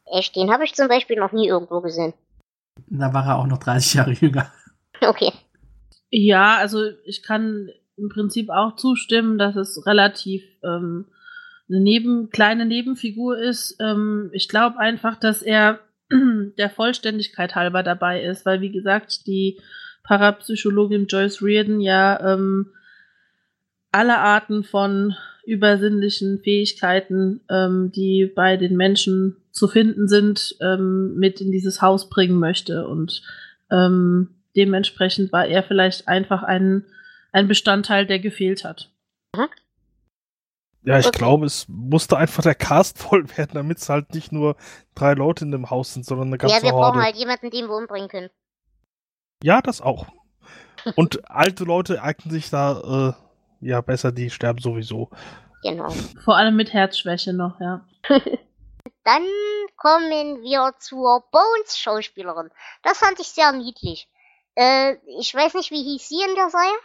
Echt, 0.07 0.37
den 0.37 0.51
habe 0.51 0.65
ich 0.65 0.75
zum 0.75 0.89
Beispiel 0.89 1.17
noch 1.17 1.33
nie 1.33 1.49
irgendwo 1.49 1.81
gesehen. 1.81 2.15
Da 2.87 3.13
war 3.13 3.27
er 3.27 3.39
auch 3.39 3.47
noch 3.47 3.59
30 3.59 3.95
Jahre 3.95 4.13
jünger. 4.13 4.51
Okay. 5.01 5.33
Ja, 6.11 6.57
also 6.57 6.79
ich 7.05 7.25
kann 7.25 7.69
im 7.97 8.09
Prinzip 8.09 8.51
auch 8.51 8.77
zustimmen, 8.77 9.39
dass 9.39 9.57
es 9.57 9.87
relativ 9.87 10.43
ähm, 10.63 11.07
eine 11.69 11.81
neben, 11.81 12.31
kleine 12.31 12.67
Nebenfigur 12.67 13.39
ist. 13.39 13.77
Ähm, 13.81 14.31
ich 14.33 14.49
glaube 14.49 14.79
einfach, 14.79 15.19
dass 15.19 15.43
er 15.43 15.81
der 16.59 16.71
Vollständigkeit 16.71 17.55
halber 17.55 17.83
dabei 17.83 18.23
ist, 18.23 18.45
weil 18.47 18.61
wie 18.61 18.73
gesagt, 18.73 19.27
die 19.27 19.61
Parapsychologin 20.03 21.07
Joyce 21.07 21.43
Reardon 21.43 21.81
ja 21.81 22.35
ähm, 22.35 22.73
alle 23.91 24.19
Arten 24.19 24.65
von 24.65 25.15
übersinnlichen 25.47 26.41
Fähigkeiten, 26.41 27.41
ähm, 27.49 27.93
die 27.93 28.31
bei 28.35 28.57
den 28.57 28.77
Menschen 28.77 29.37
zu 29.51 29.69
finden 29.69 30.09
sind, 30.09 30.57
ähm, 30.61 31.15
mit 31.17 31.41
in 31.41 31.51
dieses 31.51 31.81
Haus 31.81 32.09
bringen 32.09 32.39
möchte. 32.39 32.87
Und 32.87 33.23
ähm, 33.71 34.31
dementsprechend 34.57 35.33
war 35.33 35.47
er 35.47 35.63
vielleicht 35.63 36.09
einfach 36.09 36.43
ein, 36.43 36.85
ein 37.35 37.49
Bestandteil, 37.49 38.07
der 38.07 38.21
gefehlt 38.21 38.65
hat. 38.65 38.91
Mhm. 39.37 39.49
Ja, 40.85 40.99
ich 40.99 41.07
okay. 41.07 41.19
glaube, 41.19 41.47
es 41.47 41.67
musste 41.69 42.17
einfach 42.17 42.43
der 42.43 42.55
Cast 42.55 42.99
voll 43.03 43.27
werden, 43.37 43.53
damit 43.55 43.79
es 43.79 43.89
halt 43.89 44.15
nicht 44.15 44.33
nur 44.33 44.57
drei 44.95 45.15
Leute 45.15 45.45
in 45.45 45.51
dem 45.51 45.69
Haus 45.71 45.95
sind, 45.95 46.07
sondern 46.07 46.29
eine 46.29 46.39
ganze 46.39 46.55
Horde. 46.55 46.67
Ja, 46.67 46.73
wir 46.73 46.77
Horde. 46.77 46.93
brauchen 46.93 47.05
halt 47.05 47.17
jemanden, 47.17 47.51
den 47.51 47.67
wir 47.67 47.75
umbringen 47.75 48.09
können. 48.09 48.31
Ja, 49.43 49.61
das 49.61 49.81
auch. 49.81 50.07
Und 50.97 51.29
alte 51.29 51.65
Leute 51.65 52.03
eignen 52.03 52.31
sich 52.31 52.51
da 52.51 53.15
äh, 53.61 53.67
ja 53.67 53.81
besser, 53.81 54.13
die 54.13 54.31
sterben 54.31 54.61
sowieso. 54.61 55.11
Genau. 55.63 55.89
Vor 56.23 56.37
allem 56.37 56.55
mit 56.55 56.73
Herzschwäche 56.73 57.33
noch, 57.33 57.59
ja. 57.61 57.85
Dann 59.05 59.27
kommen 59.77 60.43
wir 60.43 60.75
zur 60.79 61.25
Bones-Schauspielerin. 61.33 62.51
Das 62.83 62.99
fand 62.99 63.19
ich 63.19 63.29
sehr 63.29 63.53
niedlich. 63.53 64.09
Äh, 64.55 64.97
ich 65.19 65.35
weiß 65.35 65.55
nicht, 65.55 65.71
wie 65.71 65.83
hieß 65.83 66.09
sie 66.09 66.23
in 66.27 66.35
der 66.37 66.51
Serie? 66.51 66.79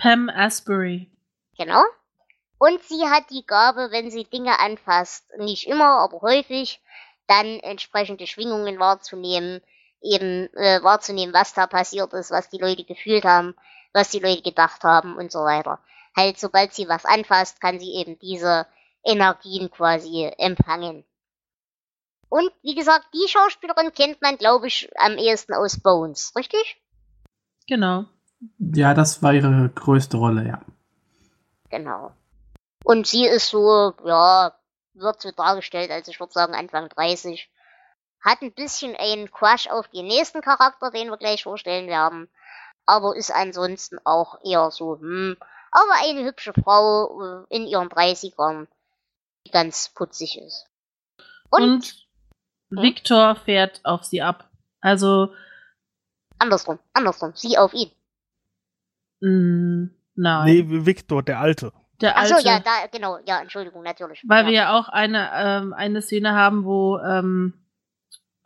Pam 0.00 0.30
Asbury. 0.30 1.10
Genau. 1.58 1.84
Und 2.58 2.82
sie 2.84 3.06
hat 3.06 3.28
die 3.28 3.44
Gabe, 3.46 3.88
wenn 3.90 4.10
sie 4.10 4.24
Dinge 4.24 4.58
anfasst, 4.58 5.30
nicht 5.36 5.66
immer, 5.66 6.00
aber 6.00 6.22
häufig, 6.22 6.80
dann 7.26 7.60
entsprechende 7.60 8.26
Schwingungen 8.26 8.78
wahrzunehmen, 8.78 9.60
eben 10.00 10.48
äh, 10.54 10.82
wahrzunehmen, 10.82 11.34
was 11.34 11.52
da 11.52 11.66
passiert 11.66 12.14
ist, 12.14 12.30
was 12.30 12.48
die 12.48 12.56
Leute 12.56 12.84
gefühlt 12.84 13.24
haben, 13.24 13.54
was 13.92 14.10
die 14.10 14.20
Leute 14.20 14.40
gedacht 14.40 14.84
haben 14.84 15.16
und 15.16 15.30
so 15.30 15.40
weiter. 15.40 15.78
Halt, 16.16 16.40
sobald 16.40 16.72
sie 16.72 16.88
was 16.88 17.04
anfasst, 17.04 17.60
kann 17.60 17.78
sie 17.78 17.92
eben 17.92 18.18
diese 18.20 18.66
Energien 19.04 19.70
quasi 19.70 20.32
empfangen. 20.38 21.04
Und 22.30 22.50
wie 22.62 22.74
gesagt, 22.74 23.06
die 23.12 23.28
Schauspielerin 23.28 23.92
kennt 23.92 24.22
man, 24.22 24.38
glaube 24.38 24.68
ich, 24.68 24.88
am 24.96 25.18
ehesten 25.18 25.52
aus 25.52 25.78
Bones, 25.78 26.32
richtig? 26.34 26.80
Genau. 27.66 28.06
Ja, 28.58 28.94
das 28.94 29.22
war 29.22 29.34
ihre 29.34 29.70
größte 29.74 30.16
Rolle, 30.16 30.46
ja. 30.46 30.60
Genau. 31.70 32.12
Und 32.84 33.06
sie 33.06 33.26
ist 33.26 33.48
so, 33.48 33.94
ja, 34.04 34.54
wird 34.94 35.20
so 35.20 35.30
dargestellt, 35.30 35.90
als 35.90 36.08
ich 36.08 36.18
würde 36.18 36.32
sagen 36.32 36.54
Anfang 36.54 36.88
30. 36.88 37.50
Hat 38.20 38.42
ein 38.42 38.52
bisschen 38.52 38.96
einen 38.96 39.30
Crush 39.30 39.68
auf 39.68 39.88
den 39.88 40.06
nächsten 40.06 40.40
Charakter, 40.40 40.90
den 40.90 41.08
wir 41.08 41.16
gleich 41.16 41.44
vorstellen 41.44 41.86
werden. 41.86 42.28
Aber 42.86 43.16
ist 43.16 43.30
ansonsten 43.30 43.98
auch 44.04 44.38
eher 44.44 44.70
so, 44.70 44.98
hm, 44.98 45.36
aber 45.70 45.92
eine 46.02 46.24
hübsche 46.24 46.52
Frau 46.52 47.22
äh, 47.22 47.56
in 47.56 47.66
ihren 47.66 47.88
30ern, 47.88 48.66
die 49.46 49.50
ganz 49.50 49.90
putzig 49.90 50.38
ist. 50.38 50.66
Und, 51.50 51.62
Und 51.62 52.06
hm? 52.70 52.82
Victor 52.82 53.36
fährt 53.36 53.80
auf 53.84 54.04
sie 54.04 54.22
ab. 54.22 54.50
Also. 54.80 55.34
Andersrum, 56.38 56.78
andersrum, 56.92 57.32
sie 57.34 57.58
auf 57.58 57.72
ihn. 57.74 57.90
Mm, 59.20 59.86
nein. 60.14 60.44
Nee, 60.44 60.86
Victor, 60.86 61.22
der 61.22 61.40
Alte. 61.40 61.72
Der 62.00 62.16
alte, 62.16 62.34
Ach 62.34 62.40
so, 62.40 62.46
ja, 62.46 62.60
da, 62.60 62.86
genau, 62.90 63.18
ja, 63.26 63.40
Entschuldigung, 63.40 63.82
natürlich. 63.82 64.22
Weil 64.26 64.44
ja. 64.44 64.46
wir 64.46 64.54
ja 64.54 64.78
auch 64.78 64.88
eine, 64.88 65.28
ähm, 65.34 65.72
eine 65.74 66.00
Szene 66.00 66.32
haben, 66.32 66.64
wo 66.64 66.98
ähm, 66.98 67.54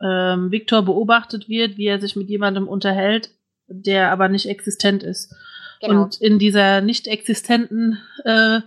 ähm, 0.01 0.51
Victor 0.51 0.81
beobachtet 0.81 1.47
wird, 1.47 1.77
wie 1.77 1.85
er 1.85 1.99
sich 1.99 2.15
mit 2.15 2.29
jemandem 2.29 2.67
unterhält, 2.67 3.31
der 3.67 4.11
aber 4.11 4.27
nicht 4.27 4.47
existent 4.47 5.03
ist. 5.03 5.33
Genau. 5.81 6.03
Und 6.03 6.21
in 6.21 6.39
dieser 6.39 6.81
nicht 6.81 7.07
existenten 7.07 8.01
äh, 8.23 8.61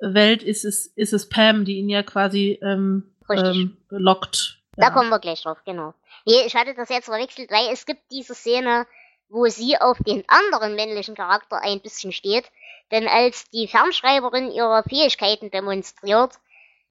Welt 0.00 0.42
ist 0.42 0.64
es, 0.64 0.86
ist 0.86 1.12
es 1.12 1.28
Pam, 1.28 1.64
die 1.64 1.78
ihn 1.78 1.88
ja 1.88 2.02
quasi 2.02 2.58
ähm, 2.62 3.14
ähm, 3.30 3.76
lockt. 3.88 4.58
Ja. 4.76 4.86
Da 4.86 4.90
kommen 4.90 5.10
wir 5.10 5.18
gleich 5.18 5.42
drauf, 5.42 5.58
genau. 5.64 5.94
Nee, 6.26 6.46
ich 6.46 6.54
hatte 6.54 6.74
das 6.74 6.88
jetzt 6.88 7.06
verwechselt, 7.06 7.50
weil 7.50 7.72
es 7.72 7.86
gibt 7.86 8.00
diese 8.10 8.34
Szene, 8.34 8.86
wo 9.34 9.46
sie 9.48 9.76
auf 9.80 9.98
den 9.98 10.22
anderen 10.28 10.76
männlichen 10.76 11.16
Charakter 11.16 11.60
ein 11.60 11.80
bisschen 11.80 12.12
steht. 12.12 12.44
Denn 12.92 13.08
als 13.08 13.50
die 13.50 13.66
Fernschreiberin 13.66 14.52
ihre 14.52 14.84
Fähigkeiten 14.88 15.50
demonstriert, 15.50 16.38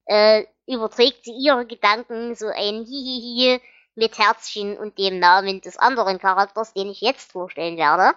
äh, 0.06 0.44
überträgt 0.68 1.24
sie 1.24 1.32
ihre 1.32 1.66
Gedanken 1.66 2.36
so 2.36 2.48
ein 2.48 2.84
Hihihi 2.84 3.62
mit 3.96 4.18
Herzchen 4.20 4.78
und 4.78 4.98
dem 4.98 5.20
Namen 5.20 5.62
des 5.62 5.78
anderen 5.78 6.20
Charakters, 6.20 6.74
den 6.74 6.90
ich 6.90 7.00
jetzt 7.00 7.32
vorstellen 7.32 7.78
werde. 7.78 8.14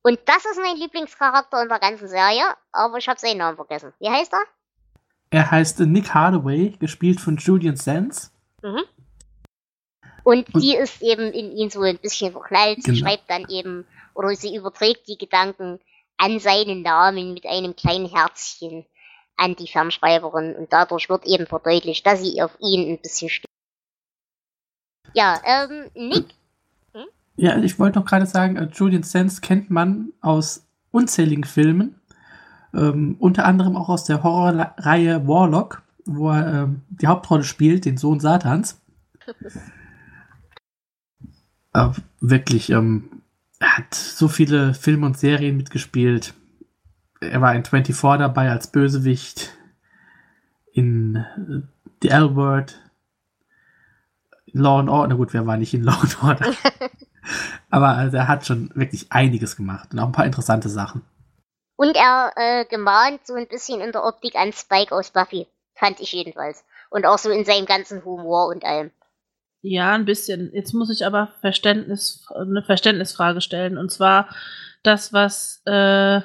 Und 0.00 0.18
das 0.24 0.46
ist 0.46 0.58
mein 0.58 0.76
Lieblingscharakter 0.76 1.62
in 1.62 1.68
der 1.68 1.80
ganzen 1.80 2.08
Serie, 2.08 2.44
aber 2.72 2.96
ich 2.96 3.08
habe 3.08 3.20
seinen 3.20 3.38
Namen 3.38 3.56
vergessen. 3.56 3.92
Wie 3.98 4.08
heißt 4.08 4.32
er? 4.32 4.44
Er 5.28 5.50
heißt 5.50 5.80
Nick 5.80 6.14
Hardaway, 6.14 6.70
gespielt 6.78 7.20
von 7.20 7.36
Julian 7.36 7.76
Sands. 7.76 8.32
Mhm. 8.62 8.84
Und, 10.26 10.52
und 10.54 10.60
sie 10.60 10.74
ist 10.74 11.02
eben 11.02 11.32
in 11.32 11.56
ihn 11.56 11.70
so 11.70 11.82
ein 11.82 11.98
bisschen 11.98 12.32
verknallt. 12.32 12.78
Genau. 12.82 12.94
Sie 12.94 13.00
schreibt 13.00 13.30
dann 13.30 13.46
eben, 13.48 13.84
oder 14.14 14.34
sie 14.34 14.56
überträgt 14.56 15.06
die 15.06 15.18
Gedanken 15.18 15.78
an 16.16 16.40
seinen 16.40 16.82
Namen 16.82 17.34
mit 17.34 17.46
einem 17.46 17.76
kleinen 17.76 18.08
Herzchen 18.08 18.84
an 19.36 19.54
die 19.54 19.68
Fernschreiberin. 19.68 20.56
Und 20.56 20.72
dadurch 20.72 21.08
wird 21.08 21.26
eben 21.26 21.46
verdeutlicht, 21.46 22.04
dass 22.06 22.22
sie 22.22 22.42
auf 22.42 22.56
ihn 22.60 22.90
ein 22.90 22.98
bisschen 22.98 23.28
steht. 23.28 23.50
Ja, 25.14 25.40
ähm, 25.44 25.90
Nick 25.94 26.26
ja, 27.36 27.58
ich 27.58 27.78
wollte 27.78 27.98
noch 27.98 28.06
gerade 28.06 28.26
sagen, 28.26 28.56
äh, 28.56 28.68
Julian 28.72 29.02
Sands 29.02 29.40
kennt 29.40 29.70
man 29.70 30.12
aus 30.20 30.66
unzähligen 30.90 31.44
Filmen, 31.44 32.00
ähm, 32.74 33.16
unter 33.18 33.44
anderem 33.44 33.76
auch 33.76 33.90
aus 33.90 34.04
der 34.04 34.22
Horrorreihe 34.22 35.28
Warlock, 35.28 35.82
wo 36.06 36.30
er 36.30 36.62
ähm, 36.64 36.82
die 36.88 37.06
Hauptrolle 37.06 37.44
spielt, 37.44 37.84
den 37.84 37.98
Sohn 37.98 38.20
Satans. 38.20 38.80
äh, 41.76 41.90
wirklich, 42.20 42.70
ähm, 42.70 43.22
er 43.58 43.78
hat 43.78 43.94
so 43.94 44.28
viele 44.28 44.74
Filme 44.74 45.06
und 45.06 45.18
Serien 45.18 45.56
mitgespielt. 45.56 46.34
Er 47.20 47.40
war 47.40 47.54
in 47.54 47.64
24 47.64 48.18
dabei 48.18 48.50
als 48.50 48.66
Bösewicht, 48.66 49.52
in 50.72 51.16
äh, 51.16 51.62
The 52.02 52.08
L-Word, 52.08 52.78
Law 54.52 54.80
and 54.80 54.88
Order, 54.88 55.08
na 55.08 55.14
gut, 55.16 55.34
wer 55.34 55.46
war 55.46 55.56
nicht 55.56 55.74
in 55.74 55.82
Law 55.82 55.98
and 56.00 56.22
Order? 56.22 56.52
Aber 57.70 57.88
also, 57.88 58.16
er 58.16 58.28
hat 58.28 58.46
schon 58.46 58.70
wirklich 58.74 59.10
einiges 59.10 59.56
gemacht 59.56 59.88
und 59.92 59.98
auch 59.98 60.06
ein 60.06 60.12
paar 60.12 60.26
interessante 60.26 60.68
Sachen. 60.68 61.02
Und 61.76 61.96
er 61.96 62.32
äh, 62.36 62.64
gemahnt 62.64 63.26
so 63.26 63.34
ein 63.34 63.48
bisschen 63.48 63.80
in 63.80 63.92
der 63.92 64.04
Optik 64.04 64.34
an 64.36 64.52
Spike 64.52 64.94
aus 64.94 65.10
Buffy. 65.10 65.46
Fand 65.74 66.00
ich 66.00 66.12
jedenfalls. 66.12 66.64
Und 66.88 67.04
auch 67.04 67.18
so 67.18 67.30
in 67.30 67.44
seinem 67.44 67.66
ganzen 67.66 68.04
Humor 68.04 68.48
und 68.48 68.64
allem. 68.64 68.90
Ja, 69.68 69.94
ein 69.94 70.04
bisschen. 70.04 70.52
Jetzt 70.54 70.74
muss 70.74 70.90
ich 70.90 71.04
aber 71.04 71.32
Verständnis, 71.40 72.24
eine 72.32 72.62
Verständnisfrage 72.62 73.40
stellen. 73.40 73.78
Und 73.78 73.90
zwar 73.90 74.32
das, 74.84 75.12
was 75.12 75.60
äh, 75.64 76.20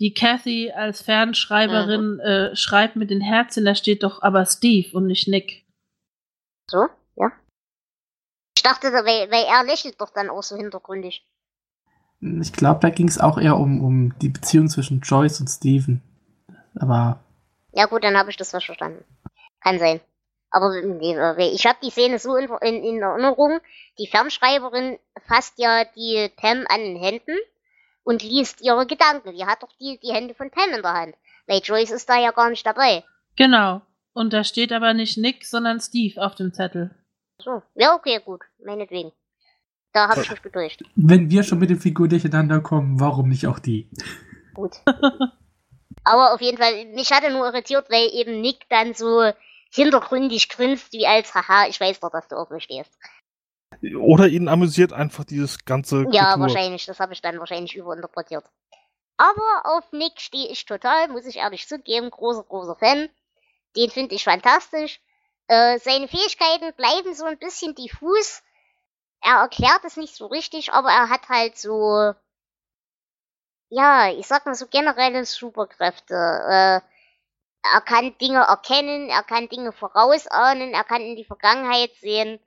die 0.00 0.12
Kathy 0.12 0.72
als 0.72 1.02
Fernschreiberin 1.02 2.14
mhm. 2.14 2.20
äh, 2.20 2.56
schreibt 2.56 2.96
mit 2.96 3.10
den 3.10 3.20
Herzen, 3.20 3.64
da 3.64 3.76
steht 3.76 4.02
doch 4.02 4.22
aber 4.22 4.44
Steve 4.44 4.88
und 4.96 5.06
nicht 5.06 5.28
Nick. 5.28 5.64
So? 6.68 6.88
Ja. 7.14 7.30
Ich 8.56 8.64
dachte, 8.64 8.88
weil, 8.88 9.30
weil 9.30 9.44
er 9.44 9.62
lächelt 9.62 10.00
doch 10.00 10.10
dann 10.10 10.28
auch 10.28 10.42
so 10.42 10.56
hintergründig. 10.56 11.24
Ich 12.20 12.52
glaube, 12.52 12.80
da 12.80 12.90
ging 12.90 13.06
es 13.06 13.20
auch 13.20 13.38
eher 13.38 13.56
um, 13.56 13.84
um 13.84 14.18
die 14.18 14.30
Beziehung 14.30 14.68
zwischen 14.68 14.98
Joyce 14.98 15.38
und 15.38 15.46
Steven. 15.48 16.02
Aber. 16.74 17.22
Ja, 17.72 17.86
gut, 17.86 18.02
dann 18.02 18.16
habe 18.16 18.30
ich 18.30 18.36
das 18.36 18.50
verstanden. 18.50 19.04
Kann 19.60 19.78
sein. 19.78 20.00
Aber 20.52 20.70
ich 21.38 21.66
habe 21.66 21.78
die 21.82 21.90
Szene 21.90 22.18
so 22.18 22.36
in, 22.36 22.50
in, 22.60 22.84
in, 22.84 23.02
Erinnerung. 23.02 23.60
Die 23.98 24.06
Fernschreiberin 24.06 24.98
fasst 25.26 25.58
ja 25.58 25.84
die 25.96 26.30
Pam 26.36 26.66
an 26.68 26.80
den 26.80 26.96
Händen 26.96 27.38
und 28.04 28.22
liest 28.22 28.60
ihre 28.60 28.86
Gedanken. 28.86 29.32
Die 29.34 29.46
hat 29.46 29.62
doch 29.62 29.72
die, 29.80 29.98
die 30.02 30.12
Hände 30.12 30.34
von 30.34 30.50
Pam 30.50 30.70
in 30.74 30.82
der 30.82 30.92
Hand. 30.92 31.14
Weil 31.46 31.60
Joyce 31.64 31.92
ist 31.92 32.08
da 32.08 32.20
ja 32.20 32.32
gar 32.32 32.50
nicht 32.50 32.66
dabei. 32.66 33.02
Genau. 33.36 33.80
Und 34.12 34.34
da 34.34 34.44
steht 34.44 34.72
aber 34.72 34.92
nicht 34.92 35.16
Nick, 35.16 35.46
sondern 35.46 35.80
Steve 35.80 36.22
auf 36.22 36.34
dem 36.34 36.52
Zettel. 36.52 36.94
So, 37.38 37.62
ja, 37.74 37.94
okay, 37.94 38.20
gut. 38.22 38.42
Meinetwegen. 38.62 39.10
Da 39.94 40.08
habe 40.08 40.20
ich 40.20 40.30
mich 40.30 40.42
getäuscht. 40.42 40.82
Wenn 40.96 41.30
wir 41.30 41.42
schon 41.44 41.60
mit 41.60 41.70
den 41.70 41.80
Figuren 41.80 42.10
durcheinander 42.10 42.60
kommen, 42.60 43.00
warum 43.00 43.30
nicht 43.30 43.46
auch 43.46 43.58
die? 43.58 43.90
Gut. 44.52 44.72
Aber 46.04 46.34
auf 46.34 46.42
jeden 46.42 46.58
Fall, 46.58 46.86
mich 46.94 47.10
hatte 47.10 47.30
nur 47.30 47.46
irritiert, 47.46 47.90
weil 47.90 48.08
eben 48.12 48.42
Nick 48.42 48.68
dann 48.68 48.92
so 48.92 49.32
hintergründig 49.72 50.48
grinst, 50.48 50.92
wie 50.92 51.06
als, 51.06 51.34
haha, 51.34 51.66
ich 51.66 51.80
weiß 51.80 52.00
doch, 52.00 52.10
dass 52.10 52.28
du 52.28 52.36
auf 52.36 52.50
mich 52.50 52.64
stehst. 52.64 52.92
Oder 53.98 54.28
ihn 54.28 54.48
amüsiert 54.48 54.92
einfach 54.92 55.24
dieses 55.24 55.64
ganze. 55.64 56.04
Ja, 56.10 56.34
Kultur. 56.34 56.40
wahrscheinlich. 56.40 56.84
Das 56.84 57.00
habe 57.00 57.14
ich 57.14 57.22
dann 57.22 57.38
wahrscheinlich 57.38 57.74
überinterpretiert. 57.74 58.44
Aber 59.16 59.62
auf 59.64 59.90
Nick 59.92 60.20
stehe 60.20 60.48
ich 60.48 60.66
total, 60.66 61.08
muss 61.08 61.26
ich 61.26 61.36
ehrlich 61.36 61.66
zugeben. 61.66 62.10
Großer, 62.10 62.44
großer 62.44 62.76
Fan. 62.76 63.08
Den 63.76 63.90
finde 63.90 64.14
ich 64.14 64.24
fantastisch. 64.24 65.00
Äh, 65.48 65.78
seine 65.78 66.06
Fähigkeiten 66.06 66.74
bleiben 66.74 67.14
so 67.14 67.24
ein 67.24 67.38
bisschen 67.38 67.74
diffus. 67.74 68.42
Er 69.22 69.36
erklärt 69.36 69.84
es 69.84 69.96
nicht 69.96 70.14
so 70.14 70.26
richtig, 70.26 70.72
aber 70.72 70.90
er 70.90 71.08
hat 71.08 71.28
halt 71.28 71.56
so, 71.56 72.12
ja, 73.70 74.10
ich 74.10 74.26
sag 74.26 74.44
mal 74.44 74.54
so 74.54 74.66
generelle 74.66 75.24
Superkräfte. 75.24 76.14
Äh, 76.14 76.80
er 77.62 77.80
kann 77.80 78.16
Dinge 78.18 78.40
erkennen, 78.40 79.08
er 79.08 79.22
kann 79.22 79.48
Dinge 79.48 79.72
vorausahnen, 79.72 80.74
er 80.74 80.84
kann 80.84 81.00
in 81.00 81.16
die 81.16 81.24
Vergangenheit 81.24 81.94
sehen. 82.00 82.40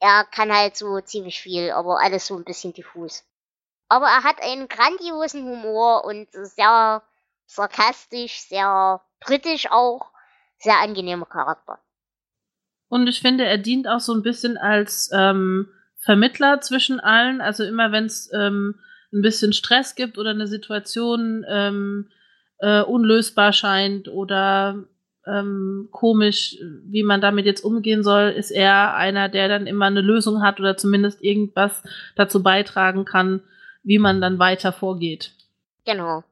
Er 0.00 0.24
kann 0.24 0.54
halt 0.54 0.76
so 0.76 1.00
ziemlich 1.00 1.40
viel, 1.40 1.72
aber 1.72 2.00
alles 2.00 2.28
so 2.28 2.36
ein 2.36 2.44
bisschen 2.44 2.72
diffus. 2.72 3.24
Aber 3.88 4.06
er 4.06 4.22
hat 4.22 4.40
einen 4.42 4.68
grandiosen 4.68 5.42
Humor 5.42 6.04
und 6.04 6.28
sehr 6.30 7.02
sarkastisch, 7.46 8.40
sehr 8.42 9.00
britisch 9.20 9.70
auch, 9.70 10.12
sehr 10.58 10.78
angenehmer 10.78 11.26
Charakter. 11.26 11.80
Und 12.88 13.08
ich 13.08 13.20
finde, 13.20 13.44
er 13.44 13.58
dient 13.58 13.88
auch 13.88 14.00
so 14.00 14.14
ein 14.14 14.22
bisschen 14.22 14.56
als 14.56 15.10
ähm, 15.12 15.68
Vermittler 15.96 16.60
zwischen 16.60 17.00
allen. 17.00 17.40
Also 17.40 17.64
immer 17.64 17.90
wenn 17.90 18.06
es 18.06 18.30
ähm, 18.32 18.78
ein 19.12 19.22
bisschen 19.22 19.52
Stress 19.52 19.94
gibt 19.94 20.16
oder 20.16 20.30
eine 20.30 20.46
Situation 20.46 21.44
ähm, 21.48 22.10
äh, 22.58 22.82
unlösbar 22.82 23.52
scheint 23.52 24.08
oder 24.08 24.84
ähm, 25.26 25.88
komisch, 25.90 26.56
wie 26.84 27.02
man 27.02 27.20
damit 27.20 27.46
jetzt 27.46 27.64
umgehen 27.64 28.02
soll, 28.02 28.30
ist 28.30 28.50
er 28.50 28.94
einer, 28.94 29.28
der 29.28 29.48
dann 29.48 29.66
immer 29.66 29.86
eine 29.86 30.00
Lösung 30.00 30.42
hat 30.42 30.58
oder 30.58 30.76
zumindest 30.76 31.22
irgendwas 31.22 31.82
dazu 32.16 32.42
beitragen 32.42 33.04
kann, 33.04 33.40
wie 33.82 33.98
man 33.98 34.20
dann 34.20 34.38
weiter 34.38 34.72
vorgeht. 34.72 35.32
Genau. 35.84 36.24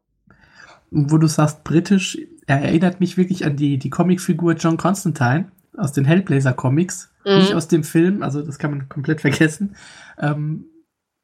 Wo 0.91 1.19
du 1.19 1.27
sagst 1.27 1.65
britisch, 1.65 2.19
er 2.47 2.63
erinnert 2.63 3.01
mich 3.01 3.17
wirklich 3.17 3.45
an 3.45 3.57
die, 3.57 3.79
die 3.79 3.91
Comicfigur 3.91 4.55
John 4.55 4.77
Constantine 4.77 5.51
aus 5.77 5.93
den 5.93 6.05
Hellblazer-Comics. 6.05 7.13
Mhm. 7.25 7.39
Nicht 7.39 7.55
aus 7.55 7.69
dem 7.69 7.85
Film, 7.85 8.23
also 8.23 8.43
das 8.43 8.59
kann 8.59 8.71
man 8.71 8.89
komplett 8.89 9.21
vergessen. 9.21 9.77
Ähm, 10.19 10.67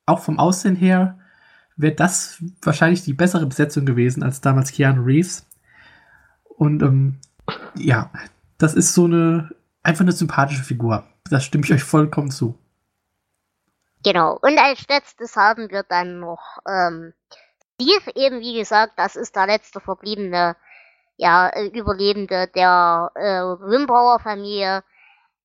auch 0.04 0.18
vom 0.18 0.38
Aussehen 0.38 0.76
her 0.76 1.18
wäre 1.82 1.94
das 1.94 2.42
wahrscheinlich 2.62 3.04
die 3.04 3.12
bessere 3.12 3.46
Besetzung 3.46 3.84
gewesen 3.84 4.22
als 4.22 4.40
damals 4.40 4.72
Keanu 4.72 5.02
Reeves. 5.02 5.46
Und 6.44 6.82
ähm, 6.82 7.18
ja, 7.74 8.10
das 8.58 8.74
ist 8.74 8.94
so 8.94 9.04
eine 9.04 9.50
einfach 9.82 10.02
eine 10.02 10.12
sympathische 10.12 10.62
Figur. 10.62 11.04
Das 11.28 11.44
stimme 11.44 11.64
ich 11.64 11.72
euch 11.72 11.82
vollkommen 11.82 12.30
zu. 12.30 12.58
Genau. 14.04 14.38
Und 14.40 14.58
als 14.58 14.86
letztes 14.88 15.36
haben 15.36 15.70
wir 15.70 15.82
dann 15.82 16.20
noch 16.20 16.58
ähm, 16.68 17.12
Steve, 17.74 18.12
eben 18.14 18.40
wie 18.40 18.58
gesagt, 18.58 18.94
das 18.96 19.16
ist 19.16 19.34
der 19.36 19.46
letzte 19.46 19.80
verbliebene 19.80 20.56
ja, 21.16 21.48
äh, 21.48 21.66
Überlebende 21.66 22.48
der 22.48 23.10
äh, 23.14 23.42
Wimbauer 23.70 24.20
Familie. 24.20 24.82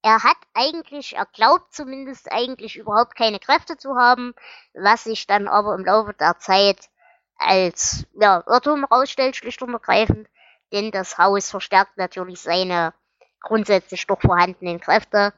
Er 0.08 0.24
hat 0.24 0.38
eigentlich, 0.54 1.18
er 1.18 1.26
glaubt 1.26 1.74
zumindest 1.74 2.32
eigentlich 2.32 2.78
überhaupt 2.78 3.14
keine 3.18 3.40
Kräfte 3.40 3.76
zu 3.76 3.98
haben, 3.98 4.34
was 4.74 5.04
sich 5.04 5.28
dann 5.28 5.50
aber 5.50 5.76
im 5.76 5.84
Laufe 5.84 6.14
der 6.14 6.40
Zeit 6.40 6.88
als 7.36 8.08
ja, 8.14 8.42
Irrtum 8.48 8.86
rausstellt, 8.86 9.36
schlicht 9.36 9.62
und 9.62 9.74
ergreifend, 9.74 10.30
denn 10.72 10.92
das 10.92 11.18
Haus 11.18 11.52
verstärkt 11.52 11.98
natürlich 11.98 12.40
seine 12.40 12.94
grundsätzlich 13.42 14.08
doch 14.08 14.22
vorhandenen 14.22 14.80
Kräfte, 14.80 15.34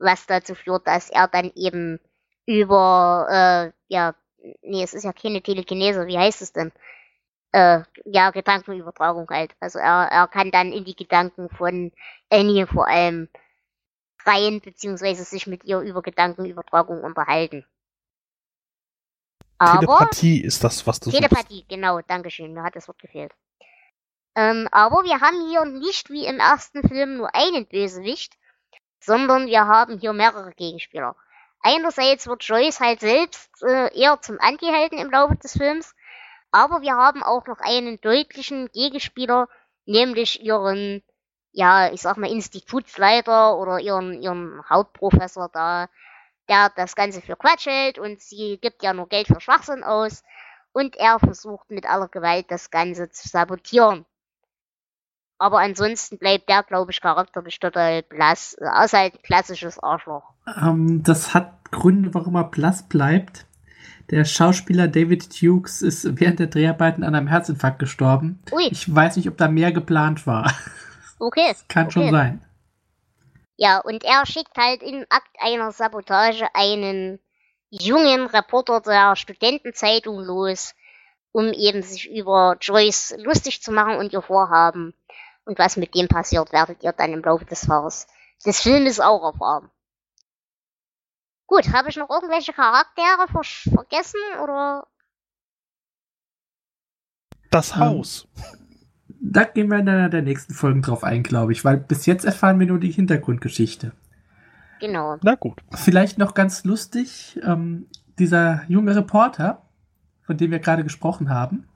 was 0.00 0.26
dazu 0.26 0.56
führt, 0.56 0.88
dass 0.88 1.10
er 1.10 1.28
dann 1.28 1.52
eben 1.54 2.00
über, 2.44 3.28
äh, 3.30 3.72
ja, 3.86 4.16
nee, 4.62 4.82
es 4.82 4.94
ist 4.94 5.04
ja 5.04 5.12
keine 5.12 5.42
Telekinese, 5.42 6.08
wie 6.08 6.18
heißt 6.18 6.42
es 6.42 6.52
denn? 6.52 6.72
Äh, 7.52 7.82
ja, 8.04 8.32
Gedankenübertragung 8.32 9.28
halt. 9.30 9.54
Also 9.60 9.78
er, 9.78 10.08
er 10.10 10.26
kann 10.26 10.50
dann 10.50 10.72
in 10.72 10.84
die 10.84 10.96
Gedanken 10.96 11.48
von 11.50 11.92
Annie 12.30 12.66
vor 12.66 12.88
allem 12.88 13.28
rein, 14.24 14.60
beziehungsweise 14.60 15.24
sich 15.24 15.46
mit 15.46 15.64
ihr 15.64 15.80
über 15.80 16.02
Gedankenübertragung 16.02 17.02
unterhalten. 17.02 17.66
Aber, 19.58 19.80
Telepathie 19.80 20.40
ist 20.40 20.62
das, 20.62 20.86
was 20.86 21.00
du 21.00 21.10
Telepathie, 21.10 21.64
genau, 21.68 22.00
Dankeschön, 22.00 22.52
mir 22.52 22.62
hat 22.62 22.76
das 22.76 22.86
Wort 22.86 23.00
gefehlt. 23.00 23.32
Ähm, 24.36 24.68
aber 24.70 25.02
wir 25.02 25.20
haben 25.20 25.48
hier 25.48 25.64
nicht 25.64 26.10
wie 26.10 26.26
im 26.26 26.38
ersten 26.38 26.86
Film 26.86 27.16
nur 27.16 27.34
einen 27.34 27.66
Bösewicht, 27.66 28.38
sondern 29.00 29.48
wir 29.48 29.66
haben 29.66 29.98
hier 29.98 30.12
mehrere 30.12 30.52
Gegenspieler. 30.52 31.16
Einerseits 31.60 32.28
wird 32.28 32.44
Joyce 32.44 32.78
halt 32.78 33.00
selbst 33.00 33.50
äh, 33.62 33.92
eher 33.98 34.20
zum 34.20 34.38
Anti-Helden 34.38 34.98
im 34.98 35.10
Laufe 35.10 35.34
des 35.36 35.52
Films, 35.52 35.96
aber 36.52 36.82
wir 36.82 36.94
haben 36.94 37.22
auch 37.24 37.46
noch 37.46 37.58
einen 37.58 38.00
deutlichen 38.00 38.70
Gegenspieler, 38.70 39.48
nämlich 39.86 40.42
ihren, 40.42 41.02
ja, 41.52 41.92
ich 41.92 42.02
sag 42.02 42.16
mal, 42.16 42.30
Institutsleiter 42.30 43.56
oder 43.56 43.80
ihren, 43.80 44.20
ihren 44.22 44.62
Hauptprofessor 44.68 45.48
da, 45.52 45.88
der 46.48 46.70
das 46.76 46.94
Ganze 46.94 47.20
für 47.20 47.36
Quatsch 47.36 47.66
hält 47.66 47.98
und 47.98 48.20
sie 48.20 48.58
gibt 48.60 48.82
ja 48.82 48.92
nur 48.92 49.08
Geld 49.08 49.26
für 49.26 49.40
Schwachsinn 49.40 49.84
aus 49.84 50.22
und 50.72 50.96
er 50.96 51.18
versucht 51.18 51.70
mit 51.70 51.86
aller 51.86 52.08
Gewalt 52.08 52.46
das 52.50 52.70
Ganze 52.70 53.10
zu 53.10 53.28
sabotieren. 53.28 54.04
Aber 55.38 55.60
ansonsten 55.60 56.18
bleibt 56.18 56.48
der, 56.48 56.64
glaube 56.64 56.90
ich, 56.90 57.00
charakterlich 57.00 57.60
total 57.60 58.02
blass. 58.02 58.54
Er 58.54 58.84
ist 58.84 58.92
halt 58.92 59.14
ein 59.14 59.22
klassisches 59.22 59.78
Arschloch. 59.78 60.24
Ähm, 60.60 61.02
das 61.04 61.32
hat 61.32 61.70
Gründe, 61.70 62.12
warum 62.12 62.34
er 62.34 62.44
blass 62.44 62.88
bleibt. 62.88 63.46
Der 64.10 64.24
Schauspieler 64.24 64.88
David 64.88 65.40
Dukes 65.40 65.82
ist 65.82 66.18
während 66.18 66.40
der 66.40 66.46
Dreharbeiten 66.48 67.04
an 67.04 67.14
einem 67.14 67.28
Herzinfarkt 67.28 67.78
gestorben. 67.78 68.40
Ui, 68.50 68.66
Ich 68.70 68.92
weiß 68.92 69.16
nicht, 69.16 69.28
ob 69.28 69.36
da 69.36 69.48
mehr 69.48 69.70
geplant 69.70 70.26
war. 70.26 70.52
okay. 71.18 71.54
Kann 71.68 71.86
okay. 71.86 71.92
schon 71.92 72.10
sein. 72.10 72.44
Ja, 73.56 73.78
und 73.78 74.04
er 74.04 74.24
schickt 74.24 74.56
halt 74.56 74.82
im 74.82 75.04
Akt 75.08 75.36
einer 75.40 75.72
Sabotage 75.72 76.46
einen 76.54 77.18
jungen 77.70 78.26
Reporter 78.26 78.80
der 78.80 79.16
Studentenzeitung 79.16 80.20
los, 80.20 80.74
um 81.32 81.52
eben 81.52 81.82
sich 81.82 82.08
über 82.10 82.56
Joyce 82.60 83.16
lustig 83.18 83.62
zu 83.62 83.72
machen 83.72 83.96
und 83.96 84.12
ihr 84.12 84.22
Vorhaben. 84.22 84.94
Und 85.44 85.58
was 85.58 85.76
mit 85.76 85.94
dem 85.94 86.08
passiert, 86.08 86.52
werdet 86.52 86.82
ihr 86.82 86.92
dann 86.92 87.12
im 87.12 87.22
Laufe 87.22 87.44
des 87.46 87.66
Fahres 87.66 88.06
des 88.44 88.60
Filmes 88.60 89.00
auch 89.00 89.24
erfahren. 89.24 89.70
Gut, 91.46 91.72
habe 91.72 91.88
ich 91.88 91.96
noch 91.96 92.10
irgendwelche 92.10 92.52
Charaktere 92.52 93.26
ver 93.28 93.42
vergessen 93.42 94.20
oder? 94.42 94.86
Das 97.50 97.74
Ähm, 97.74 97.80
Haus. 97.80 98.28
Da 99.20 99.44
gehen 99.44 99.70
wir 99.70 99.78
in 99.78 99.88
einer 99.88 100.08
der 100.08 100.22
nächsten 100.22 100.54
Folgen 100.54 100.82
drauf 100.82 101.02
ein, 101.02 101.22
glaube 101.22 101.52
ich, 101.52 101.64
weil 101.64 101.76
bis 101.76 102.06
jetzt 102.06 102.24
erfahren 102.24 102.60
wir 102.60 102.66
nur 102.66 102.78
die 102.78 102.90
Hintergrundgeschichte. 102.90 103.92
Genau. 104.80 105.16
Na 105.22 105.34
gut. 105.34 105.60
Vielleicht 105.72 106.18
noch 106.18 106.34
ganz 106.34 106.64
lustig, 106.64 107.40
ähm, 107.42 107.86
dieser 108.18 108.62
junge 108.68 108.94
Reporter, 108.94 109.62
von 110.22 110.36
dem 110.36 110.50
wir 110.50 110.60
gerade 110.60 110.84
gesprochen 110.84 111.30
haben, 111.30 111.66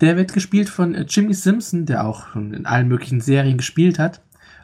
der 0.00 0.16
wird 0.16 0.32
gespielt 0.32 0.68
von 0.68 0.94
äh, 0.94 1.02
Jimmy 1.08 1.34
Simpson, 1.34 1.86
der 1.86 2.06
auch 2.06 2.28
schon 2.28 2.54
in 2.54 2.66
allen 2.66 2.88
möglichen 2.88 3.20
Serien 3.20 3.56
gespielt 3.56 3.98
hat. 3.98 4.22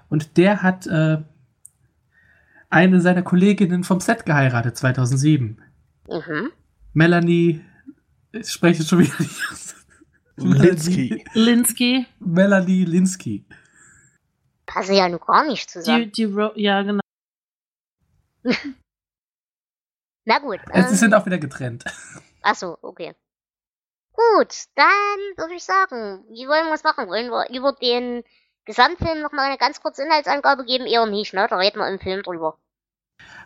Und 0.08 0.36
der 0.36 0.62
hat 0.62 0.86
äh, 0.86 1.18
eine 2.70 3.00
seiner 3.00 3.22
Kolleginnen 3.22 3.84
vom 3.84 4.00
Set 4.00 4.26
geheiratet, 4.26 4.76
2007. 4.76 5.60
Mhm. 6.08 6.50
Melanie, 6.92 7.60
ich 8.32 8.50
spreche 8.50 8.84
schon 8.84 9.00
wieder 9.00 9.14
nicht 9.18 9.40
aus. 9.50 9.63
Linsky. 10.36 11.24
Linsky, 11.34 12.06
Melanie 12.18 12.84
Linsky. 12.84 13.44
Passen 14.66 14.94
ja 14.94 15.08
nur 15.08 15.20
gar 15.20 15.44
nicht 15.46 15.70
zusammen. 15.70 16.04
die, 16.04 16.12
die, 16.12 16.24
Ro 16.24 16.50
ja, 16.56 16.82
genau. 16.82 17.00
Na 20.24 20.38
gut. 20.38 20.60
Äh, 20.70 20.82
Sie 20.82 20.88
ähm, 20.88 20.94
sind 20.94 21.14
auch 21.14 21.26
wieder 21.26 21.38
getrennt. 21.38 21.84
Ach 22.42 22.54
so, 22.54 22.78
okay. 22.82 23.14
Gut, 24.12 24.54
dann 24.76 25.18
würde 25.36 25.54
ich 25.54 25.64
sagen, 25.64 26.24
wie 26.30 26.46
wollen 26.46 26.66
wir 26.66 26.74
es 26.74 26.84
machen? 26.84 27.08
Wollen 27.08 27.30
wir 27.30 27.48
über 27.56 27.72
den 27.72 28.22
Gesamtfilm 28.64 29.20
noch 29.20 29.32
mal 29.32 29.46
eine 29.46 29.58
ganz 29.58 29.80
kurze 29.80 30.04
Inhaltsangabe 30.04 30.64
geben? 30.64 30.86
Eher 30.86 31.06
nicht, 31.06 31.34
ne? 31.34 31.46
Da 31.48 31.56
reden 31.56 31.78
wir 31.78 31.88
im 31.88 31.98
Film 31.98 32.22
drüber. 32.22 32.58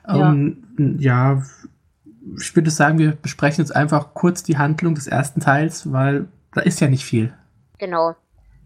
Ja. 0.06 0.30
Ähm, 0.30 0.96
ja, 0.98 1.42
ich 2.38 2.54
würde 2.54 2.70
sagen, 2.70 2.98
wir 2.98 3.12
besprechen 3.12 3.64
jetzt 3.64 3.74
einfach 3.74 4.14
kurz 4.14 4.42
die 4.42 4.58
Handlung 4.58 4.94
des 4.94 5.06
ersten 5.06 5.40
Teils, 5.40 5.90
weil 5.92 6.28
da 6.52 6.60
ist 6.62 6.80
ja 6.80 6.88
nicht 6.88 7.04
viel. 7.04 7.36
Genau. 7.78 8.14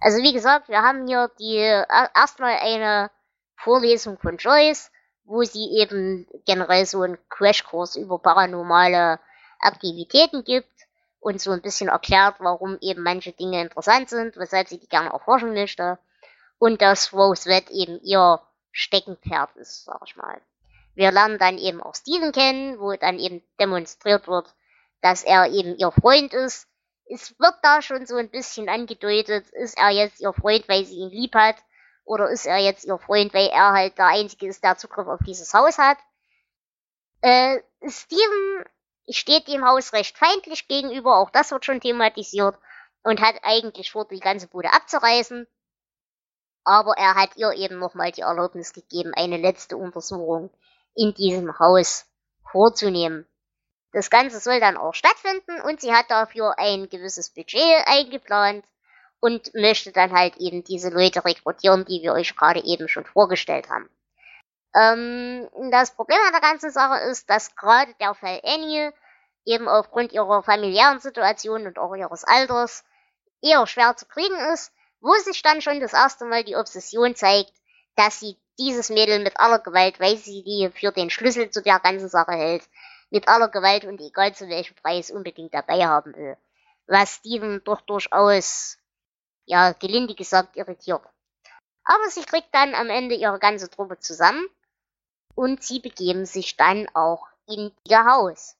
Also 0.01 0.19
wie 0.23 0.33
gesagt, 0.33 0.69
wir 0.69 0.83
haben 0.83 1.07
hier 1.07 1.31
die 1.39 1.57
erstmal 1.57 2.57
eine 2.61 3.11
Vorlesung 3.57 4.19
von 4.19 4.37
Joyce, 4.37 4.91
wo 5.25 5.43
sie 5.45 5.79
eben 5.79 6.27
generell 6.45 6.85
so 6.87 7.03
einen 7.03 7.19
Crashkurs 7.29 7.97
über 7.97 8.19
paranormale 8.19 9.21
Aktivitäten 9.61 10.43
gibt 10.43 10.69
und 11.21 11.41
so 11.41 11.53
ein 11.53 11.63
bisschen 11.63 11.89
erklärt, 11.89 12.37
warum 12.41 12.79
eben 12.81 13.03
manche 13.03 13.33
Dinge 13.33 13.63
interessant 13.63 14.09
sind, 14.09 14.37
weshalb 14.37 14.69
sie 14.69 14.79
die 14.79 14.89
gerne 14.89 15.11
erforschen 15.11 15.55
möchte. 15.55 15.99
Und 16.59 16.83
dass 16.83 17.13
Rose 17.13 17.49
Red 17.49 17.71
eben 17.71 18.01
ihr 18.03 18.41
Steckenpferd 18.73 19.57
ist, 19.57 19.85
sag 19.85 20.01
ich 20.07 20.17
mal. 20.17 20.41
Wir 20.95 21.13
lernen 21.13 21.39
dann 21.39 21.59
eben 21.59 21.81
auch 21.81 21.95
Steven 21.95 22.33
kennen, 22.33 22.81
wo 22.81 22.93
dann 22.95 23.19
eben 23.19 23.43
demonstriert 23.61 24.27
wird, 24.27 24.53
dass 25.01 25.23
er 25.23 25.49
eben 25.51 25.77
ihr 25.77 25.93
Freund 25.93 26.35
ist. 26.35 26.67
Es 27.15 27.39
wird 27.39 27.57
da 27.63 27.83
schon 27.83 28.07
so 28.07 28.17
ein 28.17 28.31
bisschen 28.31 28.71
angedeutet, 28.71 29.47
ist 29.51 29.77
er 29.77 29.91
jetzt 29.91 30.21
ihr 30.21 30.33
Freund, 30.33 30.67
weil 30.67 30.87
sie 30.87 30.97
ihn 30.97 31.11
lieb 31.11 31.35
hat, 31.35 31.57
oder 32.05 32.31
ist 32.31 32.47
er 32.47 32.57
jetzt 32.57 32.87
ihr 32.87 32.99
Freund, 32.99 33.35
weil 33.35 33.49
er 33.49 33.73
halt 33.73 33.99
der 33.99 34.07
Einzige 34.07 34.47
ist, 34.47 34.65
der 34.65 34.79
Zugriff 34.79 35.07
auf 35.07 35.21
dieses 35.27 35.53
Haus 35.53 35.77
hat. 35.77 35.99
Äh, 37.21 37.61
Steven 37.87 38.65
steht 39.11 39.47
dem 39.47 39.63
Haus 39.63 39.93
recht 39.93 40.17
feindlich 40.17 40.69
gegenüber, 40.69 41.19
auch 41.19 41.29
das 41.29 41.51
wird 41.51 41.67
schon 41.67 41.81
thematisiert, 41.81 42.59
und 43.03 43.21
hat 43.21 43.37
eigentlich 43.43 43.93
vor, 43.93 44.09
die 44.09 44.19
ganze 44.19 44.47
Bude 44.47 44.73
abzureißen. 44.73 45.47
Aber 46.65 46.97
er 46.97 47.15
hat 47.15 47.37
ihr 47.37 47.53
eben 47.53 47.79
nochmal 47.79 48.13
die 48.13 48.23
Erlaubnis 48.23 48.73
gegeben, 48.73 49.13
eine 49.15 49.37
letzte 49.37 49.77
Untersuchung 49.77 50.51
in 50.95 51.13
diesem 51.13 51.59
Haus 51.59 52.07
vorzunehmen. 52.51 53.27
Das 53.93 54.09
Ganze 54.09 54.41
soll 54.41 54.59
dann 54.59 54.77
auch 54.77 54.95
stattfinden 54.95 55.61
und 55.61 55.81
sie 55.81 55.93
hat 55.93 56.11
dafür 56.11 56.59
ein 56.59 56.89
gewisses 56.89 57.31
Budget 57.31 57.87
eingeplant 57.87 58.65
und 59.21 59.55
möchte 59.55 59.93
dann 59.93 60.13
halt 60.13 60.37
eben 60.39 60.65
diese 60.65 60.89
Leute 60.89 61.25
rekrutieren, 61.25 61.85
die 61.85 62.03
wir 62.03 62.13
euch 62.13 62.35
gerade 62.35 62.65
eben 62.65 62.89
schon 62.89 63.05
vorgestellt 63.05 63.69
haben. 63.69 63.89
Ähm, 64.75 65.49
das 65.71 65.95
Problem 65.95 66.19
an 66.27 66.33
der 66.33 66.41
ganzen 66.41 66.71
Sache 66.71 67.05
ist, 67.11 67.29
dass 67.29 67.55
gerade 67.55 67.93
der 68.01 68.15
Fall 68.15 68.41
Annie 68.43 68.93
eben 69.45 69.69
aufgrund 69.69 70.13
ihrer 70.13 70.43
familiären 70.43 71.01
Situation 71.01 71.67
und 71.67 71.79
auch 71.79 71.95
ihres 71.95 72.25
Alters 72.25 72.85
eher 73.43 73.67
schwer 73.67 73.97
zu 73.97 74.07
kriegen 74.07 74.37
ist, 74.53 74.73
wo 75.01 75.13
sich 75.15 75.43
dann 75.43 75.61
schon 75.61 75.81
das 75.81 75.93
erste 75.93 76.25
Mal 76.25 76.45
die 76.45 76.57
Obsession 76.57 77.15
zeigt, 77.15 77.53
dass 77.97 78.21
sie 78.21 78.39
dieses 78.59 78.89
Mädel 78.89 79.19
mit 79.19 79.39
aller 79.39 79.59
Gewalt, 79.59 80.01
weil 80.01 80.17
sie 80.17 80.43
die 80.45 80.71
für 80.75 80.93
den 80.93 81.11
Schlüssel 81.11 81.51
zu 81.51 81.63
der 81.63 81.81
ganzen 81.81 82.09
Sache 82.09 82.33
hält, 82.33 82.63
mit 83.13 83.29
aller 83.29 83.49
Gewalt 83.49 83.85
und 83.85 84.01
egal 84.01 84.35
zu 84.35 84.49
welchem 84.49 84.75
Preis 84.77 85.11
unbedingt 85.11 85.53
dabei 85.53 85.87
haben 85.87 86.17
will. 86.17 86.37
Was 86.87 87.17
Steven 87.17 87.63
doch 87.63 87.83
durchaus, 87.83 88.79
ja, 89.45 89.73
gelinde 89.73 90.15
gesagt, 90.15 90.57
irritiert. 90.57 91.03
Aber 91.85 92.09
sie 92.09 92.23
kriegt 92.23 92.49
dann 92.55 92.75
am 92.75 92.89
Ende 92.89 93.15
ihre 93.15 93.39
ganze 93.39 93.69
Truppe 93.69 93.99
zusammen 93.99 94.47
und 95.35 95.63
sie 95.63 95.79
begeben 95.79 96.25
sich 96.25 96.57
dann 96.57 96.89
auch 96.95 97.29
in 97.47 97.71
ihr 97.87 98.05
Haus. 98.07 98.57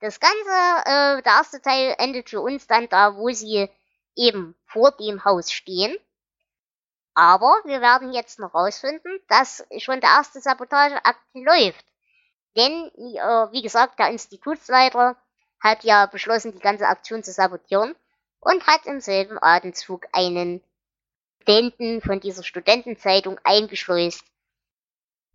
Das 0.00 0.20
Ganze, 0.20 0.50
äh, 0.84 1.22
der 1.22 1.32
erste 1.32 1.62
Teil 1.62 1.94
endet 1.98 2.28
für 2.28 2.42
uns 2.42 2.66
dann 2.66 2.90
da, 2.90 3.16
wo 3.16 3.30
sie 3.30 3.70
eben 4.14 4.54
vor 4.66 4.90
dem 4.92 5.24
Haus 5.24 5.50
stehen. 5.50 5.96
Aber 7.14 7.62
wir 7.64 7.80
werden 7.80 8.12
jetzt 8.12 8.38
noch 8.38 8.54
rausfinden, 8.54 9.18
dass 9.28 9.64
schon 9.78 10.00
der 10.00 10.10
erste 10.10 10.40
Sabotageakt 10.40 11.24
läuft. 11.32 11.84
Denn, 12.58 12.90
äh, 12.96 13.52
wie 13.52 13.62
gesagt, 13.62 14.00
der 14.00 14.10
Institutsleiter 14.10 15.16
hat 15.60 15.84
ja 15.84 16.06
beschlossen, 16.06 16.52
die 16.52 16.58
ganze 16.58 16.88
Aktion 16.88 17.22
zu 17.22 17.30
sabotieren 17.30 17.94
und 18.40 18.66
hat 18.66 18.84
im 18.86 19.00
selben 19.00 19.38
Atemzug 19.40 20.06
einen 20.12 20.60
Studenten 21.42 22.00
von 22.00 22.20
dieser 22.20 22.42
Studentenzeitung 22.42 23.38
eingeschleust 23.44 24.24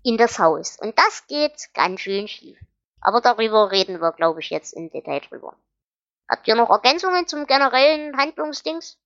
in 0.04 0.18
das 0.18 0.38
Haus. 0.38 0.78
Und 0.80 0.98
das 0.98 1.26
geht 1.28 1.74
ganz 1.74 2.02
schön 2.02 2.28
schief. 2.28 2.60
Aber 3.00 3.22
darüber 3.22 3.72
reden 3.72 4.02
wir, 4.02 4.12
glaube 4.12 4.42
ich, 4.42 4.50
jetzt 4.50 4.74
im 4.74 4.90
Detail 4.90 5.22
drüber. 5.22 5.56
Habt 6.30 6.48
ihr 6.48 6.56
noch 6.56 6.70
Ergänzungen 6.70 7.28
zum 7.28 7.48
generellen 7.48 8.18
Handlungsdings? 8.18 8.98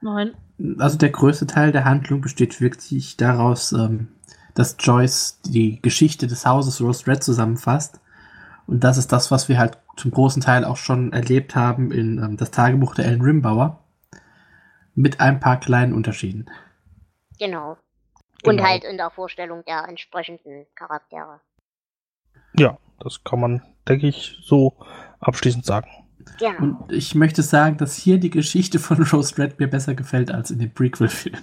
Nein. 0.00 0.34
Also 0.78 0.96
der 0.96 1.10
größte 1.10 1.46
Teil 1.46 1.72
der 1.72 1.84
Handlung 1.84 2.20
besteht 2.22 2.60
wirklich 2.60 3.16
daraus, 3.16 3.72
ähm, 3.72 4.14
dass 4.54 4.76
Joyce 4.78 5.40
die 5.44 5.80
Geschichte 5.82 6.26
des 6.26 6.46
Hauses 6.46 6.80
Rose 6.80 7.06
Red 7.06 7.22
zusammenfasst. 7.22 8.00
Und 8.66 8.84
das 8.84 8.98
ist 8.98 9.12
das, 9.12 9.30
was 9.30 9.48
wir 9.48 9.58
halt 9.58 9.78
zum 9.96 10.10
großen 10.10 10.42
Teil 10.42 10.64
auch 10.64 10.76
schon 10.76 11.12
erlebt 11.12 11.54
haben 11.54 11.90
in 11.90 12.18
ähm, 12.18 12.36
das 12.36 12.50
Tagebuch 12.50 12.94
der 12.94 13.06
Ellen 13.06 13.22
Rimbauer. 13.22 13.82
Mit 14.94 15.20
ein 15.20 15.40
paar 15.40 15.58
kleinen 15.60 15.92
Unterschieden. 15.92 16.50
Genau. 17.38 17.76
Und 18.44 18.56
genau. 18.56 18.68
halt 18.68 18.84
in 18.84 18.96
der 18.96 19.10
Vorstellung 19.10 19.64
der 19.66 19.86
entsprechenden 19.88 20.66
Charaktere. 20.74 21.40
Ja, 22.54 22.78
das 22.98 23.22
kann 23.24 23.40
man, 23.40 23.62
denke 23.88 24.08
ich, 24.08 24.38
so 24.42 24.76
abschließend 25.20 25.64
sagen. 25.64 25.88
Ja. 26.38 26.56
Und 26.58 26.92
ich 26.92 27.14
möchte 27.14 27.42
sagen, 27.42 27.76
dass 27.76 27.96
hier 27.96 28.18
die 28.18 28.30
Geschichte 28.30 28.78
von 28.78 29.02
Rose 29.12 29.38
Red 29.38 29.58
mir 29.58 29.68
besser 29.68 29.94
gefällt 29.94 30.30
als 30.30 30.50
in 30.50 30.58
dem 30.58 30.72
Prequel-Film. 30.72 31.38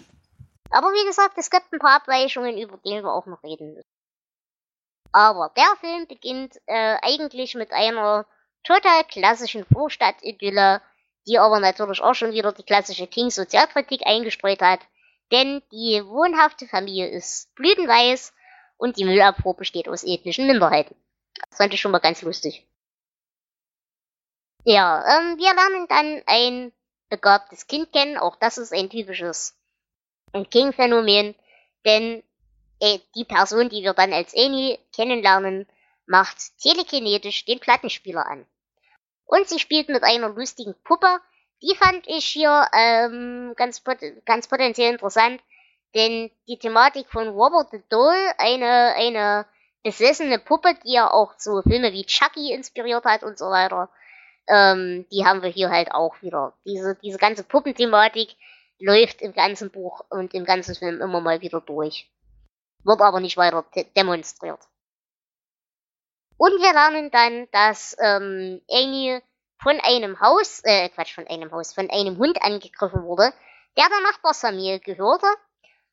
Aber 0.69 0.88
wie 0.88 1.06
gesagt, 1.06 1.38
es 1.38 1.49
gibt 1.49 1.71
ein 1.71 1.80
paar 1.80 1.97
Abweichungen, 1.97 2.58
über 2.58 2.77
die 2.77 3.01
wir 3.01 3.12
auch 3.12 3.25
noch 3.25 3.43
reden 3.43 3.73
müssen. 3.73 3.89
Aber 5.12 5.51
der 5.56 5.75
Film 5.80 6.08
beginnt 6.08 6.58
äh, 6.65 6.97
eigentlich 7.01 7.56
mit 7.56 7.71
einer 7.71 8.25
total 8.63 9.03
klassischen 9.06 9.65
Vorstadt-Idylle, 9.65 10.82
die 11.25 11.39
aber 11.39 11.60
natürlich 11.60 12.01
auch 12.01 12.13
schon 12.13 12.34
wieder 12.34 12.51
die 12.51 12.63
klassische 12.63 13.08
King-Sozialkritik 13.08 14.06
eingestreut 14.06 14.62
hat. 14.62 14.82
Denn 15.32 15.62
die 15.71 16.06
wohnhafte 16.06 16.67
Familie 16.67 17.10
ist 17.10 17.53
blütenweiß 17.56 18.34
und 18.77 18.97
die 18.97 19.06
Müllabfuhr 19.06 19.56
besteht 19.56 19.89
aus 19.89 20.03
ethnischen 20.03 20.47
Minderheiten. 20.47 20.95
Das 21.49 21.58
fand 21.58 21.73
ich 21.73 21.82
schon 21.82 21.91
mal 21.91 21.99
ganz 21.99 22.21
lustig. 22.21 22.65
Ja, 24.63 25.03
ähm, 25.17 25.38
wir 25.38 25.53
lernen 25.53 25.88
dann 25.88 26.23
ein 26.25 26.73
begabtes 27.10 27.67
Kind 27.67 27.91
kennen. 27.91 28.17
Auch 28.17 28.36
das 28.36 28.58
ist 28.58 28.73
ein 28.73 28.89
typisches 28.89 29.58
King-Phänomen. 30.31 31.35
Denn 31.85 32.23
äh, 32.79 32.99
die 33.15 33.25
Person, 33.25 33.69
die 33.69 33.83
wir 33.83 33.93
dann 33.93 34.13
als 34.13 34.33
Annie 34.35 34.79
kennenlernen, 34.95 35.67
macht 36.05 36.37
telekinetisch 36.61 37.45
den 37.45 37.59
Plattenspieler 37.59 38.25
an. 38.25 38.45
Und 39.25 39.47
sie 39.47 39.59
spielt 39.59 39.89
mit 39.89 40.03
einer 40.03 40.29
lustigen 40.29 40.75
Puppe. 40.83 41.19
Die 41.61 41.75
fand 41.75 42.07
ich 42.07 42.25
hier 42.25 42.67
ähm, 42.73 43.53
ganz, 43.55 43.81
pot 43.81 43.97
ganz 44.25 44.47
potenziell 44.47 44.91
interessant, 44.91 45.41
denn 45.95 46.31
die 46.47 46.59
Thematik 46.59 47.09
von 47.09 47.27
Robert 47.29 47.71
the 47.71 47.81
Doll, 47.89 48.15
eine, 48.37 48.93
eine 48.95 49.45
besessene 49.83 50.39
Puppe, 50.39 50.75
die 50.83 50.93
ja 50.93 51.11
auch 51.11 51.33
so 51.37 51.61
Filme 51.61 51.93
wie 51.93 52.05
Chucky 52.05 52.53
inspiriert 52.53 53.05
hat 53.05 53.23
und 53.23 53.37
so 53.37 53.45
weiter, 53.45 53.89
ähm, 54.47 55.05
die 55.11 55.25
haben 55.25 55.41
wir 55.41 55.49
hier 55.49 55.69
halt 55.69 55.91
auch 55.91 56.21
wieder. 56.21 56.53
Diese, 56.65 56.95
diese 57.01 57.17
ganze 57.17 57.43
Puppenthematik 57.43 58.35
läuft 58.79 59.21
im 59.21 59.33
ganzen 59.33 59.71
Buch 59.71 60.05
und 60.09 60.33
im 60.33 60.45
ganzen 60.45 60.75
Film 60.75 61.01
immer 61.01 61.21
mal 61.21 61.41
wieder 61.41 61.61
durch. 61.61 62.09
Wird 62.83 63.01
aber 63.01 63.19
nicht 63.19 63.37
weiter 63.37 63.65
demonstriert. 63.95 64.59
Und 66.37 66.51
wir 66.61 66.73
lernen 66.73 67.09
dann, 67.11 67.47
dass 67.51 67.95
ähm, 67.99 68.61
Amy 68.69 69.21
von 69.61 69.79
einem 69.79 70.19
Haus, 70.19 70.61
äh, 70.63 70.89
Quatsch, 70.89 71.15
von 71.15 71.27
einem 71.27 71.51
Haus, 71.51 71.73
von 71.73 71.89
einem 71.89 72.17
Hund 72.17 72.41
angegriffen 72.41 73.03
wurde, 73.03 73.33
der 73.75 73.89
der 73.89 74.01
Nachbarsfamilie 74.01 74.79
gehörte 74.79 75.27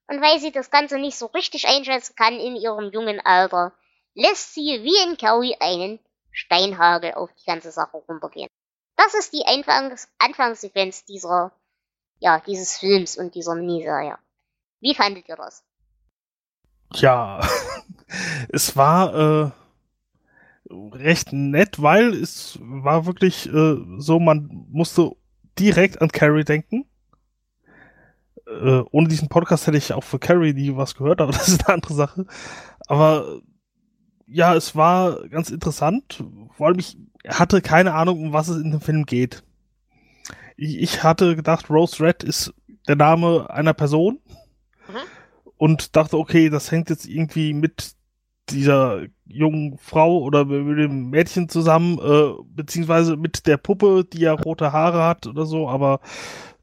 und 0.07 0.21
weil 0.21 0.39
sie 0.39 0.53
das 0.53 0.71
Ganze 0.71 0.99
nicht 0.99 1.17
so 1.17 1.27
richtig 1.27 1.67
einschätzen 1.67 2.15
kann 2.15 2.39
in 2.39 2.57
ihrem 2.57 2.93
jungen 2.93 3.21
Alter, 3.21 3.73
lässt 4.15 4.55
sie 4.55 4.83
wie 4.83 5.03
in 5.03 5.17
Carrie 5.17 5.57
einen 5.61 5.99
Steinhagel 6.31 7.15
auf 7.15 7.31
die 7.33 7.45
ganze 7.47 7.71
Sache 7.71 7.97
runtergehen. 7.97 8.49
Das 8.97 9.15
ist 9.15 9.33
die 9.33 9.47
Anfangs 9.47 10.09
Anfangssequenz 10.19 11.05
dieser, 11.05 11.53
ja, 12.25 12.41
dieses 12.41 12.79
Films 12.79 13.19
und 13.19 13.35
dieser 13.35 13.55
Miniserie. 13.55 14.17
Wie 14.81 14.95
fandet 14.95 15.29
ihr 15.29 15.37
das? 15.37 15.63
Ja, 16.95 17.47
es 18.49 18.77
war 18.77 19.15
äh, 19.15 19.51
recht 20.71 21.33
nett, 21.33 21.83
weil 21.83 22.15
es 22.15 22.59
war 22.61 23.07
wirklich 23.07 23.47
äh, 23.53 23.77
so, 23.99 24.19
man 24.19 24.67
musste 24.71 25.13
direkt 25.59 26.01
an 26.01 26.09
Carrie 26.09 26.45
denken 26.45 26.87
äh, 28.47 28.83
ohne 28.91 29.09
diesen 29.09 29.29
Podcast 29.29 29.67
hätte 29.67 29.79
ich 29.79 29.93
auch 29.93 30.05
für 30.05 30.19
Carrie 30.19 30.53
nie 30.53 30.77
was 30.77 30.95
gehört, 30.95 31.21
aber 31.21 31.33
das 31.33 31.49
ist 31.49 31.67
eine 31.67 31.75
andere 31.75 31.95
Sache. 31.95 32.27
Aber 32.87 33.41
ja, 34.27 34.55
es 34.55 34.75
war 34.75 35.29
ganz 35.29 35.51
interessant, 35.51 36.23
vor 36.57 36.67
allem 36.67 36.79
ich 36.79 36.97
hatte 37.29 37.63
keine 37.63 37.95
Ahnung, 37.95 38.21
um 38.21 38.33
was 38.33 38.49
es 38.49 38.63
in 38.63 38.71
dem 38.71 38.81
Film 38.81 39.07
geht. 39.07 39.44
Ich, 40.57 40.79
ich 40.79 41.03
hatte 41.03 41.37
gedacht, 41.37 41.71
Rose 41.71 42.03
Red 42.03 42.23
ist 42.23 42.53
der 42.87 42.97
Name 42.97 43.49
einer 43.51 43.75
Person 43.75 44.21
mhm. 44.89 45.49
und 45.57 45.97
dachte, 45.97 46.19
okay, 46.19 46.51
das 46.51 46.71
hängt 46.71 46.91
jetzt 46.91 47.07
irgendwie 47.07 47.55
mit 47.55 47.95
dieser 48.51 49.07
jungen 49.27 49.79
Frau 49.79 50.19
oder 50.19 50.45
mit 50.45 50.79
dem 50.79 51.11
Mädchen 51.11 51.49
zusammen, 51.49 51.99
äh, 51.99 52.35
beziehungsweise 52.47 53.17
mit 53.17 53.47
der 53.47 53.57
Puppe, 53.57 54.05
die 54.05 54.21
ja 54.21 54.33
rote 54.33 54.73
Haare 54.73 55.03
hat 55.03 55.27
oder 55.27 55.47
so, 55.47 55.69
aber 55.69 56.01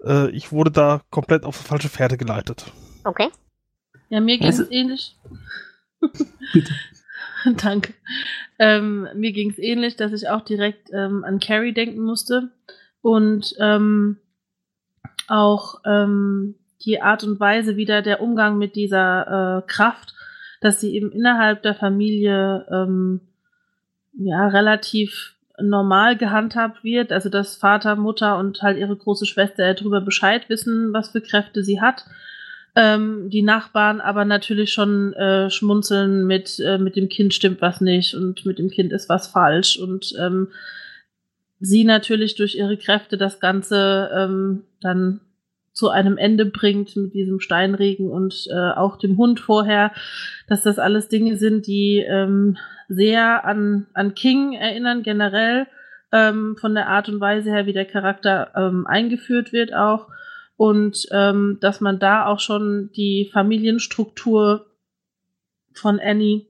äh, 0.06 0.30
ich 0.30 0.52
wurde 0.52 0.72
da 0.72 1.02
komplett 1.10 1.44
auf 1.44 1.56
falsche 1.56 1.90
Pferde 1.90 2.18
geleitet. 2.18 2.72
Okay. 3.04 3.30
Ja, 4.10 4.20
mir 4.22 4.38
ging 4.38 4.48
es 4.48 4.60
Also- 4.60 4.72
ähnlich. 4.72 5.16
Bitte. 6.54 6.74
Danke. 7.58 7.94
Ähm, 8.60 9.08
mir 9.16 9.32
ging 9.32 9.50
es 9.50 9.58
ähnlich, 9.58 9.96
dass 9.96 10.12
ich 10.12 10.30
auch 10.30 10.42
direkt 10.42 10.90
ähm, 10.94 11.24
an 11.24 11.40
Carrie 11.40 11.74
denken 11.74 12.02
musste 12.02 12.52
und 13.02 13.56
ähm, 13.60 14.18
auch 15.28 15.82
ähm, 15.86 16.56
die 16.86 17.02
Art 17.02 17.24
und 17.24 17.40
Weise 17.40 17.78
wieder 17.78 18.02
der 18.02 18.22
Umgang 18.22 18.58
mit 18.58 18.76
dieser 18.76 19.60
äh, 19.60 19.68
Kraft, 19.68 20.14
dass 20.62 20.80
sie 20.80 20.96
eben 20.96 21.12
innerhalb 21.12 21.64
der 21.64 21.76
Familie 21.76 22.66
ähm, 22.72 23.22
ja 24.14 24.48
relativ 24.48 25.36
normal 25.60 26.18
gehandhabt 26.18 26.84
wird, 26.84 27.12
also 27.12 27.30
dass 27.30 27.56
Vater, 27.56 27.96
Mutter 27.96 28.38
und 28.38 28.62
halt 28.62 28.78
ihre 28.78 28.96
große 28.96 29.26
Schwester 29.26 29.74
darüber 29.74 30.02
Bescheid 30.02 30.50
wissen, 30.50 30.94
was 30.94 31.10
für 31.10 31.22
Kräfte 31.22 31.64
sie 31.64 31.82
hat. 31.82 32.06
Ähm, 32.76 33.30
die 33.30 33.42
Nachbarn 33.42 34.00
aber 34.00 34.24
natürlich 34.24 34.72
schon 34.72 35.14
äh, 35.14 35.50
schmunzeln 35.50 36.26
mit, 36.26 36.60
äh, 36.60 36.78
mit 36.78 36.96
dem 36.96 37.10
Kind 37.10 37.34
stimmt 37.34 37.62
was 37.62 37.82
nicht 37.82 38.16
und 38.16 38.46
mit 38.46 38.60
dem 38.60 38.70
Kind 38.70 38.94
ist 38.94 39.10
was 39.10 39.28
falsch 39.28 39.78
und 39.78 40.14
ähm, 40.20 40.48
sie 41.62 41.86
natürlich 41.86 42.36
durch 42.36 42.56
ihre 42.56 42.76
Kräfte 42.76 43.18
das 43.18 43.40
Ganze 43.40 44.10
ähm, 44.14 44.64
dann 44.82 45.22
zu 45.74 45.90
einem 45.90 46.18
Ende 46.18 46.46
bringt 46.46 46.98
mit 46.98 47.14
diesem 47.14 47.40
Steinregen 47.40 48.10
und 48.10 48.48
äh, 48.52 48.72
auch 48.72 48.98
dem 48.98 49.18
Hund 49.18 49.40
vorher, 49.40 49.94
dass 50.48 50.64
das 50.64 50.80
alles 50.80 51.08
Dinge 51.08 51.38
sind, 51.38 51.66
die 51.68 52.00
ähm, 52.00 52.58
sehr 52.90 53.46
an, 53.46 53.88
an 53.94 54.14
King 54.16 54.54
erinnern, 54.54 55.02
generell 55.02 55.68
ähm, 56.12 56.58
von 56.60 56.76
der 56.76 56.90
Art 56.90 57.08
und 57.08 57.22
Weise 57.22 57.52
her, 57.52 57.68
wie 57.68 57.74
der 57.74 57.86
Charakter 57.86 58.52
ähm, 58.56 58.86
eingeführt 58.86 59.54
wird 59.54 59.74
auch. 59.74 60.08
Und 60.58 61.08
ähm, 61.12 61.58
dass 61.62 61.80
man 61.80 62.00
da 62.00 62.26
auch 62.26 62.40
schon 62.40 62.92
die 62.96 63.30
Familienstruktur 63.32 64.68
von 65.74 66.00
Annie 66.00 66.46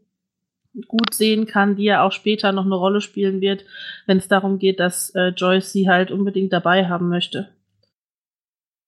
gut 0.88 1.14
sehen 1.14 1.48
kann, 1.48 1.76
die 1.76 1.84
ja 1.84 2.04
auch 2.04 2.12
später 2.12 2.52
noch 2.52 2.66
eine 2.66 2.76
Rolle 2.76 3.02
spielen 3.02 3.42
wird, 3.42 3.66
wenn 4.06 4.18
es 4.18 4.28
darum 4.28 4.58
geht, 4.58 4.80
dass 4.80 5.10
äh, 5.16 5.30
Joyce 5.30 5.72
sie 5.72 5.90
halt 5.90 6.12
unbedingt 6.12 6.54
dabei 6.54 6.88
haben 6.88 7.10
möchte. 7.10 7.54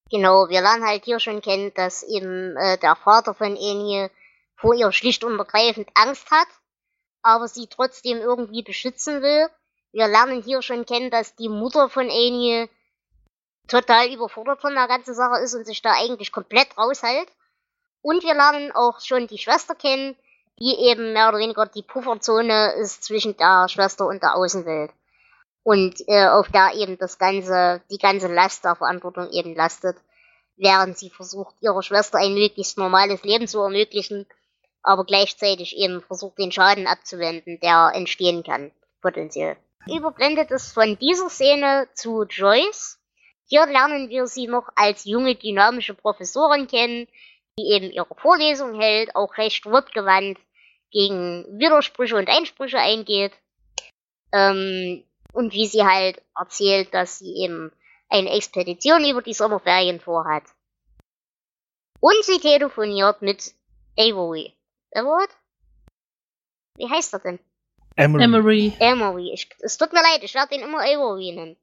Genau, 0.09 0.47
wir 0.49 0.61
lernen 0.61 0.85
halt 0.85 1.05
hier 1.05 1.19
schon 1.19 1.41
kennen, 1.41 1.71
dass 1.75 2.03
eben 2.03 2.55
äh, 2.55 2.77
der 2.77 2.95
Vater 2.95 3.33
von 3.33 3.57
Annie 3.57 4.09
vor 4.55 4.75
ihr 4.75 4.91
schlicht 4.91 5.23
und 5.23 5.37
ergreifend 5.39 5.89
Angst 5.95 6.29
hat, 6.31 6.47
aber 7.21 7.47
sie 7.47 7.67
trotzdem 7.67 8.19
irgendwie 8.19 8.63
beschützen 8.63 9.21
will. 9.21 9.49
Wir 9.91 10.07
lernen 10.07 10.41
hier 10.41 10.61
schon 10.61 10.85
kennen, 10.85 11.09
dass 11.09 11.35
die 11.35 11.49
Mutter 11.49 11.89
von 11.89 12.09
Annie 12.09 12.69
total 13.67 14.11
überfordert 14.13 14.61
von 14.61 14.73
der 14.73 14.87
ganzen 14.87 15.15
Sache 15.15 15.41
ist 15.41 15.55
und 15.55 15.65
sich 15.65 15.81
da 15.81 15.93
eigentlich 15.93 16.31
komplett 16.31 16.77
raushält. 16.77 17.29
Und 18.01 18.23
wir 18.23 18.33
lernen 18.33 18.71
auch 18.71 18.99
schon 18.99 19.27
die 19.27 19.37
Schwester 19.37 19.75
kennen, 19.75 20.15
die 20.59 20.75
eben 20.89 21.13
mehr 21.13 21.29
oder 21.29 21.39
weniger 21.39 21.65
die 21.65 21.81
Pufferzone 21.81 22.73
ist 22.73 23.03
zwischen 23.03 23.35
der 23.37 23.67
Schwester 23.69 24.07
und 24.07 24.21
der 24.21 24.35
Außenwelt. 24.35 24.91
Und 25.63 25.95
äh, 26.07 26.27
auf 26.27 26.49
der 26.49 26.73
eben 26.75 26.97
das 26.97 27.17
ganze, 27.17 27.81
die 27.89 27.97
ganze 27.97 28.27
Last 28.27 28.65
der 28.65 28.75
Verantwortung 28.75 29.29
eben 29.31 29.55
lastet, 29.55 29.97
während 30.57 30.97
sie 30.97 31.09
versucht, 31.09 31.55
ihrer 31.61 31.81
Schwester 31.81 32.19
ein 32.19 32.33
möglichst 32.33 32.77
normales 32.77 33.23
Leben 33.23 33.47
zu 33.47 33.61
ermöglichen, 33.61 34.27
aber 34.83 35.05
gleichzeitig 35.05 35.77
eben 35.77 36.01
versucht, 36.01 36.37
den 36.37 36.51
Schaden 36.51 36.85
abzuwenden, 36.85 37.59
der 37.61 37.91
entstehen 37.95 38.43
kann, 38.43 38.71
potenziell. 39.01 39.55
Überblendet 39.87 40.51
ist 40.51 40.73
von 40.73 40.97
dieser 40.99 41.29
Szene 41.29 41.87
zu 41.93 42.23
Joyce. 42.23 42.99
Hier 43.47 43.65
lernen 43.65 44.09
wir 44.09 44.27
sie 44.27 44.47
noch 44.47 44.69
als 44.75 45.05
junge, 45.05 45.35
dynamische 45.35 45.93
Professorin 45.93 46.67
kennen, 46.67 47.07
die 47.57 47.71
eben 47.71 47.91
ihre 47.91 48.15
Vorlesung 48.15 48.79
hält, 48.79 49.15
auch 49.15 49.37
recht 49.37 49.65
wortgewandt 49.65 50.39
gegen 50.91 51.45
Widersprüche 51.59 52.15
und 52.15 52.29
Einsprüche 52.29 52.79
eingeht. 52.79 53.33
Ähm, 54.31 55.03
und 55.33 55.53
wie 55.53 55.67
sie 55.67 55.83
halt 55.83 56.21
erzählt, 56.35 56.93
dass 56.93 57.19
sie 57.19 57.35
eben 57.35 57.71
eine 58.09 58.31
Expedition 58.31 59.03
über 59.07 59.21
die 59.21 59.33
Sommerferien 59.33 59.99
vorhat. 59.99 60.43
Und 61.99 62.23
sie 62.23 62.39
telefoniert 62.39 63.21
mit 63.21 63.53
Avery. 63.97 64.53
Everett? 64.91 65.29
Wie 66.77 66.89
heißt 66.89 67.13
er 67.13 67.19
denn? 67.19 67.39
Emery. 67.95 68.23
Emery. 68.23 68.73
Emery. 68.79 69.31
Ich, 69.33 69.49
es 69.59 69.77
tut 69.77 69.93
mir 69.93 70.01
leid, 70.01 70.23
ich 70.23 70.33
werde 70.33 70.55
ihn 70.55 70.61
immer 70.61 70.79
Avery 70.79 71.31
nennen. 71.31 71.57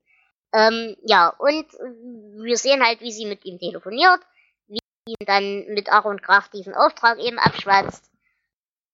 Ähm, 0.52 0.96
ja, 1.02 1.28
und 1.38 1.66
wir 2.42 2.56
sehen 2.56 2.84
halt, 2.84 3.00
wie 3.00 3.12
sie 3.12 3.26
mit 3.26 3.44
ihm 3.44 3.58
telefoniert, 3.58 4.20
ihn 5.10 5.26
dann 5.26 5.66
mit 5.74 5.88
und 6.04 6.22
Krach 6.22 6.48
diesen 6.48 6.74
Auftrag 6.74 7.18
eben 7.18 7.38
abschwatzt. 7.38 8.10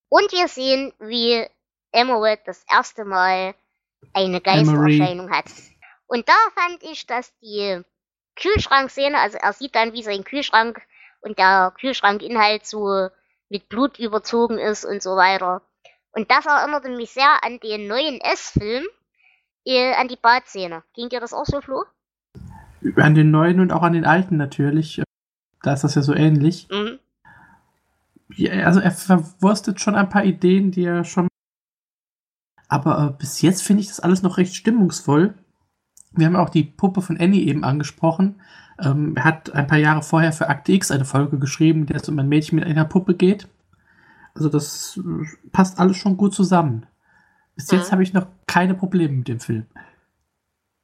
Und 0.08 0.32
wir 0.32 0.48
sehen, 0.48 0.92
wie 0.98 1.46
Emerald 1.92 2.40
das 2.46 2.64
erste 2.70 3.04
Mal 3.04 3.54
eine 4.12 4.40
Geistererscheinung 4.40 5.30
hat. 5.30 5.46
Und 6.06 6.28
da 6.28 6.36
fand 6.54 6.82
ich, 6.82 7.06
dass 7.06 7.36
die 7.40 7.80
Kühlschrankszene, 8.36 9.18
also 9.18 9.38
er 9.38 9.52
sieht 9.52 9.74
dann, 9.74 9.92
wie 9.92 10.02
sein 10.02 10.24
Kühlschrank 10.24 10.80
und 11.20 11.38
der 11.38 11.72
Kühlschrankinhalt 11.80 12.66
so 12.66 13.08
mit 13.48 13.68
Blut 13.68 13.98
überzogen 13.98 14.58
ist 14.58 14.84
und 14.84 15.02
so 15.02 15.16
weiter. 15.16 15.62
Und 16.12 16.30
das 16.30 16.46
erinnerte 16.46 16.90
mich 16.90 17.10
sehr 17.10 17.42
an 17.42 17.58
den 17.60 17.88
neuen 17.88 18.20
S-Film, 18.20 18.84
äh, 19.64 19.94
an 19.94 20.08
die 20.08 20.16
Badszene. 20.16 20.82
Ging 20.94 21.08
dir 21.08 21.20
das 21.20 21.34
auch 21.34 21.44
so, 21.44 21.60
Flo? 21.60 21.84
An 22.96 23.14
den 23.14 23.30
neuen 23.30 23.60
und 23.60 23.72
auch 23.72 23.82
an 23.82 23.94
den 23.94 24.04
alten 24.04 24.36
natürlich. 24.36 25.02
Da 25.66 25.72
ist 25.72 25.82
das 25.82 25.96
ja 25.96 26.02
so 26.02 26.14
ähnlich. 26.14 26.68
Mhm. 26.70 27.00
Ja, 28.36 28.64
also 28.66 28.78
er 28.78 28.92
verwurstet 28.92 29.80
schon 29.80 29.96
ein 29.96 30.08
paar 30.08 30.24
Ideen, 30.24 30.70
die 30.70 30.84
er 30.84 31.02
schon. 31.02 31.26
Aber 32.68 33.08
äh, 33.08 33.18
bis 33.18 33.42
jetzt 33.42 33.62
finde 33.62 33.80
ich 33.82 33.88
das 33.88 33.98
alles 33.98 34.22
noch 34.22 34.38
recht 34.38 34.54
stimmungsvoll. 34.54 35.34
Wir 36.12 36.26
haben 36.26 36.36
auch 36.36 36.50
die 36.50 36.62
Puppe 36.62 37.02
von 37.02 37.18
Annie 37.18 37.44
eben 37.46 37.64
angesprochen. 37.64 38.40
Ähm, 38.78 39.14
er 39.16 39.24
hat 39.24 39.52
ein 39.54 39.66
paar 39.66 39.78
Jahre 39.78 40.02
vorher 40.02 40.32
für 40.32 40.48
Akte 40.48 40.72
X 40.72 40.90
eine 40.92 41.04
Folge 41.04 41.38
geschrieben, 41.38 41.80
in 41.80 41.86
der 41.86 41.96
es 41.96 42.08
um 42.08 42.18
ein 42.18 42.28
Mädchen 42.28 42.56
mit 42.58 42.64
einer 42.66 42.84
Puppe 42.84 43.14
geht. 43.14 43.48
Also 44.34 44.48
das 44.48 44.98
äh, 44.98 45.48
passt 45.50 45.80
alles 45.80 45.96
schon 45.96 46.16
gut 46.16 46.32
zusammen. 46.34 46.86
Bis 47.56 47.70
jetzt 47.72 47.88
Mhm. 47.88 47.92
habe 47.92 48.02
ich 48.04 48.12
noch 48.12 48.26
keine 48.46 48.74
Probleme 48.74 49.14
mit 49.14 49.28
dem 49.28 49.40
Film. 49.40 49.66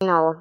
Genau. 0.01 0.37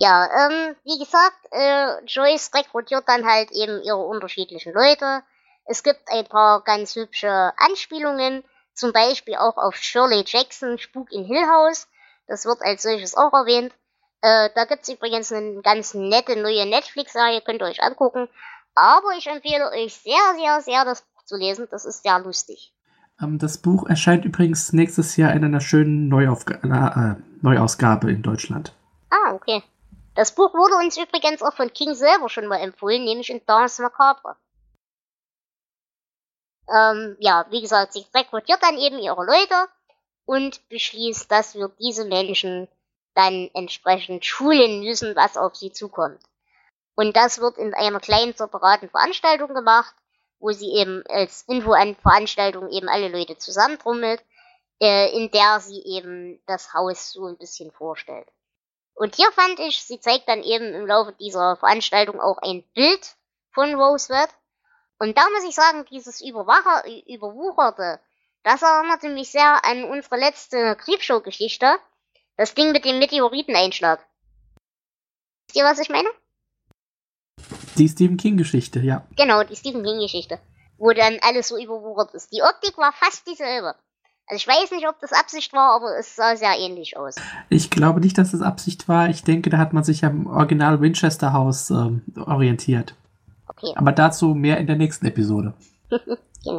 Ja, 0.00 0.28
ähm, 0.46 0.74
wie 0.84 0.98
gesagt, 0.98 1.38
äh, 1.52 2.04
Joyce 2.04 2.50
rekrutiert 2.54 3.04
dann 3.06 3.24
halt 3.24 3.52
eben 3.52 3.82
ihre 3.82 4.04
unterschiedlichen 4.04 4.72
Leute. 4.72 5.22
Es 5.66 5.82
gibt 5.82 6.00
ein 6.08 6.26
paar 6.26 6.62
ganz 6.62 6.96
hübsche 6.96 7.52
Anspielungen, 7.56 8.44
zum 8.74 8.92
Beispiel 8.92 9.36
auch 9.36 9.56
auf 9.56 9.76
Shirley 9.76 10.24
Jackson, 10.26 10.78
Spuk 10.78 11.12
in 11.12 11.24
Hill 11.24 11.46
House. 11.46 11.86
Das 12.26 12.44
wird 12.44 12.60
als 12.62 12.82
solches 12.82 13.16
auch 13.16 13.32
erwähnt. 13.32 13.72
Äh, 14.20 14.50
da 14.54 14.64
gibt's 14.64 14.88
übrigens 14.88 15.32
eine 15.32 15.62
ganz 15.62 15.94
nette 15.94 16.36
neue 16.36 16.66
Netflix-Serie, 16.66 17.42
könnt 17.42 17.62
ihr 17.62 17.66
euch 17.66 17.82
angucken. 17.82 18.28
Aber 18.74 19.12
ich 19.16 19.26
empfehle 19.28 19.70
euch 19.70 19.94
sehr, 19.94 20.34
sehr, 20.36 20.60
sehr 20.60 20.84
das 20.84 21.02
Buch 21.02 21.24
zu 21.24 21.36
lesen. 21.36 21.68
Das 21.70 21.84
ist 21.84 22.02
sehr 22.02 22.18
lustig. 22.18 22.74
Ähm, 23.22 23.38
das 23.38 23.58
Buch 23.58 23.86
erscheint 23.86 24.24
übrigens 24.24 24.72
nächstes 24.72 25.16
Jahr 25.16 25.32
in 25.34 25.44
einer 25.44 25.60
schönen 25.60 26.08
Neuaufga 26.08 26.54
äh, 26.54 27.22
Neuausgabe 27.42 28.10
in 28.10 28.22
Deutschland. 28.22 28.74
Ah, 29.10 29.34
okay. 29.34 29.62
Das 30.14 30.32
Buch 30.32 30.54
wurde 30.54 30.76
uns 30.76 30.96
übrigens 30.96 31.42
auch 31.42 31.54
von 31.54 31.72
King 31.72 31.94
selber 31.94 32.28
schon 32.28 32.46
mal 32.46 32.60
empfohlen, 32.60 33.04
nämlich 33.04 33.30
in 33.30 33.44
Dance 33.46 33.82
Macabre. 33.82 34.36
Ähm, 36.68 37.16
ja, 37.18 37.46
wie 37.50 37.60
gesagt, 37.60 37.92
sie 37.92 38.06
rekrutiert 38.14 38.62
dann 38.62 38.78
eben 38.78 38.98
ihre 38.98 39.24
Leute 39.24 39.68
und 40.24 40.66
beschließt, 40.68 41.30
dass 41.30 41.54
wir 41.54 41.68
diese 41.80 42.04
Menschen 42.04 42.68
dann 43.14 43.50
entsprechend 43.54 44.24
schulen 44.24 44.80
müssen, 44.80 45.14
was 45.16 45.36
auf 45.36 45.56
sie 45.56 45.72
zukommt. 45.72 46.20
Und 46.94 47.16
das 47.16 47.40
wird 47.40 47.58
in 47.58 47.74
einer 47.74 48.00
kleinen 48.00 48.34
separaten 48.34 48.88
Veranstaltung 48.88 49.52
gemacht, 49.52 49.94
wo 50.38 50.52
sie 50.52 50.72
eben 50.74 51.02
als 51.08 51.42
Info 51.42 51.72
an 51.72 51.96
Veranstaltung 51.96 52.70
eben 52.70 52.88
alle 52.88 53.08
Leute 53.08 53.36
zusammentrommelt, 53.36 54.22
äh, 54.80 55.10
in 55.16 55.30
der 55.30 55.60
sie 55.60 55.82
eben 55.84 56.40
das 56.46 56.72
Haus 56.72 57.10
so 57.10 57.26
ein 57.26 57.36
bisschen 57.36 57.72
vorstellt. 57.72 58.28
Und 58.94 59.16
hier 59.16 59.30
fand 59.32 59.58
ich, 59.58 59.82
sie 59.82 60.00
zeigt 60.00 60.28
dann 60.28 60.42
eben 60.42 60.72
im 60.72 60.86
Laufe 60.86 61.12
dieser 61.12 61.56
Veranstaltung 61.56 62.20
auch 62.20 62.38
ein 62.38 62.62
Bild 62.74 63.16
von 63.52 63.74
Rosebud. 63.74 64.28
Und 64.98 65.18
da 65.18 65.22
muss 65.30 65.44
ich 65.48 65.54
sagen, 65.54 65.84
dieses 65.90 66.20
Überwacher, 66.20 66.84
Überwucherte, 67.06 68.00
das 68.44 68.62
erinnerte 68.62 69.08
mich 69.08 69.30
sehr 69.30 69.64
an 69.64 69.84
unsere 69.84 70.16
letzte 70.16 70.76
Creepshow-Geschichte. 70.76 71.74
Das 72.36 72.54
Ding 72.54 72.72
mit 72.72 72.84
dem 72.84 72.98
Meteoriteneinschlag. 72.98 74.04
Wisst 75.46 75.56
ihr, 75.56 75.64
was 75.64 75.78
ich 75.78 75.88
meine? 75.88 76.08
Die 77.76 77.88
Stephen 77.88 78.16
King-Geschichte, 78.16 78.80
ja. 78.80 79.06
Genau, 79.16 79.42
die 79.42 79.56
Stephen 79.56 79.82
King-Geschichte. 79.82 80.38
wo 80.76 80.92
dann 80.92 81.18
alles 81.22 81.48
so 81.48 81.56
überwuchert 81.56 82.14
ist. 82.14 82.32
Die 82.32 82.42
Optik 82.42 82.76
war 82.78 82.92
fast 82.92 83.26
dieselbe. 83.26 83.74
Also 84.26 84.36
ich 84.36 84.48
weiß 84.48 84.70
nicht, 84.70 84.88
ob 84.88 84.98
das 85.00 85.12
Absicht 85.12 85.52
war, 85.52 85.74
aber 85.74 85.98
es 85.98 86.16
sah 86.16 86.36
sehr 86.36 86.58
ähnlich 86.58 86.96
aus. 86.96 87.16
Ich 87.50 87.70
glaube 87.70 88.00
nicht, 88.00 88.16
dass 88.16 88.30
das 88.30 88.40
Absicht 88.40 88.88
war. 88.88 89.10
Ich 89.10 89.22
denke, 89.22 89.50
da 89.50 89.58
hat 89.58 89.74
man 89.74 89.84
sich 89.84 90.04
am 90.04 90.26
Original 90.26 90.80
Winchester 90.80 91.34
Haus 91.34 91.68
ähm, 91.70 92.02
orientiert. 92.16 92.94
Okay. 93.48 93.72
Aber 93.76 93.92
dazu 93.92 94.34
mehr 94.34 94.58
in 94.58 94.66
der 94.66 94.76
nächsten 94.76 95.06
Episode. 95.06 95.52
genau. 96.42 96.58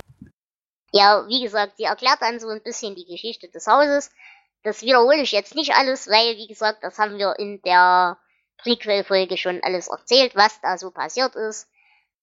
Ja, 0.91 1.25
wie 1.27 1.41
gesagt, 1.41 1.77
sie 1.77 1.83
erklärt 1.83 2.21
dann 2.21 2.39
so 2.39 2.49
ein 2.49 2.61
bisschen 2.61 2.95
die 2.95 3.05
Geschichte 3.05 3.49
des 3.49 3.65
Hauses. 3.65 4.11
Das 4.63 4.81
wiederhole 4.83 5.21
ich 5.21 5.31
jetzt 5.31 5.55
nicht 5.55 5.73
alles, 5.75 6.07
weil, 6.07 6.37
wie 6.37 6.47
gesagt, 6.47 6.83
das 6.83 6.99
haben 6.99 7.17
wir 7.17 7.37
in 7.39 7.61
der 7.63 8.17
Prequel-Folge 8.59 9.37
schon 9.37 9.61
alles 9.63 9.87
erzählt, 9.87 10.35
was 10.35 10.61
da 10.61 10.77
so 10.77 10.91
passiert 10.91 11.35
ist. 11.35 11.67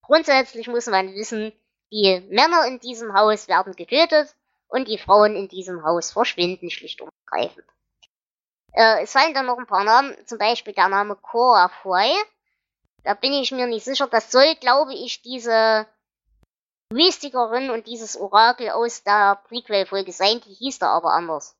Grundsätzlich 0.02 0.68
muss 0.68 0.86
man 0.86 1.14
wissen, 1.14 1.52
die 1.90 2.22
Männer 2.30 2.66
in 2.66 2.78
diesem 2.78 3.12
Haus 3.12 3.48
werden 3.48 3.74
getötet 3.74 4.34
und 4.72 4.88
die 4.88 4.98
Frauen 4.98 5.36
in 5.36 5.48
diesem 5.48 5.84
Haus 5.84 6.12
verschwinden 6.12 6.70
schlicht 6.70 7.00
und 7.00 7.10
ergreifend. 7.26 7.66
Äh, 8.72 9.02
es 9.02 9.12
fallen 9.12 9.34
dann 9.34 9.46
noch 9.46 9.58
ein 9.58 9.66
paar 9.66 9.84
Namen, 9.84 10.14
zum 10.26 10.38
Beispiel 10.38 10.72
der 10.72 10.88
Name 10.88 11.14
Cora 11.16 11.68
Foy. 11.68 12.10
Da 13.04 13.14
bin 13.14 13.32
ich 13.32 13.52
mir 13.52 13.66
nicht 13.66 13.84
sicher. 13.84 14.08
Das 14.10 14.32
soll, 14.32 14.54
glaube 14.60 14.94
ich, 14.94 15.22
diese 15.22 15.86
Mystikerin 16.92 17.70
und 17.70 17.86
dieses 17.86 18.16
Orakel 18.18 18.70
aus 18.70 19.02
der 19.02 19.40
Prequel-Folge 19.48 20.12
sein. 20.12 20.40
Die 20.46 20.54
hieß 20.54 20.78
da 20.78 20.88
aber 20.88 21.12
anders. 21.12 21.56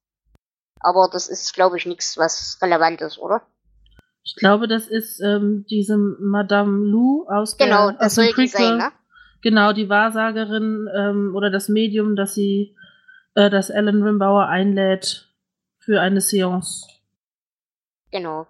Aber 0.80 1.08
das 1.12 1.28
ist, 1.28 1.52
glaube 1.52 1.76
ich, 1.76 1.86
nichts, 1.86 2.16
was 2.16 2.58
relevant 2.62 3.00
ist, 3.02 3.18
oder? 3.18 3.42
Ich 4.24 4.36
glaube, 4.36 4.68
das 4.68 4.86
ist 4.86 5.20
ähm, 5.20 5.66
diese 5.68 5.96
Madame 5.96 6.86
Lou 6.86 7.26
aus 7.28 7.56
der 7.56 7.66
Genau, 7.66 7.90
das 7.90 8.00
aus 8.00 8.14
soll 8.14 8.26
die 8.28 8.32
Prequel. 8.32 8.48
sein, 8.50 8.76
ne? 8.78 8.92
Genau, 9.42 9.72
die 9.72 9.88
Wahrsagerin 9.88 10.88
ähm, 10.96 11.32
oder 11.34 11.50
das 11.50 11.68
Medium, 11.68 12.14
das 12.14 12.34
sie, 12.34 12.76
äh, 13.34 13.50
das 13.50 13.70
Ellen 13.70 14.02
Rimbauer 14.02 14.46
einlädt 14.46 15.28
für 15.78 16.00
eine 16.00 16.20
Seance. 16.20 16.86
Genau. 18.10 18.46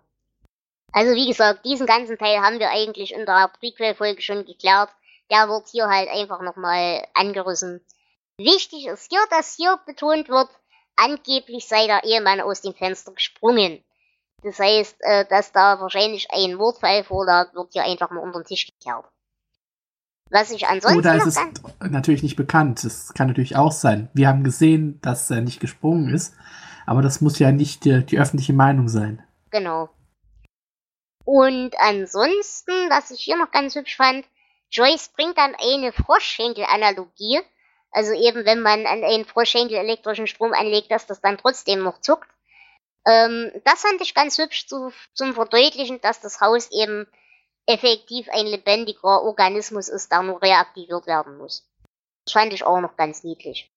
Also 0.93 1.15
wie 1.15 1.27
gesagt, 1.27 1.65
diesen 1.65 1.87
ganzen 1.87 2.19
Teil 2.19 2.41
haben 2.41 2.59
wir 2.59 2.71
eigentlich 2.71 3.15
in 3.15 3.25
der 3.25 3.51
Prequel-Folge 3.59 4.21
schon 4.21 4.45
geklärt. 4.45 4.91
Der 5.31 5.49
wird 5.49 5.69
hier 5.69 5.87
halt 5.87 6.09
einfach 6.11 6.43
nochmal 6.43 7.07
angerissen. 7.15 7.81
Wichtig 8.37 8.87
ist 8.87 9.09
hier, 9.11 9.21
dass 9.31 9.57
hier 9.57 9.79
betont 9.87 10.29
wird, 10.29 10.51
angeblich 10.97 11.67
sei 11.67 11.87
der 11.87 12.05
Ehemann 12.05 12.41
aus 12.41 12.61
dem 12.61 12.75
Fenster 12.75 13.13
gesprungen. 13.13 13.83
Das 14.43 14.59
heißt, 14.59 14.97
äh, 15.01 15.25
dass 15.27 15.53
da 15.53 15.81
wahrscheinlich 15.81 16.31
ein 16.31 16.59
Wortfall 16.59 17.05
vorlag, 17.05 17.55
wird 17.55 17.73
hier 17.73 17.85
einfach 17.85 18.11
mal 18.11 18.21
unter 18.21 18.41
den 18.41 18.47
Tisch 18.47 18.67
gekehrt. 18.67 19.07
Was 20.33 20.51
ich 20.51 20.67
ansonsten 20.67 20.99
Oder 20.99 21.15
noch 21.17 21.27
ist 21.27 21.27
es 21.27 21.35
ganz 21.35 21.61
natürlich 21.91 22.23
nicht 22.23 22.37
bekannt. 22.37 22.83
Das 22.85 23.13
kann 23.13 23.29
natürlich 23.29 23.57
auch 23.57 23.71
sein. 23.71 24.09
Wir 24.15 24.29
haben 24.29 24.45
gesehen, 24.45 24.99
dass 25.03 25.31
er 25.31 25.43
nicht 25.43 25.61
gesprungen 25.61 26.13
ist. 26.13 26.35
Aber 26.87 27.03
das 27.03 27.21
muss 27.21 27.39
ja 27.39 27.53
nicht 27.53 27.85
die, 27.85 28.05
die 28.05 28.19
öffentliche 28.19 28.55
Meinung 28.55 28.89
sein. 28.89 29.23
Genau. 29.51 29.91
Und 31.25 31.75
ansonsten, 31.79 32.73
was 32.89 33.11
ich 33.11 33.21
hier 33.21 33.37
noch 33.37 33.51
ganz 33.51 33.75
hübsch 33.75 33.97
fand, 33.97 34.25
Joyce 34.71 35.11
bringt 35.15 35.37
dann 35.37 35.55
eine 35.55 35.93
Froschschenkel-Analogie. 35.93 37.41
Also 37.91 38.13
eben, 38.13 38.47
wenn 38.47 38.63
man 38.63 38.87
an 38.87 39.05
einen 39.05 39.27
Froschschenkel 39.27 39.77
elektrischen 39.77 40.27
Strom 40.27 40.55
anlegt, 40.55 40.91
dass 40.91 41.07
das 41.07 41.21
dann 41.21 41.37
trotzdem 41.37 41.83
noch 41.83 42.01
zuckt. 42.01 42.29
Ähm, 43.07 43.53
das 43.65 43.83
fand 43.83 44.01
ich 44.01 44.15
ganz 44.15 44.39
hübsch 44.39 44.67
zu, 44.67 44.93
zum 45.13 45.35
Verdeutlichen, 45.35 46.01
dass 46.01 46.21
das 46.21 46.41
Haus 46.41 46.71
eben 46.73 47.07
effektiv 47.67 48.29
ein 48.31 48.47
lebendiger 48.47 49.23
Organismus 49.23 49.89
ist, 49.89 50.11
der 50.11 50.23
nur 50.23 50.43
reaktiviert 50.43 51.07
werden 51.07 51.39
muss. 51.39 51.69
Das 52.25 52.33
fand 52.33 52.53
ich 52.53 52.65
auch 52.65 52.81
noch 52.81 52.97
ganz 52.97 53.25
niedlich. 53.25 53.71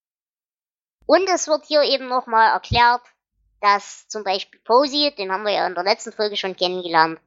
Und 1.06 1.28
es 1.30 1.48
wird 1.48 1.66
hier 1.66 1.84
eben 1.84 2.08
nochmal 2.08 2.52
erklärt, 2.52 3.02
dass 3.62 4.08
zum 4.08 4.24
Beispiel 4.24 4.60
Posey, 4.62 5.14
den 5.16 5.32
haben 5.32 5.44
wir 5.44 5.54
ja 5.54 5.68
in 5.68 5.76
der 5.76 5.84
letzten 5.84 6.12
Folge 6.12 6.36
schon 6.36 6.56
kennengelernt, 6.56 7.20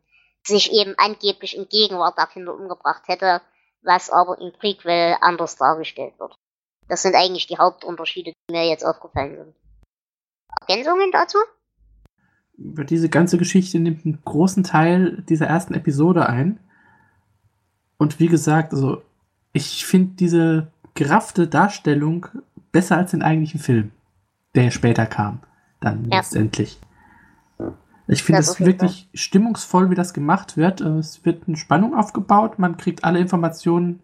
sich 0.45 0.73
eben 0.73 0.95
angeblich 0.99 1.57
in 1.57 1.69
Gegenwart 1.69 2.19
der 2.19 2.27
Kinder 2.27 2.55
umgebracht 2.55 3.07
hätte, 3.07 3.41
was 3.83 4.11
aber 4.11 4.39
im 4.39 4.53
Prequel 4.53 5.17
anders 5.21 5.57
dargestellt 5.57 6.19
wird. 6.19 6.35
Das 6.89 7.03
sind 7.03 7.15
eigentlich 7.15 7.47
die 7.47 7.59
Hauptunterschiede, 7.59 8.33
die 8.33 8.53
mir 8.53 8.67
jetzt 8.67 8.85
aufgefallen 8.85 9.37
sind. 9.37 9.57
Ergänzungen 10.61 11.13
dazu? 11.13 11.39
Über 12.59 12.85
diese 12.85 13.09
ganze 13.09 13.39
Geschichte 13.39 13.79
nimmt 13.79 14.05
einen 14.05 14.19
großen 14.25 14.65
Teil 14.65 15.23
dieser 15.29 15.47
ersten 15.47 15.75
Episode 15.75 16.29
ein. 16.29 16.59
Und 17.99 18.21
wie 18.21 18.27
gesagt, 18.27 18.73
also 18.75 19.03
ich 19.53 19.87
finde 19.87 20.15
diese 20.17 20.69
geraffte 20.95 21.47
Darstellung 21.47 22.27
besser 22.73 22.97
als 22.97 23.13
den 23.13 23.23
eigentlichen 23.23 23.61
Film, 23.61 23.93
der 24.55 24.71
später 24.71 25.07
kam, 25.07 25.41
dann 25.81 26.05
Ja. 26.11 26.19
letztendlich. 26.19 26.81
Ich 28.09 28.23
finde 28.23 28.41
es 28.41 28.59
wirklich 28.59 29.09
stimmungsvoll, 29.15 29.91
wie 29.91 29.95
das 29.95 30.15
gemacht 30.15 30.57
wird. 30.57 30.81
Äh, 30.81 30.99
Es 30.99 31.25
wird 31.25 31.47
eine 31.47 31.57
Spannung 31.57 31.95
aufgebaut, 31.95 32.59
man 32.59 32.77
kriegt 32.77 33.05
alle 33.05 33.19
Informationen, 33.19 34.01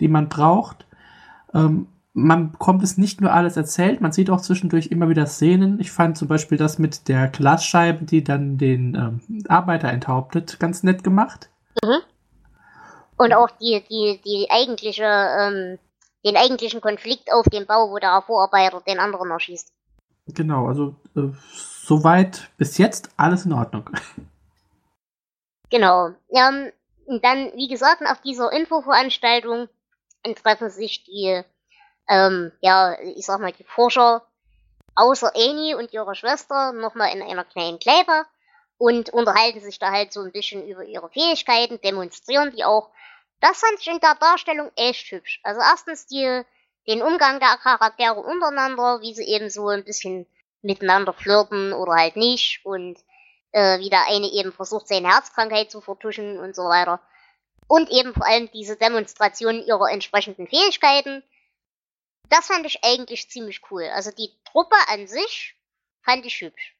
die 0.00 0.08
man 0.08 0.28
braucht. 0.28 0.86
Ähm, 1.52 1.88
man 2.18 2.52
bekommt 2.52 2.82
es 2.82 2.98
nicht 2.98 3.20
nur 3.20 3.32
alles 3.32 3.56
erzählt, 3.56 4.00
man 4.00 4.12
sieht 4.12 4.30
auch 4.30 4.40
zwischendurch 4.40 4.88
immer 4.88 5.08
wieder 5.08 5.26
Szenen. 5.26 5.80
Ich 5.80 5.90
fand 5.90 6.18
zum 6.18 6.28
Beispiel 6.28 6.58
das 6.58 6.78
mit 6.78 7.08
der 7.08 7.28
Glasscheibe, 7.28 8.04
die 8.04 8.24
dann 8.24 8.58
den 8.58 8.94
ähm, 8.94 9.44
Arbeiter 9.48 9.88
enthauptet, 9.88 10.58
ganz 10.58 10.82
nett 10.82 11.04
gemacht. 11.04 11.48
Und 13.16 13.32
auch 13.32 13.50
die, 13.50 13.82
die, 13.88 14.20
die 14.24 14.48
eigentliche, 14.50 15.04
ähm, 15.04 15.78
den 16.24 16.36
eigentlichen 16.36 16.80
Konflikt 16.80 17.32
auf 17.32 17.46
dem 17.46 17.66
Bau, 17.66 17.90
wo 17.90 17.98
der 17.98 18.22
Vorarbeiter 18.26 18.80
den 18.86 18.98
anderen 18.98 19.30
erschießt. 19.30 19.72
Genau, 20.28 20.66
also 20.66 20.94
äh, 21.16 21.30
soweit 21.84 22.50
bis 22.58 22.78
jetzt 22.78 23.10
alles 23.16 23.44
in 23.44 23.52
Ordnung. 23.52 23.90
Genau. 25.70 26.14
Ähm, 26.30 26.72
und 27.04 27.22
dann, 27.22 27.52
wie 27.54 27.68
gesagt, 27.68 28.00
auf 28.06 28.22
dieser 28.22 28.50
Infoveranstaltung 28.52 29.68
treffen 30.42 30.70
sich 30.70 31.04
die, 31.04 31.42
ähm, 32.08 32.52
ja, 32.60 32.98
ich 33.00 33.26
sag 33.26 33.40
mal, 33.40 33.52
die 33.52 33.64
Forscher 33.64 34.22
außer 34.94 35.32
Annie 35.34 35.76
und 35.76 35.92
ihrer 35.92 36.14
Schwester 36.14 36.72
nochmal 36.72 37.12
in 37.14 37.22
einer 37.22 37.44
kleinen 37.44 37.78
Kneipe 37.78 38.26
und 38.78 39.10
unterhalten 39.10 39.60
sich 39.60 39.78
da 39.78 39.90
halt 39.90 40.12
so 40.12 40.22
ein 40.22 40.32
bisschen 40.32 40.66
über 40.66 40.84
ihre 40.84 41.10
Fähigkeiten, 41.10 41.80
demonstrieren 41.80 42.52
die 42.54 42.64
auch. 42.64 42.90
Das 43.40 43.60
fand 43.60 43.80
ich 43.80 43.86
in 43.86 44.00
der 44.00 44.16
Darstellung 44.16 44.70
echt 44.76 45.10
hübsch. 45.10 45.40
Also 45.42 45.60
erstens 45.60 46.06
die, 46.06 46.42
den 46.88 47.02
Umgang 47.02 47.38
der 47.38 47.56
Charaktere 47.58 48.20
untereinander, 48.20 49.00
wie 49.00 49.14
sie 49.14 49.24
eben 49.24 49.50
so 49.50 49.68
ein 49.68 49.84
bisschen 49.84 50.26
miteinander 50.62 51.12
flirten 51.12 51.72
oder 51.72 51.92
halt 51.92 52.16
nicht 52.16 52.64
und 52.64 52.98
äh, 53.52 53.78
wie 53.78 53.90
der 53.90 54.06
eine 54.06 54.30
eben 54.32 54.52
versucht, 54.52 54.88
seine 54.88 55.08
Herzkrankheit 55.08 55.70
zu 55.70 55.80
vertuschen 55.80 56.38
und 56.38 56.56
so 56.56 56.64
weiter. 56.64 57.00
Und 57.66 57.90
eben 57.90 58.14
vor 58.14 58.26
allem 58.26 58.50
diese 58.52 58.76
Demonstration 58.76 59.62
ihrer 59.62 59.90
entsprechenden 59.90 60.46
Fähigkeiten. 60.46 61.22
Das 62.30 62.46
fand 62.46 62.66
ich 62.66 62.84
eigentlich 62.84 63.28
ziemlich 63.30 63.60
cool. 63.70 63.84
Also 63.94 64.10
die 64.10 64.30
Truppe 64.44 64.76
an 64.88 65.06
sich 65.06 65.56
fand 66.02 66.24
ich 66.26 66.40
hübsch. 66.40 66.74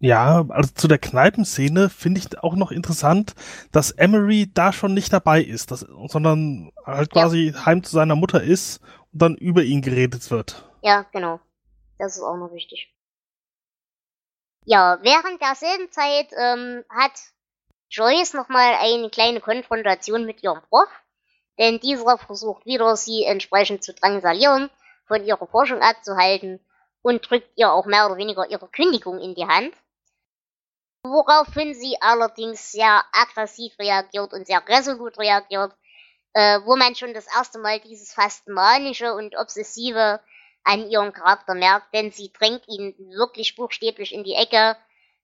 Ja, 0.00 0.44
also 0.50 0.70
zu 0.74 0.86
der 0.86 0.98
Kneipenszene 0.98 1.90
finde 1.90 2.20
ich 2.20 2.38
auch 2.38 2.54
noch 2.54 2.70
interessant, 2.70 3.34
dass 3.72 3.90
Emery 3.90 4.48
da 4.52 4.72
schon 4.72 4.94
nicht 4.94 5.12
dabei 5.12 5.42
ist, 5.42 5.72
dass, 5.72 5.80
sondern 5.80 6.70
halt 6.86 7.12
Ja. 7.14 7.22
quasi 7.22 7.52
heim 7.64 7.82
zu 7.82 7.90
seiner 7.92 8.14
Mutter 8.14 8.40
ist 8.42 8.80
und 9.12 9.22
dann 9.22 9.34
über 9.34 9.62
ihn 9.64 9.82
geredet 9.82 10.30
wird. 10.30 10.70
Ja, 10.82 11.02
genau. 11.12 11.40
Das 11.98 12.16
ist 12.16 12.22
auch 12.22 12.36
noch 12.36 12.52
wichtig. 12.52 12.94
Ja, 14.64 14.98
während 15.02 15.40
derselben 15.40 15.90
Zeit 15.90 16.28
ähm, 16.36 16.84
hat 16.90 17.12
Joyce 17.90 18.34
nochmal 18.34 18.74
eine 18.80 19.10
kleine 19.10 19.40
Konfrontation 19.40 20.26
mit 20.26 20.42
ihrem 20.44 20.60
Prof, 20.68 20.88
denn 21.58 21.80
dieser 21.80 22.18
versucht 22.18 22.64
wieder, 22.66 22.96
sie 22.96 23.24
entsprechend 23.24 23.82
zu 23.82 23.92
drangsalieren, 23.92 24.70
von 25.06 25.24
ihrer 25.24 25.46
Forschung 25.46 25.80
abzuhalten 25.80 26.60
und 27.02 27.28
drückt 27.28 27.50
ihr 27.56 27.72
auch 27.72 27.86
mehr 27.86 28.06
oder 28.06 28.16
weniger 28.16 28.48
ihre 28.48 28.68
Kündigung 28.68 29.18
in 29.20 29.34
die 29.34 29.46
Hand. 29.46 29.74
Woraufhin 31.02 31.74
sie 31.74 31.96
allerdings 32.00 32.72
sehr 32.72 33.02
aggressiv 33.12 33.78
reagiert 33.78 34.32
und 34.32 34.46
sehr 34.46 34.62
resolut 34.68 35.18
reagiert, 35.18 35.72
äh, 36.34 36.60
wo 36.64 36.76
man 36.76 36.94
schon 36.94 37.14
das 37.14 37.26
erste 37.34 37.58
Mal 37.58 37.80
dieses 37.80 38.12
fast 38.12 38.48
manische 38.48 39.14
und 39.14 39.36
obsessive 39.36 40.20
an 40.64 40.90
ihrem 40.90 41.12
Charakter 41.12 41.54
merkt, 41.54 41.94
denn 41.94 42.10
sie 42.10 42.32
drängt 42.32 42.68
ihn 42.68 42.94
wirklich 43.16 43.56
buchstäblich 43.56 44.12
in 44.12 44.24
die 44.24 44.34
Ecke, 44.34 44.76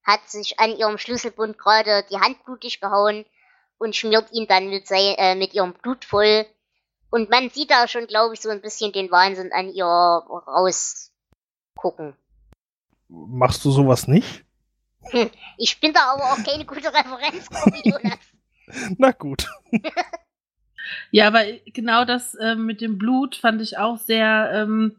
hat 0.05 0.29
sich 0.29 0.59
an 0.59 0.77
ihrem 0.77 0.97
Schlüsselbund 0.97 1.59
gerade 1.59 2.05
die 2.11 2.19
Hand 2.19 2.43
blutig 2.45 2.81
gehauen 2.81 3.27
und 3.79 3.97
schmiert 3.97 4.33
ihn 4.33 4.47
dann 4.47 4.69
mit, 4.69 4.87
sei, 4.87 5.15
äh, 5.19 5.35
mit 5.35 5.55
ihrem 5.55 5.73
Blut 5.75 6.05
voll. 6.05 6.47
Und 7.11 7.31
man 7.31 7.51
sieht 7.51 7.71
da 7.71 7.87
schon, 7.87 8.07
glaube 8.07 8.35
ich, 8.35 8.41
so 8.41 8.49
ein 8.51 8.61
bisschen 8.61 8.93
den 8.93 9.11
Wahnsinn 9.11 9.53
an 9.53 9.69
ihr 9.69 9.85
rausgucken. 9.87 11.13
Machst 13.09 13.65
du 13.65 13.71
sowas 13.71 14.09
nicht? 14.09 14.45
Ich 15.59 15.81
bin 15.81 15.93
da 15.93 16.13
aber 16.13 16.33
auch 16.33 16.43
keine 16.43 16.65
gute 16.65 16.93
Referenz, 16.93 17.49
Jonas. 17.85 18.19
Na 18.99 19.13
gut. 19.13 19.47
Ja, 21.11 21.33
weil 21.33 21.61
genau 21.67 22.05
das 22.05 22.35
äh, 22.35 22.57
mit 22.57 22.81
dem 22.81 22.99
Blut 22.99 23.37
fand 23.37 23.63
ich 23.63 23.79
auch 23.79 23.99
sehr, 23.99 24.51
ähm, 24.55 24.97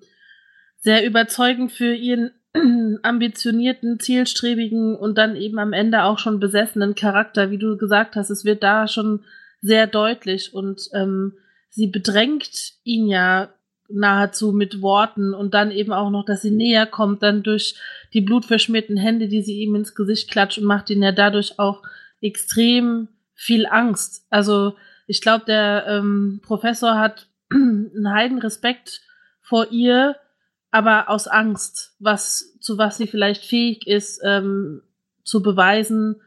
sehr 0.78 1.06
überzeugend 1.06 1.72
für 1.72 1.94
ihren 1.94 2.32
ambitionierten, 3.04 4.00
zielstrebigen 4.00 4.96
und 4.96 5.18
dann 5.18 5.36
eben 5.36 5.60
am 5.60 5.74
Ende 5.74 6.04
auch 6.04 6.20
schon 6.20 6.40
besessenen 6.40 6.96
Charakter, 6.96 7.52
wie 7.52 7.58
du 7.58 7.78
gesagt 7.78 8.16
hast. 8.16 8.30
Es 8.30 8.46
wird 8.46 8.64
da 8.64 8.88
schon 8.88 9.24
sehr 9.62 9.88
deutlich 9.88 10.54
und 10.54 10.90
ähm, 10.94 11.34
sie 11.70 11.88
bedrängt 11.88 12.74
ihn 12.84 13.08
ja 13.08 13.50
nahezu 13.90 14.52
mit 14.52 14.82
Worten 14.82 15.34
und 15.34 15.54
dann 15.54 15.72
eben 15.72 15.92
auch 15.92 16.10
noch, 16.10 16.26
dass 16.26 16.42
sie 16.42 16.52
näher 16.52 16.86
kommt, 16.86 17.22
dann 17.22 17.44
durch 17.44 17.76
die 18.14 18.22
blutverschmierten 18.22 18.98
Hände, 18.98 19.28
die 19.28 19.42
sie 19.42 19.60
ihm 19.60 19.76
ins 19.76 19.94
Gesicht 19.94 20.32
klatscht 20.32 20.58
und 20.58 20.66
macht 20.66 20.90
ihn 20.90 21.04
ja 21.04 21.12
dadurch 21.12 21.60
auch 21.60 21.84
extrem 22.22 23.10
viel 23.36 23.68
Angst. 23.68 24.26
Also 24.30 24.76
ich 25.08 25.22
glaube, 25.22 25.46
der 25.46 25.86
ähm, 25.88 26.40
Professor 26.44 26.98
hat 26.98 27.28
einen 27.52 28.12
heiden 28.12 28.40
Respekt 28.40 29.02
vor 29.42 29.72
ihr, 29.72 30.16
aber 30.76 31.10
aus 31.10 31.28
Angst, 31.28 31.96
was 32.00 32.60
zu 32.60 32.78
was 32.78 32.98
sie 32.98 33.08
vielleicht 33.08 33.46
fähig 33.46 33.88
ist, 33.88 34.22
ähm, 34.24 34.82
zu 35.24 35.42
beweisen 35.42 36.22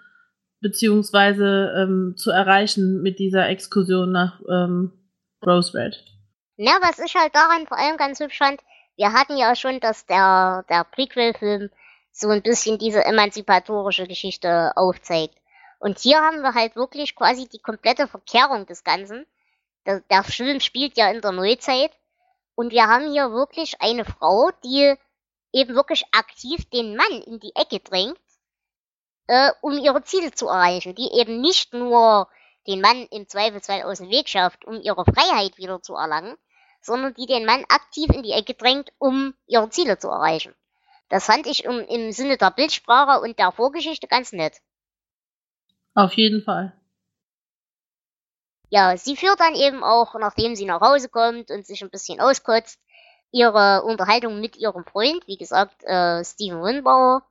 beziehungsweise 0.60 1.72
ähm, 1.76 2.14
zu 2.16 2.30
erreichen 2.30 3.02
mit 3.02 3.18
dieser 3.18 3.48
Exkursion 3.48 4.10
nach 4.10 4.40
ähm, 4.48 4.92
Rose 5.46 5.74
Red. 5.74 6.02
Ja, 6.56 6.78
was 6.80 6.98
ich 6.98 7.14
halt 7.14 7.34
daran 7.34 7.66
vor 7.66 7.78
allem 7.78 7.96
ganz 7.96 8.18
hübsch 8.18 8.38
fand, 8.38 8.60
wir 8.96 9.12
hatten 9.12 9.36
ja 9.36 9.54
schon, 9.54 9.78
dass 9.78 10.06
der, 10.06 10.64
der 10.68 10.84
Prequel-Film 10.84 11.70
so 12.10 12.30
ein 12.30 12.42
bisschen 12.42 12.78
diese 12.78 13.04
emanzipatorische 13.04 14.08
Geschichte 14.08 14.72
aufzeigt. 14.74 15.36
Und 15.78 16.00
hier 16.00 16.20
haben 16.20 16.40
wir 16.40 16.54
halt 16.54 16.74
wirklich 16.74 17.14
quasi 17.14 17.48
die 17.48 17.60
komplette 17.60 18.08
Verkehrung 18.08 18.66
des 18.66 18.82
Ganzen. 18.82 19.24
Der, 19.86 20.00
der 20.10 20.24
Film 20.24 20.58
spielt 20.58 20.96
ja 20.96 21.08
in 21.12 21.20
der 21.20 21.30
Neuzeit. 21.30 21.92
Und 22.58 22.72
wir 22.72 22.88
haben 22.88 23.12
hier 23.12 23.30
wirklich 23.30 23.80
eine 23.80 24.04
Frau, 24.04 24.50
die 24.64 24.92
eben 25.52 25.76
wirklich 25.76 26.02
aktiv 26.10 26.68
den 26.70 26.96
Mann 26.96 27.22
in 27.24 27.38
die 27.38 27.54
Ecke 27.54 27.78
drängt, 27.78 28.18
äh, 29.28 29.52
um 29.60 29.78
ihre 29.78 30.02
Ziele 30.02 30.32
zu 30.32 30.48
erreichen. 30.48 30.96
Die 30.96 31.08
eben 31.20 31.40
nicht 31.40 31.72
nur 31.72 32.26
den 32.66 32.80
Mann 32.80 33.06
im 33.12 33.28
Zweifelsfall 33.28 33.84
aus 33.84 33.98
dem 33.98 34.10
Weg 34.10 34.28
schafft, 34.28 34.64
um 34.64 34.80
ihre 34.80 35.04
Freiheit 35.04 35.56
wieder 35.56 35.80
zu 35.82 35.94
erlangen, 35.94 36.36
sondern 36.80 37.14
die 37.14 37.26
den 37.26 37.46
Mann 37.46 37.64
aktiv 37.68 38.10
in 38.10 38.24
die 38.24 38.32
Ecke 38.32 38.54
drängt, 38.54 38.90
um 38.98 39.34
ihre 39.46 39.70
Ziele 39.70 40.00
zu 40.00 40.08
erreichen. 40.08 40.52
Das 41.10 41.26
fand 41.26 41.46
ich 41.46 41.64
im, 41.64 41.78
im 41.86 42.10
Sinne 42.10 42.38
der 42.38 42.50
Bildsprache 42.50 43.20
und 43.20 43.38
der 43.38 43.52
Vorgeschichte 43.52 44.08
ganz 44.08 44.32
nett. 44.32 44.56
Auf 45.94 46.14
jeden 46.14 46.42
Fall. 46.42 46.77
Ja, 48.70 48.96
sie 48.96 49.16
führt 49.16 49.40
dann 49.40 49.54
eben 49.54 49.82
auch, 49.82 50.14
nachdem 50.14 50.54
sie 50.54 50.66
nach 50.66 50.80
Hause 50.80 51.08
kommt 51.08 51.50
und 51.50 51.66
sich 51.66 51.82
ein 51.82 51.90
bisschen 51.90 52.20
auskotzt, 52.20 52.78
ihre 53.32 53.82
Unterhaltung 53.82 54.40
mit 54.40 54.56
ihrem 54.56 54.84
Freund, 54.84 55.26
wie 55.26 55.36
gesagt, 55.36 55.84
äh, 55.84 56.24
Steven 56.24 56.62
Winbauer. 56.62 57.22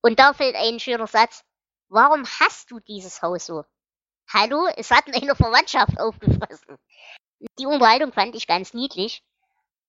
Und 0.00 0.18
da 0.18 0.32
fällt 0.32 0.56
ein 0.56 0.80
schöner 0.80 1.06
Satz. 1.06 1.44
Warum 1.88 2.24
hast 2.24 2.70
du 2.70 2.78
dieses 2.80 3.20
Haus 3.22 3.46
so? 3.46 3.64
Hallo, 4.32 4.68
es 4.76 4.90
hat 4.90 5.08
meine 5.08 5.34
Verwandtschaft 5.34 5.98
aufgefressen. 6.00 6.78
Die 7.58 7.66
Unterhaltung 7.66 8.12
fand 8.12 8.34
ich 8.36 8.46
ganz 8.46 8.74
niedlich. 8.74 9.24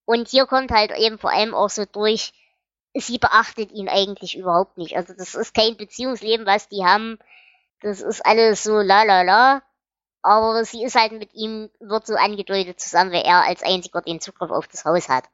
Und 0.05 0.29
hier 0.29 0.47
kommt 0.47 0.71
halt 0.71 0.91
eben 0.97 1.19
vor 1.19 1.31
allem 1.31 1.53
auch 1.53 1.69
so 1.69 1.85
durch, 1.85 2.33
sie 2.95 3.19
beachtet 3.19 3.71
ihn 3.71 3.87
eigentlich 3.87 4.35
überhaupt 4.35 4.77
nicht. 4.77 4.97
Also 4.97 5.13
das 5.13 5.35
ist 5.35 5.53
kein 5.53 5.77
Beziehungsleben, 5.77 6.45
was 6.45 6.69
die 6.69 6.83
haben. 6.83 7.19
Das 7.81 8.01
ist 8.01 8.25
alles 8.25 8.63
so 8.63 8.79
la 8.79 9.03
la 9.03 9.21
la. 9.21 9.61
Aber 10.21 10.63
sie 10.63 10.83
ist 10.83 10.95
halt 10.95 11.13
mit 11.13 11.33
ihm, 11.33 11.69
wird 11.79 12.05
so 12.05 12.15
angedeutet 12.15 12.79
zusammen, 12.79 13.11
weil 13.11 13.23
er 13.23 13.43
als 13.43 13.63
einziger 13.63 14.01
den 14.01 14.21
Zugriff 14.21 14.51
auf 14.51 14.67
das 14.67 14.85
Haus 14.85 15.09
hat. 15.09 15.25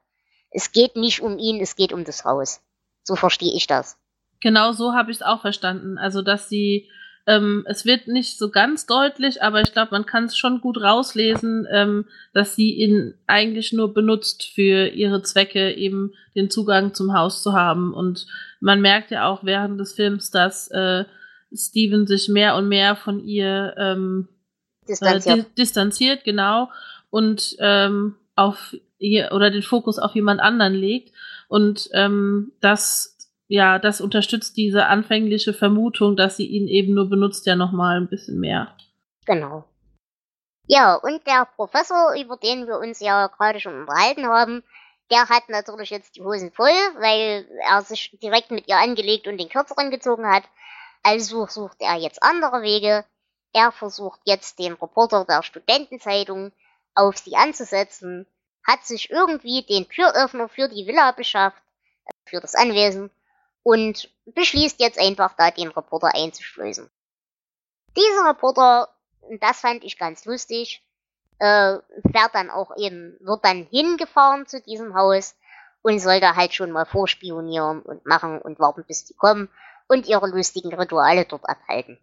Es 0.50 0.72
geht 0.72 0.96
nicht 0.96 1.20
um 1.20 1.38
ihn, 1.38 1.60
es 1.60 1.76
geht 1.76 1.92
um 1.92 2.04
das 2.04 2.24
Haus. 2.24 2.60
So 3.02 3.16
verstehe 3.16 3.54
ich 3.54 3.66
das. 3.66 3.98
Genau 4.40 4.72
so 4.72 4.94
habe 4.94 5.10
ich 5.10 5.18
es 5.18 5.22
auch 5.22 5.40
verstanden. 5.40 5.98
Also, 5.98 6.22
dass 6.22 6.48
sie 6.48 6.88
ähm, 7.28 7.64
es 7.66 7.84
wird 7.84 8.08
nicht 8.08 8.38
so 8.38 8.50
ganz 8.50 8.86
deutlich, 8.86 9.42
aber 9.42 9.60
ich 9.60 9.74
glaube, 9.74 9.90
man 9.90 10.06
kann 10.06 10.24
es 10.24 10.38
schon 10.38 10.62
gut 10.62 10.80
rauslesen, 10.80 11.68
ähm, 11.70 12.06
dass 12.32 12.56
sie 12.56 12.72
ihn 12.72 13.14
eigentlich 13.26 13.74
nur 13.74 13.92
benutzt 13.92 14.44
für 14.54 14.88
ihre 14.88 15.22
Zwecke, 15.22 15.74
eben 15.74 16.14
den 16.34 16.48
Zugang 16.48 16.94
zum 16.94 17.12
Haus 17.12 17.42
zu 17.42 17.52
haben. 17.52 17.92
Und 17.92 18.26
man 18.60 18.80
merkt 18.80 19.10
ja 19.10 19.28
auch 19.28 19.44
während 19.44 19.78
des 19.78 19.92
Films, 19.92 20.30
dass 20.30 20.68
äh, 20.68 21.04
Steven 21.54 22.06
sich 22.06 22.30
mehr 22.30 22.56
und 22.56 22.66
mehr 22.66 22.96
von 22.96 23.22
ihr 23.22 23.74
ähm, 23.76 24.28
distanziert. 24.88 25.38
Äh, 25.38 25.42
di 25.42 25.54
distanziert, 25.56 26.24
genau, 26.24 26.70
und 27.10 27.56
ähm, 27.60 28.16
auf 28.34 28.74
ihr 28.98 29.30
oder 29.32 29.50
den 29.50 29.62
Fokus 29.62 29.98
auf 29.98 30.14
jemand 30.14 30.40
anderen 30.40 30.74
legt. 30.74 31.14
Und 31.48 31.88
ähm, 31.92 32.52
das 32.60 33.16
ja, 33.48 33.78
das 33.78 34.02
unterstützt 34.02 34.56
diese 34.58 34.86
anfängliche 34.86 35.54
Vermutung, 35.54 36.16
dass 36.16 36.36
sie 36.36 36.46
ihn 36.46 36.68
eben 36.68 36.94
nur 36.94 37.08
benutzt, 37.08 37.46
ja 37.46 37.56
nochmal 37.56 37.96
ein 37.96 38.08
bisschen 38.08 38.38
mehr. 38.38 38.76
Genau. 39.24 39.64
Ja, 40.66 40.96
und 40.96 41.26
der 41.26 41.48
Professor, 41.56 42.14
über 42.14 42.36
den 42.36 42.66
wir 42.66 42.78
uns 42.78 43.00
ja 43.00 43.26
gerade 43.28 43.58
schon 43.58 43.80
unterhalten 43.80 44.26
haben, 44.26 44.62
der 45.10 45.30
hat 45.30 45.48
natürlich 45.48 45.88
jetzt 45.88 46.16
die 46.16 46.22
Hosen 46.22 46.52
voll, 46.52 46.68
weil 46.98 47.46
er 47.66 47.80
sich 47.80 48.18
direkt 48.22 48.50
mit 48.50 48.68
ihr 48.68 48.76
angelegt 48.76 49.26
und 49.26 49.38
den 49.38 49.48
kürzeren 49.48 49.90
gezogen 49.90 50.26
hat. 50.26 50.44
Also 51.02 51.46
sucht 51.46 51.78
er 51.80 51.96
jetzt 51.96 52.22
andere 52.22 52.60
Wege. 52.60 53.06
Er 53.52 53.72
versucht 53.72 54.20
jetzt 54.24 54.58
den 54.58 54.74
Reporter 54.74 55.24
der 55.24 55.42
Studentenzeitung 55.42 56.52
auf 56.94 57.16
sie 57.16 57.36
anzusetzen, 57.36 58.26
hat 58.66 58.84
sich 58.84 59.10
irgendwie 59.10 59.62
den 59.62 59.88
Türöffner 59.88 60.48
für 60.48 60.68
die 60.68 60.86
Villa 60.86 61.12
beschafft, 61.12 61.62
äh, 62.06 62.12
für 62.26 62.40
das 62.40 62.54
Anwesen 62.54 63.10
und 63.62 64.10
beschließt 64.26 64.80
jetzt 64.80 64.98
einfach 65.00 65.34
da 65.34 65.50
den 65.50 65.68
Reporter 65.68 66.14
einzuschleusen. 66.14 66.90
Dieser 67.96 68.28
Reporter, 68.28 68.88
das 69.40 69.60
fand 69.60 69.84
ich 69.84 69.98
ganz 69.98 70.24
lustig, 70.24 70.82
äh, 71.38 71.78
fährt 72.12 72.34
dann 72.34 72.50
auch 72.50 72.76
eben, 72.76 73.16
wird 73.20 73.44
dann 73.44 73.64
hingefahren 73.64 74.46
zu 74.46 74.60
diesem 74.60 74.94
Haus 74.94 75.36
und 75.82 76.00
soll 76.00 76.20
da 76.20 76.36
halt 76.36 76.52
schon 76.52 76.70
mal 76.70 76.84
vorspionieren 76.84 77.82
und 77.82 78.04
machen 78.04 78.40
und 78.42 78.58
warten, 78.58 78.84
bis 78.86 79.04
die 79.04 79.14
kommen 79.14 79.48
und 79.86 80.06
ihre 80.06 80.26
lustigen 80.26 80.74
Rituale 80.74 81.24
dort 81.24 81.48
abhalten. 81.48 81.98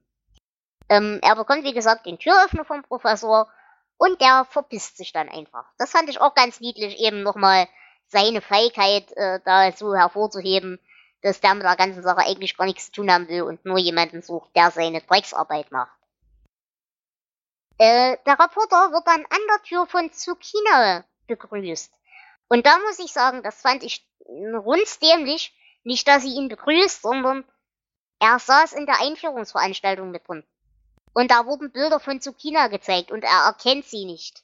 Ähm, 0.90 1.20
er 1.24 1.36
bekommt, 1.36 1.64
wie 1.64 1.74
gesagt, 1.74 2.06
den 2.06 2.20
Türöffner 2.20 2.66
vom 2.66 2.84
Professor 2.84 3.50
und 3.98 4.22
der 4.22 4.46
verpisst 4.46 4.98
sich 4.98 5.14
dann 5.14 5.30
einfach. 5.30 5.66
Das 5.78 5.92
fand 5.92 6.10
ich 6.10 6.22
auch 6.22 6.36
ganz 6.36 6.60
niedlich, 6.60 7.00
eben 7.00 7.24
nochmal 7.24 7.68
seine 8.08 8.42
Feigheit 8.42 9.12
äh, 9.14 9.40
da 9.44 9.72
so 9.72 9.96
hervorzuheben, 9.96 10.80
dass 11.22 11.42
der 11.42 11.56
mit 11.56 11.64
der 11.64 11.76
ganzen 11.76 12.04
Sache 12.04 12.20
eigentlich 12.20 12.56
gar 12.56 12.66
nichts 12.66 12.88
zu 12.88 12.92
tun 12.92 13.12
haben 13.12 13.28
will 13.28 13.42
und 13.42 13.66
nur 13.66 13.80
jemanden 13.80 14.22
sucht, 14.22 14.56
der 14.56 14.70
seine 14.70 15.02
Drecksarbeit 15.02 15.72
macht. 15.72 15.98
Äh, 17.78 18.18
der 18.26 18.40
Reporter 18.40 18.92
wird 18.92 19.08
dann 19.08 19.26
an 19.26 19.42
der 19.50 19.64
Tür 19.64 19.86
von 19.88 20.12
Tsukina 20.12 21.04
begrüßt. 21.28 21.92
Und 22.48 22.66
da 22.66 22.78
muss 22.78 23.00
ich 23.00 23.12
sagen, 23.12 23.44
das 23.44 23.62
fand 23.62 23.84
ich 23.84 24.08
rundsdämlich. 24.28 25.54
Nicht, 25.84 26.08
dass 26.08 26.24
sie 26.24 26.34
ihn 26.34 26.48
begrüßt, 26.48 27.02
sondern 27.02 27.44
er 28.20 28.40
saß 28.40 28.74
in 28.74 28.86
der 28.86 29.02
Einführungsveranstaltung 29.02 30.10
mit 30.12 30.28
drin. 30.28 30.44
Und 31.16 31.32
da 31.32 31.48
wurden 31.48 31.72
Bilder 31.72 32.00
von 32.00 32.20
Tsukina 32.20 32.68
gezeigt 32.68 33.10
und 33.10 33.24
er 33.24 33.48
erkennt 33.48 33.86
sie 33.86 34.06
nicht. 34.06 34.44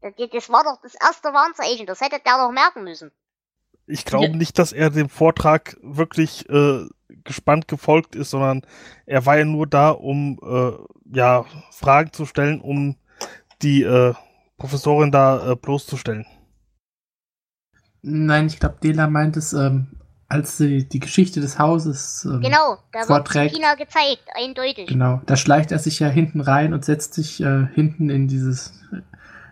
Das 0.00 0.48
war 0.48 0.64
doch 0.64 0.80
das 0.82 0.94
erste 0.94 1.34
Warnzeichen, 1.34 1.84
das 1.86 2.00
hätte 2.00 2.20
der 2.24 2.38
doch 2.38 2.50
merken 2.50 2.84
müssen 2.84 3.12
ich 3.86 4.04
glaube 4.04 4.26
ja. 4.26 4.36
nicht, 4.36 4.58
dass 4.58 4.72
er 4.72 4.90
dem 4.90 5.08
Vortrag 5.08 5.76
wirklich 5.82 6.48
äh, 6.48 6.86
gespannt 7.24 7.68
gefolgt 7.68 8.14
ist, 8.14 8.30
sondern 8.30 8.62
er 9.06 9.26
war 9.26 9.38
ja 9.38 9.44
nur 9.44 9.66
da, 9.66 9.90
um 9.90 10.38
äh, 10.42 10.72
ja 11.16 11.44
Fragen 11.70 12.12
zu 12.12 12.26
stellen, 12.26 12.60
um 12.60 12.96
die 13.60 13.82
äh, 13.82 14.14
Professorin 14.56 15.12
da 15.12 15.52
äh, 15.52 15.56
bloßzustellen. 15.56 16.26
Nein, 18.02 18.46
ich 18.46 18.58
glaube, 18.58 18.78
Dela 18.82 19.08
meint 19.08 19.36
es, 19.36 19.52
ähm, 19.52 19.98
als 20.32 20.56
sie 20.56 20.88
die 20.88 20.98
Geschichte 20.98 21.42
des 21.42 21.58
Hauses 21.58 22.24
ähm, 22.24 22.40
genau, 22.40 22.78
da 22.90 23.02
vorträgt. 23.02 23.52
Wird 23.52 23.62
China 23.62 23.74
gezeigt, 23.74 24.22
eindeutig. 24.34 24.86
Genau, 24.86 25.20
da 25.26 25.36
schleicht 25.36 25.72
er 25.72 25.78
sich 25.78 25.98
ja 26.00 26.08
hinten 26.08 26.40
rein 26.40 26.72
und 26.72 26.86
setzt 26.86 27.12
sich 27.12 27.42
äh, 27.42 27.66
hinten 27.74 28.08
in 28.08 28.28
dieses 28.28 28.72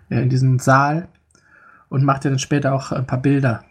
äh, 0.09 0.22
in 0.22 0.31
diesen 0.31 0.59
Saal 0.59 1.09
und 1.91 2.03
macht 2.05 2.24
ja 2.24 2.31
dann 2.31 2.39
später 2.39 2.72
auch 2.72 2.93
ein 2.93 3.07
paar 3.07 3.20
Bilder. 3.20 3.62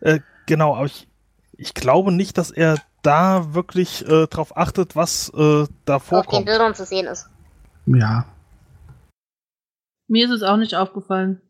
Äh, 0.00 0.20
genau, 0.44 0.76
aber 0.76 0.84
ich, 0.84 1.08
ich 1.56 1.72
glaube 1.72 2.12
nicht, 2.12 2.36
dass 2.36 2.50
er 2.50 2.76
da 3.00 3.54
wirklich 3.54 4.06
äh, 4.06 4.26
drauf 4.26 4.54
achtet, 4.54 4.94
was 4.94 5.32
äh, 5.34 5.64
da 5.86 5.98
vorkommt. 6.00 6.28
Auf 6.28 6.38
den 6.40 6.44
Bildern 6.44 6.74
zu 6.74 6.84
sehen 6.84 7.06
ist. 7.06 7.30
Ja. 7.86 8.26
Mir 10.06 10.26
ist 10.26 10.32
es 10.32 10.42
auch 10.42 10.58
nicht 10.58 10.74
aufgefallen. 10.74 11.40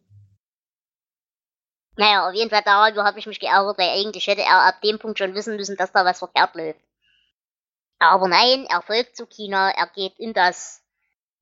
Naja, 1.97 2.28
auf 2.28 2.34
jeden 2.34 2.51
Fall 2.51 2.62
darüber 2.64 3.05
habe 3.05 3.18
ich 3.18 3.26
mich 3.26 3.40
geärgert, 3.40 3.78
weil 3.78 3.90
eigentlich 3.90 4.26
hätte 4.26 4.43
er 4.43 4.62
ab 4.62 4.80
dem 4.82 4.99
Punkt 4.99 5.18
schon 5.18 5.34
wissen 5.34 5.57
müssen, 5.57 5.76
dass 5.76 5.93
da 5.93 6.05
was 6.05 6.18
verkehrt 6.20 6.55
läuft. 6.55 6.80
Aber 7.99 8.28
nein, 8.28 8.66
er 8.68 8.82
folgt 8.82 9.16
zu 9.16 9.26
China, 9.26 9.70
er 9.70 9.86
geht 9.88 10.18
in 10.18 10.32
das 10.32 10.82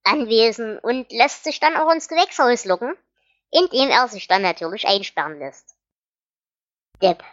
Anwesen 0.03 0.79
und 0.79 1.11
lässt 1.13 1.45
sich 1.45 1.61
dann 1.61 1.77
auch 1.77 1.91
ins 1.93 2.09
Gewächshaus 2.09 2.65
locken, 2.65 2.95
indem 3.51 3.91
er 3.91 4.09
sich 4.09 4.29
dann 4.29 4.43
natürlich 4.43 4.87
einsperren 4.87 5.39
lässt. 5.39 5.77
Depp. 7.01 7.25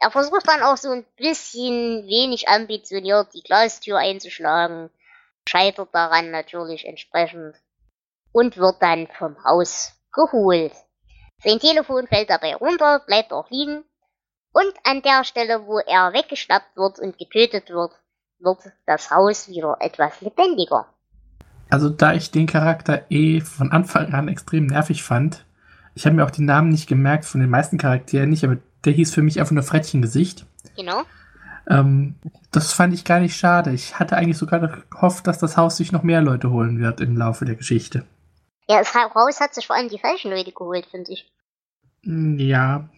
Er 0.00 0.10
versucht 0.10 0.48
dann 0.48 0.62
auch 0.62 0.76
so 0.76 0.90
ein 0.90 1.06
bisschen 1.16 2.06
wenig 2.06 2.48
ambitioniert 2.48 3.32
die 3.34 3.42
Glastür 3.42 3.98
einzuschlagen, 3.98 4.90
scheitert 5.48 5.94
daran 5.94 6.30
natürlich 6.30 6.86
entsprechend 6.86 7.56
und 8.32 8.56
wird 8.56 8.82
dann 8.82 9.06
vom 9.06 9.42
Haus 9.44 9.92
geholt. 10.12 10.74
Sein 11.44 11.58
Telefon 11.58 12.06
fällt 12.06 12.30
dabei 12.30 12.56
runter, 12.56 13.02
bleibt 13.06 13.32
auch 13.32 13.50
liegen 13.50 13.84
und 14.52 14.72
an 14.84 15.02
der 15.02 15.24
Stelle, 15.24 15.66
wo 15.66 15.78
er 15.78 16.12
weggeschnappt 16.12 16.76
wird 16.76 16.98
und 17.00 17.18
getötet 17.18 17.70
wird, 17.70 17.92
wird 18.38 18.58
das 18.86 19.10
Haus 19.10 19.48
wieder 19.48 19.76
etwas 19.80 20.20
lebendiger. 20.20 20.86
Also 21.70 21.90
da 21.90 22.14
ich 22.14 22.30
den 22.30 22.46
Charakter 22.46 23.02
eh 23.10 23.40
von 23.40 23.72
Anfang 23.72 24.14
an 24.14 24.28
extrem 24.28 24.66
nervig 24.66 25.02
fand, 25.02 25.44
ich 25.94 26.06
habe 26.06 26.16
mir 26.16 26.24
auch 26.24 26.30
die 26.30 26.42
Namen 26.42 26.70
nicht 26.70 26.88
gemerkt 26.88 27.24
von 27.24 27.40
den 27.40 27.50
meisten 27.50 27.78
Charakteren 27.78 28.30
nicht, 28.30 28.44
aber 28.44 28.58
der 28.84 28.92
hieß 28.92 29.12
für 29.12 29.22
mich 29.22 29.38
einfach 29.38 29.52
nur 29.52 29.62
Frettchengesicht. 29.62 30.46
Genau. 30.76 31.02
Ähm, 31.68 32.16
das 32.52 32.72
fand 32.72 32.94
ich 32.94 33.04
gar 33.04 33.20
nicht 33.20 33.36
schade. 33.36 33.72
Ich 33.72 33.98
hatte 33.98 34.16
eigentlich 34.16 34.38
sogar 34.38 34.60
gehofft, 34.90 35.26
dass 35.26 35.38
das 35.38 35.56
Haus 35.56 35.76
sich 35.76 35.92
noch 35.92 36.02
mehr 36.02 36.20
Leute 36.20 36.50
holen 36.50 36.80
wird 36.80 37.00
im 37.00 37.16
Laufe 37.16 37.44
der 37.44 37.54
Geschichte. 37.54 38.04
Ja, 38.68 38.78
das 38.78 38.94
Haus 38.94 39.40
hat 39.40 39.54
sich 39.54 39.66
vor 39.66 39.76
allem 39.76 39.88
die 39.88 39.98
falschen 39.98 40.30
Leute 40.30 40.52
geholt, 40.52 40.86
finde 40.86 41.12
ich. 41.12 41.30
Hm, 42.04 42.38
ja, 42.38 42.88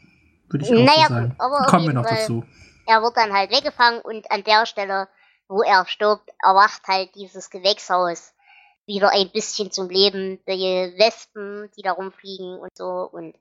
würde 0.48 0.64
ich 0.64 0.70
auch 0.72 0.76
Naja, 0.78 1.08
so 1.08 1.14
sagen. 1.14 1.36
gut, 1.38 1.66
Kommen 1.68 1.86
wir 1.86 1.94
noch 1.94 2.04
Fall- 2.06 2.16
dazu. 2.18 2.44
Er 2.86 3.02
wird 3.02 3.16
dann 3.16 3.32
halt 3.32 3.50
weggefangen 3.50 4.00
und 4.00 4.30
an 4.30 4.44
der 4.44 4.64
Stelle, 4.66 5.08
wo 5.48 5.62
er 5.62 5.86
stirbt, 5.86 6.30
erwacht 6.42 6.82
halt 6.86 7.14
dieses 7.16 7.50
Gewächshaus 7.50 8.32
wieder 8.86 9.10
ein 9.10 9.30
bisschen 9.30 9.72
zum 9.72 9.88
Leben. 9.88 10.38
Die 10.46 10.94
Wespen, 10.96 11.68
die 11.76 11.82
da 11.82 11.92
rumfliegen 11.92 12.58
und 12.60 12.70
so. 12.76 13.08
Und 13.10 13.34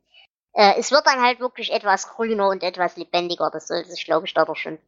äh, 0.54 0.74
es 0.80 0.92
wird 0.92 1.06
dann 1.06 1.22
halt 1.22 1.40
wirklich 1.40 1.72
etwas 1.72 2.08
grüner 2.10 2.48
und 2.50 2.64
etwas 2.64 2.98
lebendiger. 2.98 3.52
Das 3.52 3.68
soll 3.68 3.86
sich, 3.86 4.06
glaube 4.06 4.26
ich, 4.26 4.34
da 4.34 4.46
doch 4.46 4.56
schon 4.56 4.80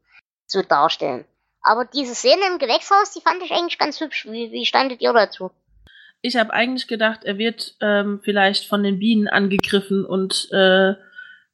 so 0.47 0.63
darstellen. 0.63 1.25
Aber 1.61 1.85
diese 1.85 2.15
Szene 2.15 2.41
im 2.51 2.57
Gewächshaus, 2.57 3.11
die 3.11 3.21
fand 3.21 3.43
ich 3.43 3.51
eigentlich 3.51 3.77
ganz 3.77 3.99
hübsch. 3.99 4.25
Wie, 4.25 4.51
wie 4.51 4.65
standet 4.65 5.01
ihr 5.01 5.13
dazu? 5.13 5.51
Ich 6.21 6.35
habe 6.35 6.53
eigentlich 6.53 6.87
gedacht, 6.87 7.23
er 7.23 7.37
wird 7.37 7.75
ähm, 7.81 8.19
vielleicht 8.23 8.65
von 8.67 8.83
den 8.83 8.99
Bienen 8.99 9.27
angegriffen 9.27 10.03
und 10.05 10.49
äh, 10.51 10.95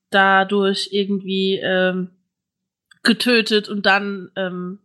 dadurch 0.09 0.89
irgendwie 0.91 1.59
ähm, 1.61 2.11
getötet 3.03 3.69
und 3.69 3.85
dann 3.85 4.31
ähm, 4.35 4.79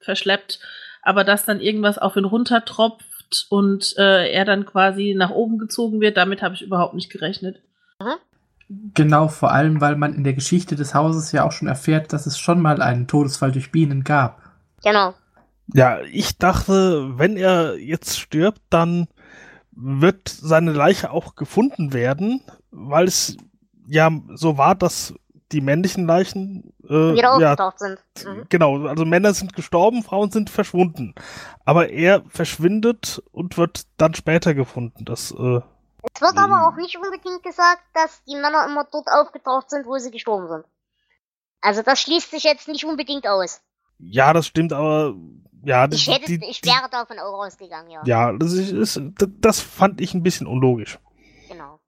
verschleppt. 0.00 0.60
Aber 1.02 1.24
dass 1.24 1.44
dann 1.44 1.60
irgendwas 1.60 1.98
auf 1.98 2.16
ihn 2.16 2.24
runtertropft 2.24 3.46
und 3.48 3.94
äh, 3.96 4.30
er 4.30 4.44
dann 4.44 4.66
quasi 4.66 5.14
nach 5.16 5.30
oben 5.30 5.58
gezogen 5.58 6.00
wird, 6.00 6.16
damit 6.16 6.42
habe 6.42 6.54
ich 6.54 6.62
überhaupt 6.62 6.94
nicht 6.94 7.10
gerechnet. 7.10 7.60
Genau, 8.94 9.28
vor 9.28 9.52
allem, 9.52 9.80
weil 9.80 9.96
man 9.96 10.14
in 10.14 10.24
der 10.24 10.32
Geschichte 10.32 10.76
des 10.76 10.94
Hauses 10.94 11.32
ja 11.32 11.44
auch 11.44 11.52
schon 11.52 11.68
erfährt, 11.68 12.12
dass 12.12 12.26
es 12.26 12.38
schon 12.38 12.60
mal 12.60 12.80
einen 12.80 13.06
Todesfall 13.06 13.52
durch 13.52 13.70
Bienen 13.70 14.04
gab. 14.04 14.40
Genau. 14.82 15.14
Ja, 15.74 16.00
ich 16.02 16.38
dachte, 16.38 17.18
wenn 17.18 17.36
er 17.36 17.76
jetzt 17.78 18.18
stirbt, 18.18 18.60
dann 18.70 19.08
wird 19.72 20.28
seine 20.28 20.72
Leiche 20.72 21.10
auch 21.10 21.34
gefunden 21.34 21.92
werden, 21.92 22.42
weil 22.70 23.06
es 23.06 23.36
ja 23.86 24.10
so 24.34 24.58
war, 24.58 24.74
dass 24.74 25.14
die 25.50 25.60
männlichen 25.60 26.06
Leichen 26.06 26.72
äh, 26.84 26.88
Wieder 27.14 27.38
ja, 27.38 27.52
aufgetaucht 27.52 27.78
sind. 27.78 27.98
Mhm. 28.24 28.46
genau, 28.48 28.86
also 28.86 29.04
Männer 29.04 29.34
sind 29.34 29.54
gestorben, 29.54 30.02
Frauen 30.02 30.30
sind 30.30 30.48
verschwunden. 30.50 31.14
Aber 31.64 31.90
er 31.90 32.22
verschwindet 32.28 33.22
und 33.32 33.58
wird 33.58 33.82
dann 33.98 34.14
später 34.14 34.54
gefunden. 34.54 35.04
Das 35.04 35.30
äh, 35.32 35.60
Es 36.14 36.20
wird 36.20 36.38
aber 36.38 36.56
Mhm. 36.56 36.62
auch 36.72 36.76
nicht 36.76 36.96
unbedingt 36.96 37.42
gesagt, 37.42 37.82
dass 37.94 38.22
die 38.24 38.34
Männer 38.36 38.64
immer 38.66 38.86
dort 38.90 39.08
aufgetaucht 39.08 39.68
sind, 39.70 39.86
wo 39.86 39.98
sie 39.98 40.10
gestorben 40.10 40.48
sind. 40.48 40.64
Also 41.60 41.82
das 41.82 42.00
schließt 42.00 42.30
sich 42.30 42.44
jetzt 42.44 42.66
nicht 42.68 42.84
unbedingt 42.84 43.26
aus. 43.28 43.60
ja, 43.98 44.32
das 44.32 44.46
stimmt, 44.46 44.72
aber 44.72 45.14
ja, 45.64 45.86
Ich 45.90 46.08
hätte, 46.08 46.26
die- 46.26 46.44
ich 46.48 46.64
wäre 46.64 46.88
davon 46.90 47.18
auch 47.18 47.44
ausgegangen, 47.44 47.90
ja. 47.90 48.02
ja, 48.04 48.32
das 48.32 48.52
ist, 48.52 48.72
ist 48.72 49.00
das 49.40 49.60
fand 49.60 50.00
ich 50.00 50.14
ein 50.14 50.22
bisschen 50.22 50.46
unlogisch. 50.46 50.98
Genau. 51.48 51.78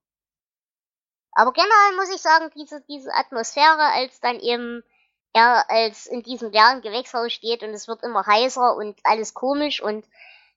Aber 1.33 1.53
generell 1.53 1.97
muss 1.97 2.15
ich 2.15 2.21
sagen, 2.23 2.51
diese, 2.57 2.81
diese 2.89 3.13
Atmosphäre, 3.15 3.93
als 3.95 4.21
dann 4.21 4.39
eben 4.41 4.83
er 5.33 5.69
als 5.69 6.07
in 6.07 6.23
diesem 6.23 6.53
leeren 6.53 6.81
Gewächshaus 6.81 7.33
steht 7.33 7.65
und 7.65 7.71
es 7.71 7.89
wird 7.89 8.05
immer 8.05 8.25
heißer 8.25 8.77
und 8.77 8.97
alles 9.03 9.35
komisch 9.35 9.83
und 9.83 10.05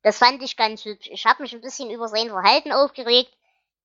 das 0.04 0.20
fand 0.20 0.42
ich 0.44 0.56
ganz 0.56 0.86
hübsch. 0.86 1.10
Ich 1.12 1.26
habe 1.26 1.42
mich 1.42 1.54
ein 1.56 1.62
bisschen 1.62 1.90
über 1.90 2.08
sein 2.08 2.30
Verhalten 2.30 2.72
aufgeregt, 2.72 3.36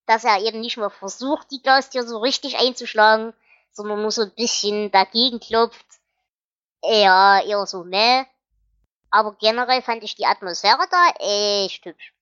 dass 0.05 0.25
er 0.25 0.41
eben 0.43 0.61
nicht 0.61 0.77
mehr 0.77 0.91
versucht, 0.91 1.51
die 1.51 1.63
Glastür 1.63 2.07
so 2.07 2.19
richtig 2.19 2.59
einzuschlagen, 2.59 3.33
sondern 3.73 4.03
nur 4.03 4.11
so 4.11 4.23
ein 4.23 4.35
bisschen 4.37 4.91
dagegen 4.91 5.41
klopft. 5.41 5.87
Ja, 6.85 7.41
eher 7.43 7.65
so 7.67 7.85
meh. 7.85 8.25
Aber 9.13 9.37
generell 9.39 9.83
fand 9.83 10.03
ich 10.03 10.15
die 10.15 10.25
Atmosphäre 10.25 10.87
da 10.91 11.09
echt 11.21 11.85
hübsch. 11.85 12.15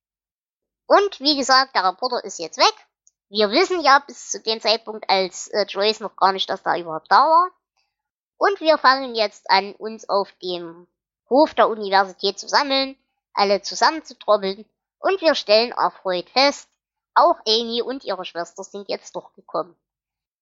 Und 0.87 1.21
wie 1.21 1.37
gesagt, 1.37 1.77
der 1.77 1.85
Reporter 1.85 2.25
ist 2.25 2.41
jetzt 2.41 2.59
weg. 2.59 2.75
Wir 3.29 3.53
wissen 3.53 3.81
ja 3.81 4.01
bis 4.01 4.31
zu 4.31 4.41
dem 4.41 4.61
Zeitpunkt 4.61 5.09
als 5.09 5.47
äh, 5.49 5.65
Joyce 5.69 6.01
noch 6.01 6.17
gar 6.17 6.33
nicht, 6.33 6.51
dass 6.51 6.65
da 6.65 6.77
überhaupt 6.77 7.07
da 7.09 7.21
war. 7.21 7.51
Und 8.39 8.61
wir 8.61 8.77
fangen 8.77 9.15
jetzt 9.15 9.49
an, 9.49 9.75
uns 9.77 10.09
auf 10.09 10.33
dem 10.43 10.89
Hof 11.29 11.55
der 11.55 11.69
Universität 11.69 12.41
zu 12.41 12.49
sammeln, 12.49 12.97
alle 13.35 13.63
zusammenzutrobbeln. 13.63 14.69
Und 14.99 15.21
wir 15.21 15.37
stellen 15.37 15.71
erfreut 15.71 16.29
fest, 16.31 16.69
auch 17.15 17.37
Amy 17.47 17.83
und 17.83 18.03
ihre 18.05 18.25
Schwester 18.25 18.65
sind 18.65 18.89
jetzt 18.89 19.15
doch 19.15 19.33
gekommen. 19.35 19.77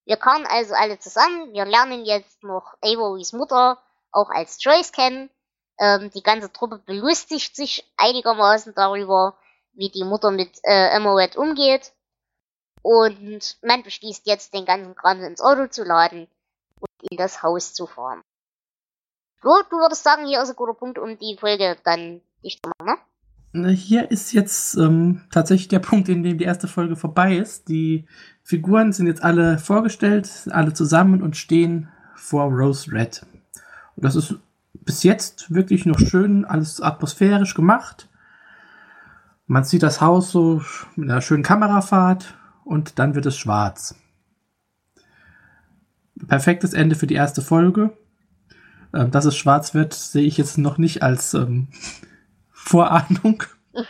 Wir 0.07 0.17
kamen 0.17 0.47
also 0.47 0.75
alle 0.75 0.99
zusammen. 0.99 1.53
Wir 1.53 1.67
lernen 1.67 2.07
jetzt 2.07 2.43
noch 2.43 2.73
Avorys 2.81 3.35
Mutter 3.35 3.83
auch 4.13 4.31
als 4.31 4.65
Joyce 4.65 4.93
kennen. 4.93 5.29
Ähm, 5.79 6.11
die 6.15 6.23
ganze 6.23 6.53
Truppe 6.53 6.79
belustigt 6.85 7.55
sich 7.55 7.91
einigermaßen 7.97 8.75
darüber, 8.75 9.37
wie 9.73 9.91
die 9.91 10.05
Mutter 10.05 10.31
mit 10.31 10.59
äh, 10.65 10.89
Emerald 10.97 11.37
umgeht. 11.37 11.93
Und 12.83 13.59
man 13.63 13.83
beschließt 13.83 14.27
jetzt, 14.27 14.55
den 14.55 14.65
ganzen 14.65 14.95
Kram 14.95 15.23
ins 15.23 15.41
Auto 15.41 15.67
zu 15.67 15.85
laden 15.85 16.27
und 16.81 17.11
in 17.11 17.17
das 17.17 17.43
Haus 17.43 17.75
zu 17.75 17.87
fahren. 17.87 18.23
So, 19.43 19.51
du 19.71 19.77
würdest 19.77 20.03
sagen, 20.03 20.27
hier 20.27 20.43
ist 20.43 20.51
ein 20.51 20.57
guter 20.57 20.75
Punkt, 20.75 20.99
um 20.99 21.17
die 21.17 21.37
Folge 21.39 21.77
dann 21.85 22.21
dicht 22.43 22.61
zu 22.65 22.71
machen, 22.79 22.99
ne? 23.53 23.71
Hier 23.71 24.11
ist 24.11 24.33
jetzt 24.33 24.77
ähm, 24.77 25.23
tatsächlich 25.31 25.69
der 25.69 25.79
Punkt, 25.79 26.09
in 26.09 26.23
dem 26.23 26.39
die 26.39 26.45
erste 26.45 26.69
Folge 26.69 26.97
vorbei 26.97 27.37
ist. 27.37 27.69
Die 27.69 28.07
Figuren 28.43 28.93
sind 28.93 29.07
jetzt 29.07 29.23
alle 29.23 29.59
vorgestellt, 29.59 30.49
alle 30.51 30.75
zusammen 30.75 31.23
und 31.23 31.37
stehen 31.37 31.89
vor 32.15 32.45
Rose 32.45 32.93
Red. 32.93 33.25
Und 33.97 34.05
das 34.05 34.17
ist 34.17 34.35
bis 34.73 35.03
jetzt 35.03 35.53
wirklich 35.53 35.87
noch 35.87 35.99
schön, 35.99 36.45
alles 36.45 36.81
atmosphärisch 36.81 37.55
gemacht. 37.55 38.09
Man 39.47 39.65
sieht 39.65 39.83
das 39.83 40.01
Haus 40.01 40.31
so 40.31 40.63
mit 40.97 41.11
einer 41.11 41.21
schönen 41.21 41.43
Kamerafahrt 41.43 42.35
und 42.65 42.99
dann 42.99 43.15
wird 43.15 43.27
es 43.27 43.37
schwarz. 43.39 43.95
Perfektes 46.27 46.75
Ende 46.75 46.97
für 46.97 47.07
die 47.07 47.15
erste 47.15 47.43
Folge. 47.43 47.97
Ähm, 48.95 49.11
dass 49.11 49.25
es 49.25 49.37
schwarz 49.37 49.75
wird, 49.75 49.93
sehe 49.95 50.27
ich 50.27 50.39
jetzt 50.39 50.59
noch 50.59 50.79
nicht 50.79 51.03
als 51.03 51.35
ähm, 51.35 51.69
Vorahnung. 52.51 53.43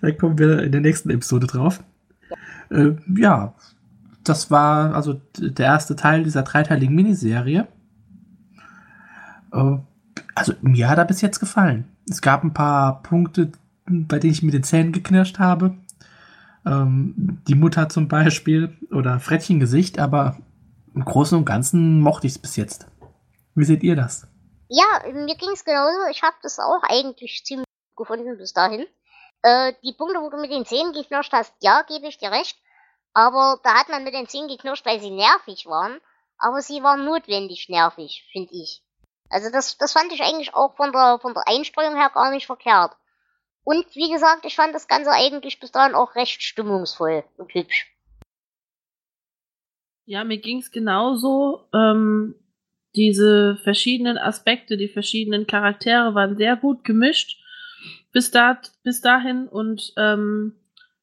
da 0.00 0.10
kommen 0.12 0.38
wir 0.38 0.62
in 0.62 0.72
der 0.72 0.80
nächsten 0.80 1.10
Episode 1.10 1.46
drauf. 1.46 1.82
Äh, 2.70 2.92
ja, 3.16 3.54
das 4.24 4.50
war 4.50 4.94
also 4.94 5.20
der 5.38 5.66
erste 5.66 5.96
Teil 5.96 6.24
dieser 6.24 6.42
dreiteiligen 6.42 6.94
Miniserie. 6.94 7.68
Äh, 9.52 9.78
also 10.34 10.52
mir 10.60 10.88
hat 10.88 10.98
er 10.98 11.04
bis 11.04 11.20
jetzt 11.20 11.40
gefallen. 11.40 11.96
Es 12.08 12.22
gab 12.22 12.44
ein 12.44 12.54
paar 12.54 13.02
Punkte, 13.02 13.52
bei 13.86 14.18
denen 14.18 14.32
ich 14.32 14.42
mit 14.42 14.54
den 14.54 14.62
Zähnen 14.62 14.92
geknirscht 14.92 15.38
habe. 15.38 15.76
Ähm, 16.64 17.42
die 17.46 17.54
Mutter 17.54 17.88
zum 17.88 18.08
Beispiel 18.08 18.76
oder 18.90 19.20
Frettchengesicht, 19.20 19.98
aber 19.98 20.36
im 20.94 21.04
Großen 21.04 21.36
und 21.36 21.44
Ganzen 21.44 22.00
mochte 22.00 22.26
ich 22.26 22.34
es 22.34 22.38
bis 22.38 22.56
jetzt. 22.56 22.86
Wie 23.54 23.64
seht 23.64 23.82
ihr 23.82 23.96
das? 23.96 24.26
Ja, 24.68 24.84
mir 25.12 25.36
ging's 25.36 25.64
genauso. 25.64 26.10
Ich 26.10 26.22
habe 26.22 26.36
das 26.42 26.58
auch 26.58 26.82
eigentlich 26.88 27.44
ziemlich 27.44 27.66
gut 27.94 28.06
gefunden 28.06 28.36
bis 28.36 28.52
dahin. 28.52 28.84
Äh, 29.42 29.74
die 29.84 29.92
Punkte, 29.92 30.20
wo 30.20 30.30
du 30.30 30.38
mit 30.38 30.50
den 30.50 30.66
Zähnen 30.66 30.92
geknirscht 30.92 31.32
hast, 31.32 31.54
ja, 31.60 31.82
gebe 31.82 32.06
ich 32.08 32.18
dir 32.18 32.32
recht. 32.32 32.58
Aber 33.14 33.60
da 33.62 33.74
hat 33.74 33.88
man 33.88 34.04
mit 34.04 34.14
den 34.14 34.28
Zähnen 34.28 34.48
geknirscht, 34.48 34.84
weil 34.84 35.00
sie 35.00 35.10
nervig 35.10 35.66
waren. 35.66 36.00
Aber 36.38 36.60
sie 36.60 36.82
waren 36.82 37.04
notwendig 37.04 37.68
nervig, 37.68 38.28
finde 38.32 38.52
ich. 38.52 38.82
Also 39.28 39.50
das, 39.50 39.76
das 39.78 39.92
fand 39.92 40.12
ich 40.12 40.22
eigentlich 40.22 40.54
auch 40.54 40.76
von 40.76 40.92
der, 40.92 41.18
von 41.20 41.34
der 41.34 41.44
Einstreuung 41.46 41.96
her 41.96 42.10
gar 42.14 42.30
nicht 42.30 42.46
verkehrt. 42.46 42.92
Und 43.64 43.84
wie 43.94 44.10
gesagt, 44.10 44.44
ich 44.44 44.54
fand 44.54 44.74
das 44.74 44.86
Ganze 44.86 45.10
eigentlich 45.10 45.58
bis 45.58 45.72
dahin 45.72 45.94
auch 45.94 46.14
recht 46.14 46.42
stimmungsvoll 46.42 47.24
und 47.36 47.52
hübsch. 47.52 47.92
Ja, 50.04 50.22
mir 50.22 50.38
ging's 50.38 50.70
genauso. 50.70 51.68
Ähm, 51.74 52.36
diese 52.94 53.56
verschiedenen 53.64 54.18
Aspekte, 54.18 54.76
die 54.76 54.88
verschiedenen 54.88 55.46
Charaktere 55.46 56.14
waren 56.14 56.36
sehr 56.36 56.56
gut 56.56 56.84
gemischt. 56.84 57.42
bis, 58.12 58.30
da, 58.30 58.58
bis 58.84 59.00
dahin. 59.00 59.48
Und 59.48 59.92
ähm, 59.96 60.54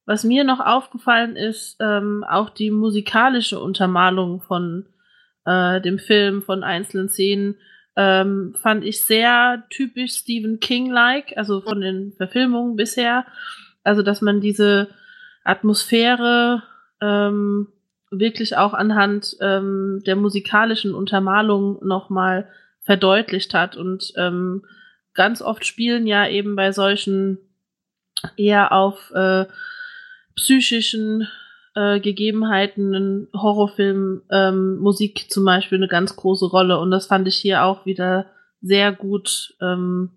was 0.05 0.23
mir 0.23 0.43
noch 0.43 0.59
aufgefallen 0.59 1.35
ist, 1.35 1.77
ähm, 1.79 2.25
auch 2.27 2.49
die 2.49 2.71
musikalische 2.71 3.59
Untermalung 3.59 4.41
von 4.41 4.87
äh, 5.45 5.81
dem 5.81 5.99
Film, 5.99 6.41
von 6.41 6.63
einzelnen 6.63 7.09
Szenen, 7.09 7.57
ähm, 7.95 8.55
fand 8.61 8.83
ich 8.83 9.03
sehr 9.03 9.63
typisch 9.69 10.13
Stephen 10.13 10.59
King-like, 10.59 11.37
also 11.37 11.61
von 11.61 11.81
den 11.81 12.13
Verfilmungen 12.13 12.75
bisher. 12.75 13.25
Also, 13.83 14.01
dass 14.01 14.21
man 14.21 14.41
diese 14.41 14.89
Atmosphäre 15.43 16.63
ähm, 17.01 17.67
wirklich 18.09 18.57
auch 18.57 18.73
anhand 18.73 19.35
ähm, 19.41 20.01
der 20.05 20.15
musikalischen 20.15 20.95
Untermalung 20.95 21.85
nochmal 21.85 22.47
verdeutlicht 22.81 23.53
hat. 23.53 23.75
Und 23.75 24.13
ähm, 24.17 24.65
ganz 25.13 25.41
oft 25.41 25.65
spielen 25.65 26.07
ja 26.07 26.27
eben 26.27 26.55
bei 26.55 26.71
solchen 26.71 27.37
eher 28.37 28.71
auf 28.71 29.11
äh, 29.11 29.45
psychischen 30.35 31.27
äh, 31.75 31.99
Gegebenheiten 31.99 32.93
in 32.93 33.27
Horrorfilmen 33.33 34.21
ähm, 34.31 34.77
Musik 34.77 35.25
zum 35.29 35.45
Beispiel 35.45 35.77
eine 35.77 35.87
ganz 35.87 36.15
große 36.15 36.45
Rolle. 36.45 36.79
Und 36.79 36.91
das 36.91 37.07
fand 37.07 37.27
ich 37.27 37.35
hier 37.35 37.63
auch 37.63 37.85
wieder 37.85 38.27
sehr 38.61 38.91
gut 38.91 39.55
ähm, 39.61 40.11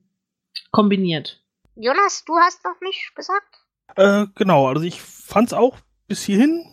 kombiniert. 0.70 1.42
Jonas, 1.74 2.24
du 2.24 2.36
hast 2.36 2.64
noch 2.64 2.80
nicht 2.80 3.14
gesagt? 3.14 3.66
Äh, 3.96 4.26
genau, 4.34 4.68
also 4.68 4.82
ich 4.82 5.00
fand's 5.00 5.52
auch 5.52 5.78
bis 6.08 6.22
hierhin 6.22 6.64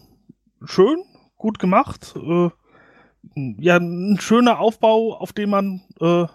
schön, 0.63 1.03
gut 1.35 1.59
gemacht. 1.59 2.15
Äh, 2.15 2.49
ja, 3.35 3.77
ein 3.77 4.17
schöner 4.19 4.59
Aufbau, 4.59 5.15
auf 5.15 5.33
dem 5.33 5.49
man 5.49 5.81
äh, 5.99 6.25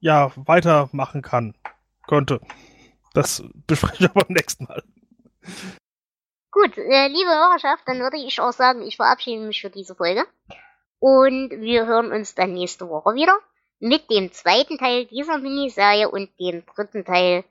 ja 0.00 0.30
weitermachen 0.36 1.22
kann, 1.22 1.54
könnte. 2.06 2.40
Das 3.14 3.42
bespreche 3.66 4.04
ich 4.04 4.10
aber 4.10 4.24
beim 4.24 4.34
nächsten 4.34 4.64
Mal. 4.64 4.82
Gut, 6.58 6.78
äh, 6.78 7.08
liebe 7.08 7.28
Hörerschaft, 7.28 7.82
dann 7.84 8.00
würde 8.00 8.16
ich 8.16 8.40
auch 8.40 8.50
sagen, 8.54 8.80
ich 8.80 8.96
verabschiede 8.96 9.44
mich 9.44 9.60
für 9.60 9.68
diese 9.68 9.94
Folge. 9.94 10.24
Und 10.98 11.50
wir 11.50 11.84
hören 11.84 12.12
uns 12.12 12.34
dann 12.34 12.54
nächste 12.54 12.88
Woche 12.88 13.14
wieder 13.14 13.38
mit 13.78 14.08
dem 14.08 14.32
zweiten 14.32 14.78
Teil 14.78 15.04
dieser 15.04 15.36
Miniserie 15.36 16.08
und 16.08 16.30
dem 16.40 16.64
dritten 16.64 17.04
Teil 17.04 17.44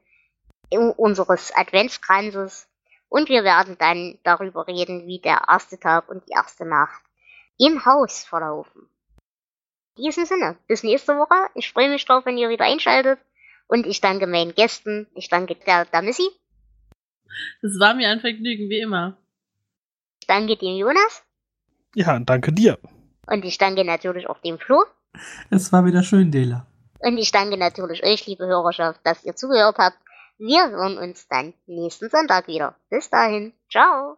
unseres 0.72 1.56
Adventskranzes. 1.56 2.68
Und 3.08 3.30
wir 3.30 3.43
werden 3.43 3.78
dann 3.78 4.18
darüber 4.24 4.66
reden, 4.66 5.06
wie 5.06 5.20
der 5.20 5.43
erste 5.49 5.80
Tag 5.80 6.10
und 6.10 6.28
die 6.28 6.34
erste 6.34 6.66
Nacht 6.66 7.03
im 7.60 7.86
Haus 7.86 8.24
verlaufen. 8.24 8.89
In 9.97 10.06
diesem 10.06 10.26
Sinne, 10.26 10.58
bis 10.66 10.82
nächste 10.82 11.16
Woche. 11.16 11.47
Ich 11.53 11.72
freue 11.72 11.89
mich 11.89 12.06
drauf, 12.06 12.26
wenn 12.26 12.39
ihr 12.39 12.49
wieder 12.49 12.66
einschaltet. 12.66 13.20
Und 13.68 13.86
ich 13.86 14.01
danke 14.01 14.26
meinen 14.26 14.56
Gästen. 14.56 15.06
Ich 15.14 15.30
danke 15.30 15.53
der, 15.53 15.86
der 15.86 16.01
Missy. 16.01 16.28
Das 17.61 17.80
war 17.80 17.93
mir 17.93 18.09
ein 18.09 18.21
Vergnügen, 18.21 18.69
wie 18.69 18.80
immer. 18.80 19.17
Ich 20.21 20.28
danke 20.28 20.57
dem 20.57 20.78
Jonas. 20.78 21.23
Ja, 21.95 22.19
danke 22.19 22.51
dir. 22.51 22.78
Und 23.28 23.45
ich 23.45 23.57
danke 23.57 23.84
natürlich 23.84 24.28
auch 24.28 24.39
dem 24.39 24.59
Flo. 24.59 24.84
Es 25.49 25.71
war 25.71 25.86
wieder 25.86 26.03
schön, 26.03 26.32
Dela. 26.32 26.67
Und 26.99 27.17
ich 27.17 27.32
danke 27.32 27.57
natürlich 27.57 28.03
euch, 28.03 28.26
liebe 28.26 28.45
Hörerschaft, 28.45 28.99
dass 29.03 29.23
ihr 29.23 29.36
zugehört 29.36 29.78
habt. 29.78 29.97
Wir 30.38 30.69
hören 30.69 30.97
uns 30.97 31.28
dann 31.28 31.53
nächsten 31.65 32.09
Sonntag 32.09 32.47
wieder. 32.47 32.76
Bis 32.89 33.09
dahin. 33.09 33.53
Ciao. 33.69 34.17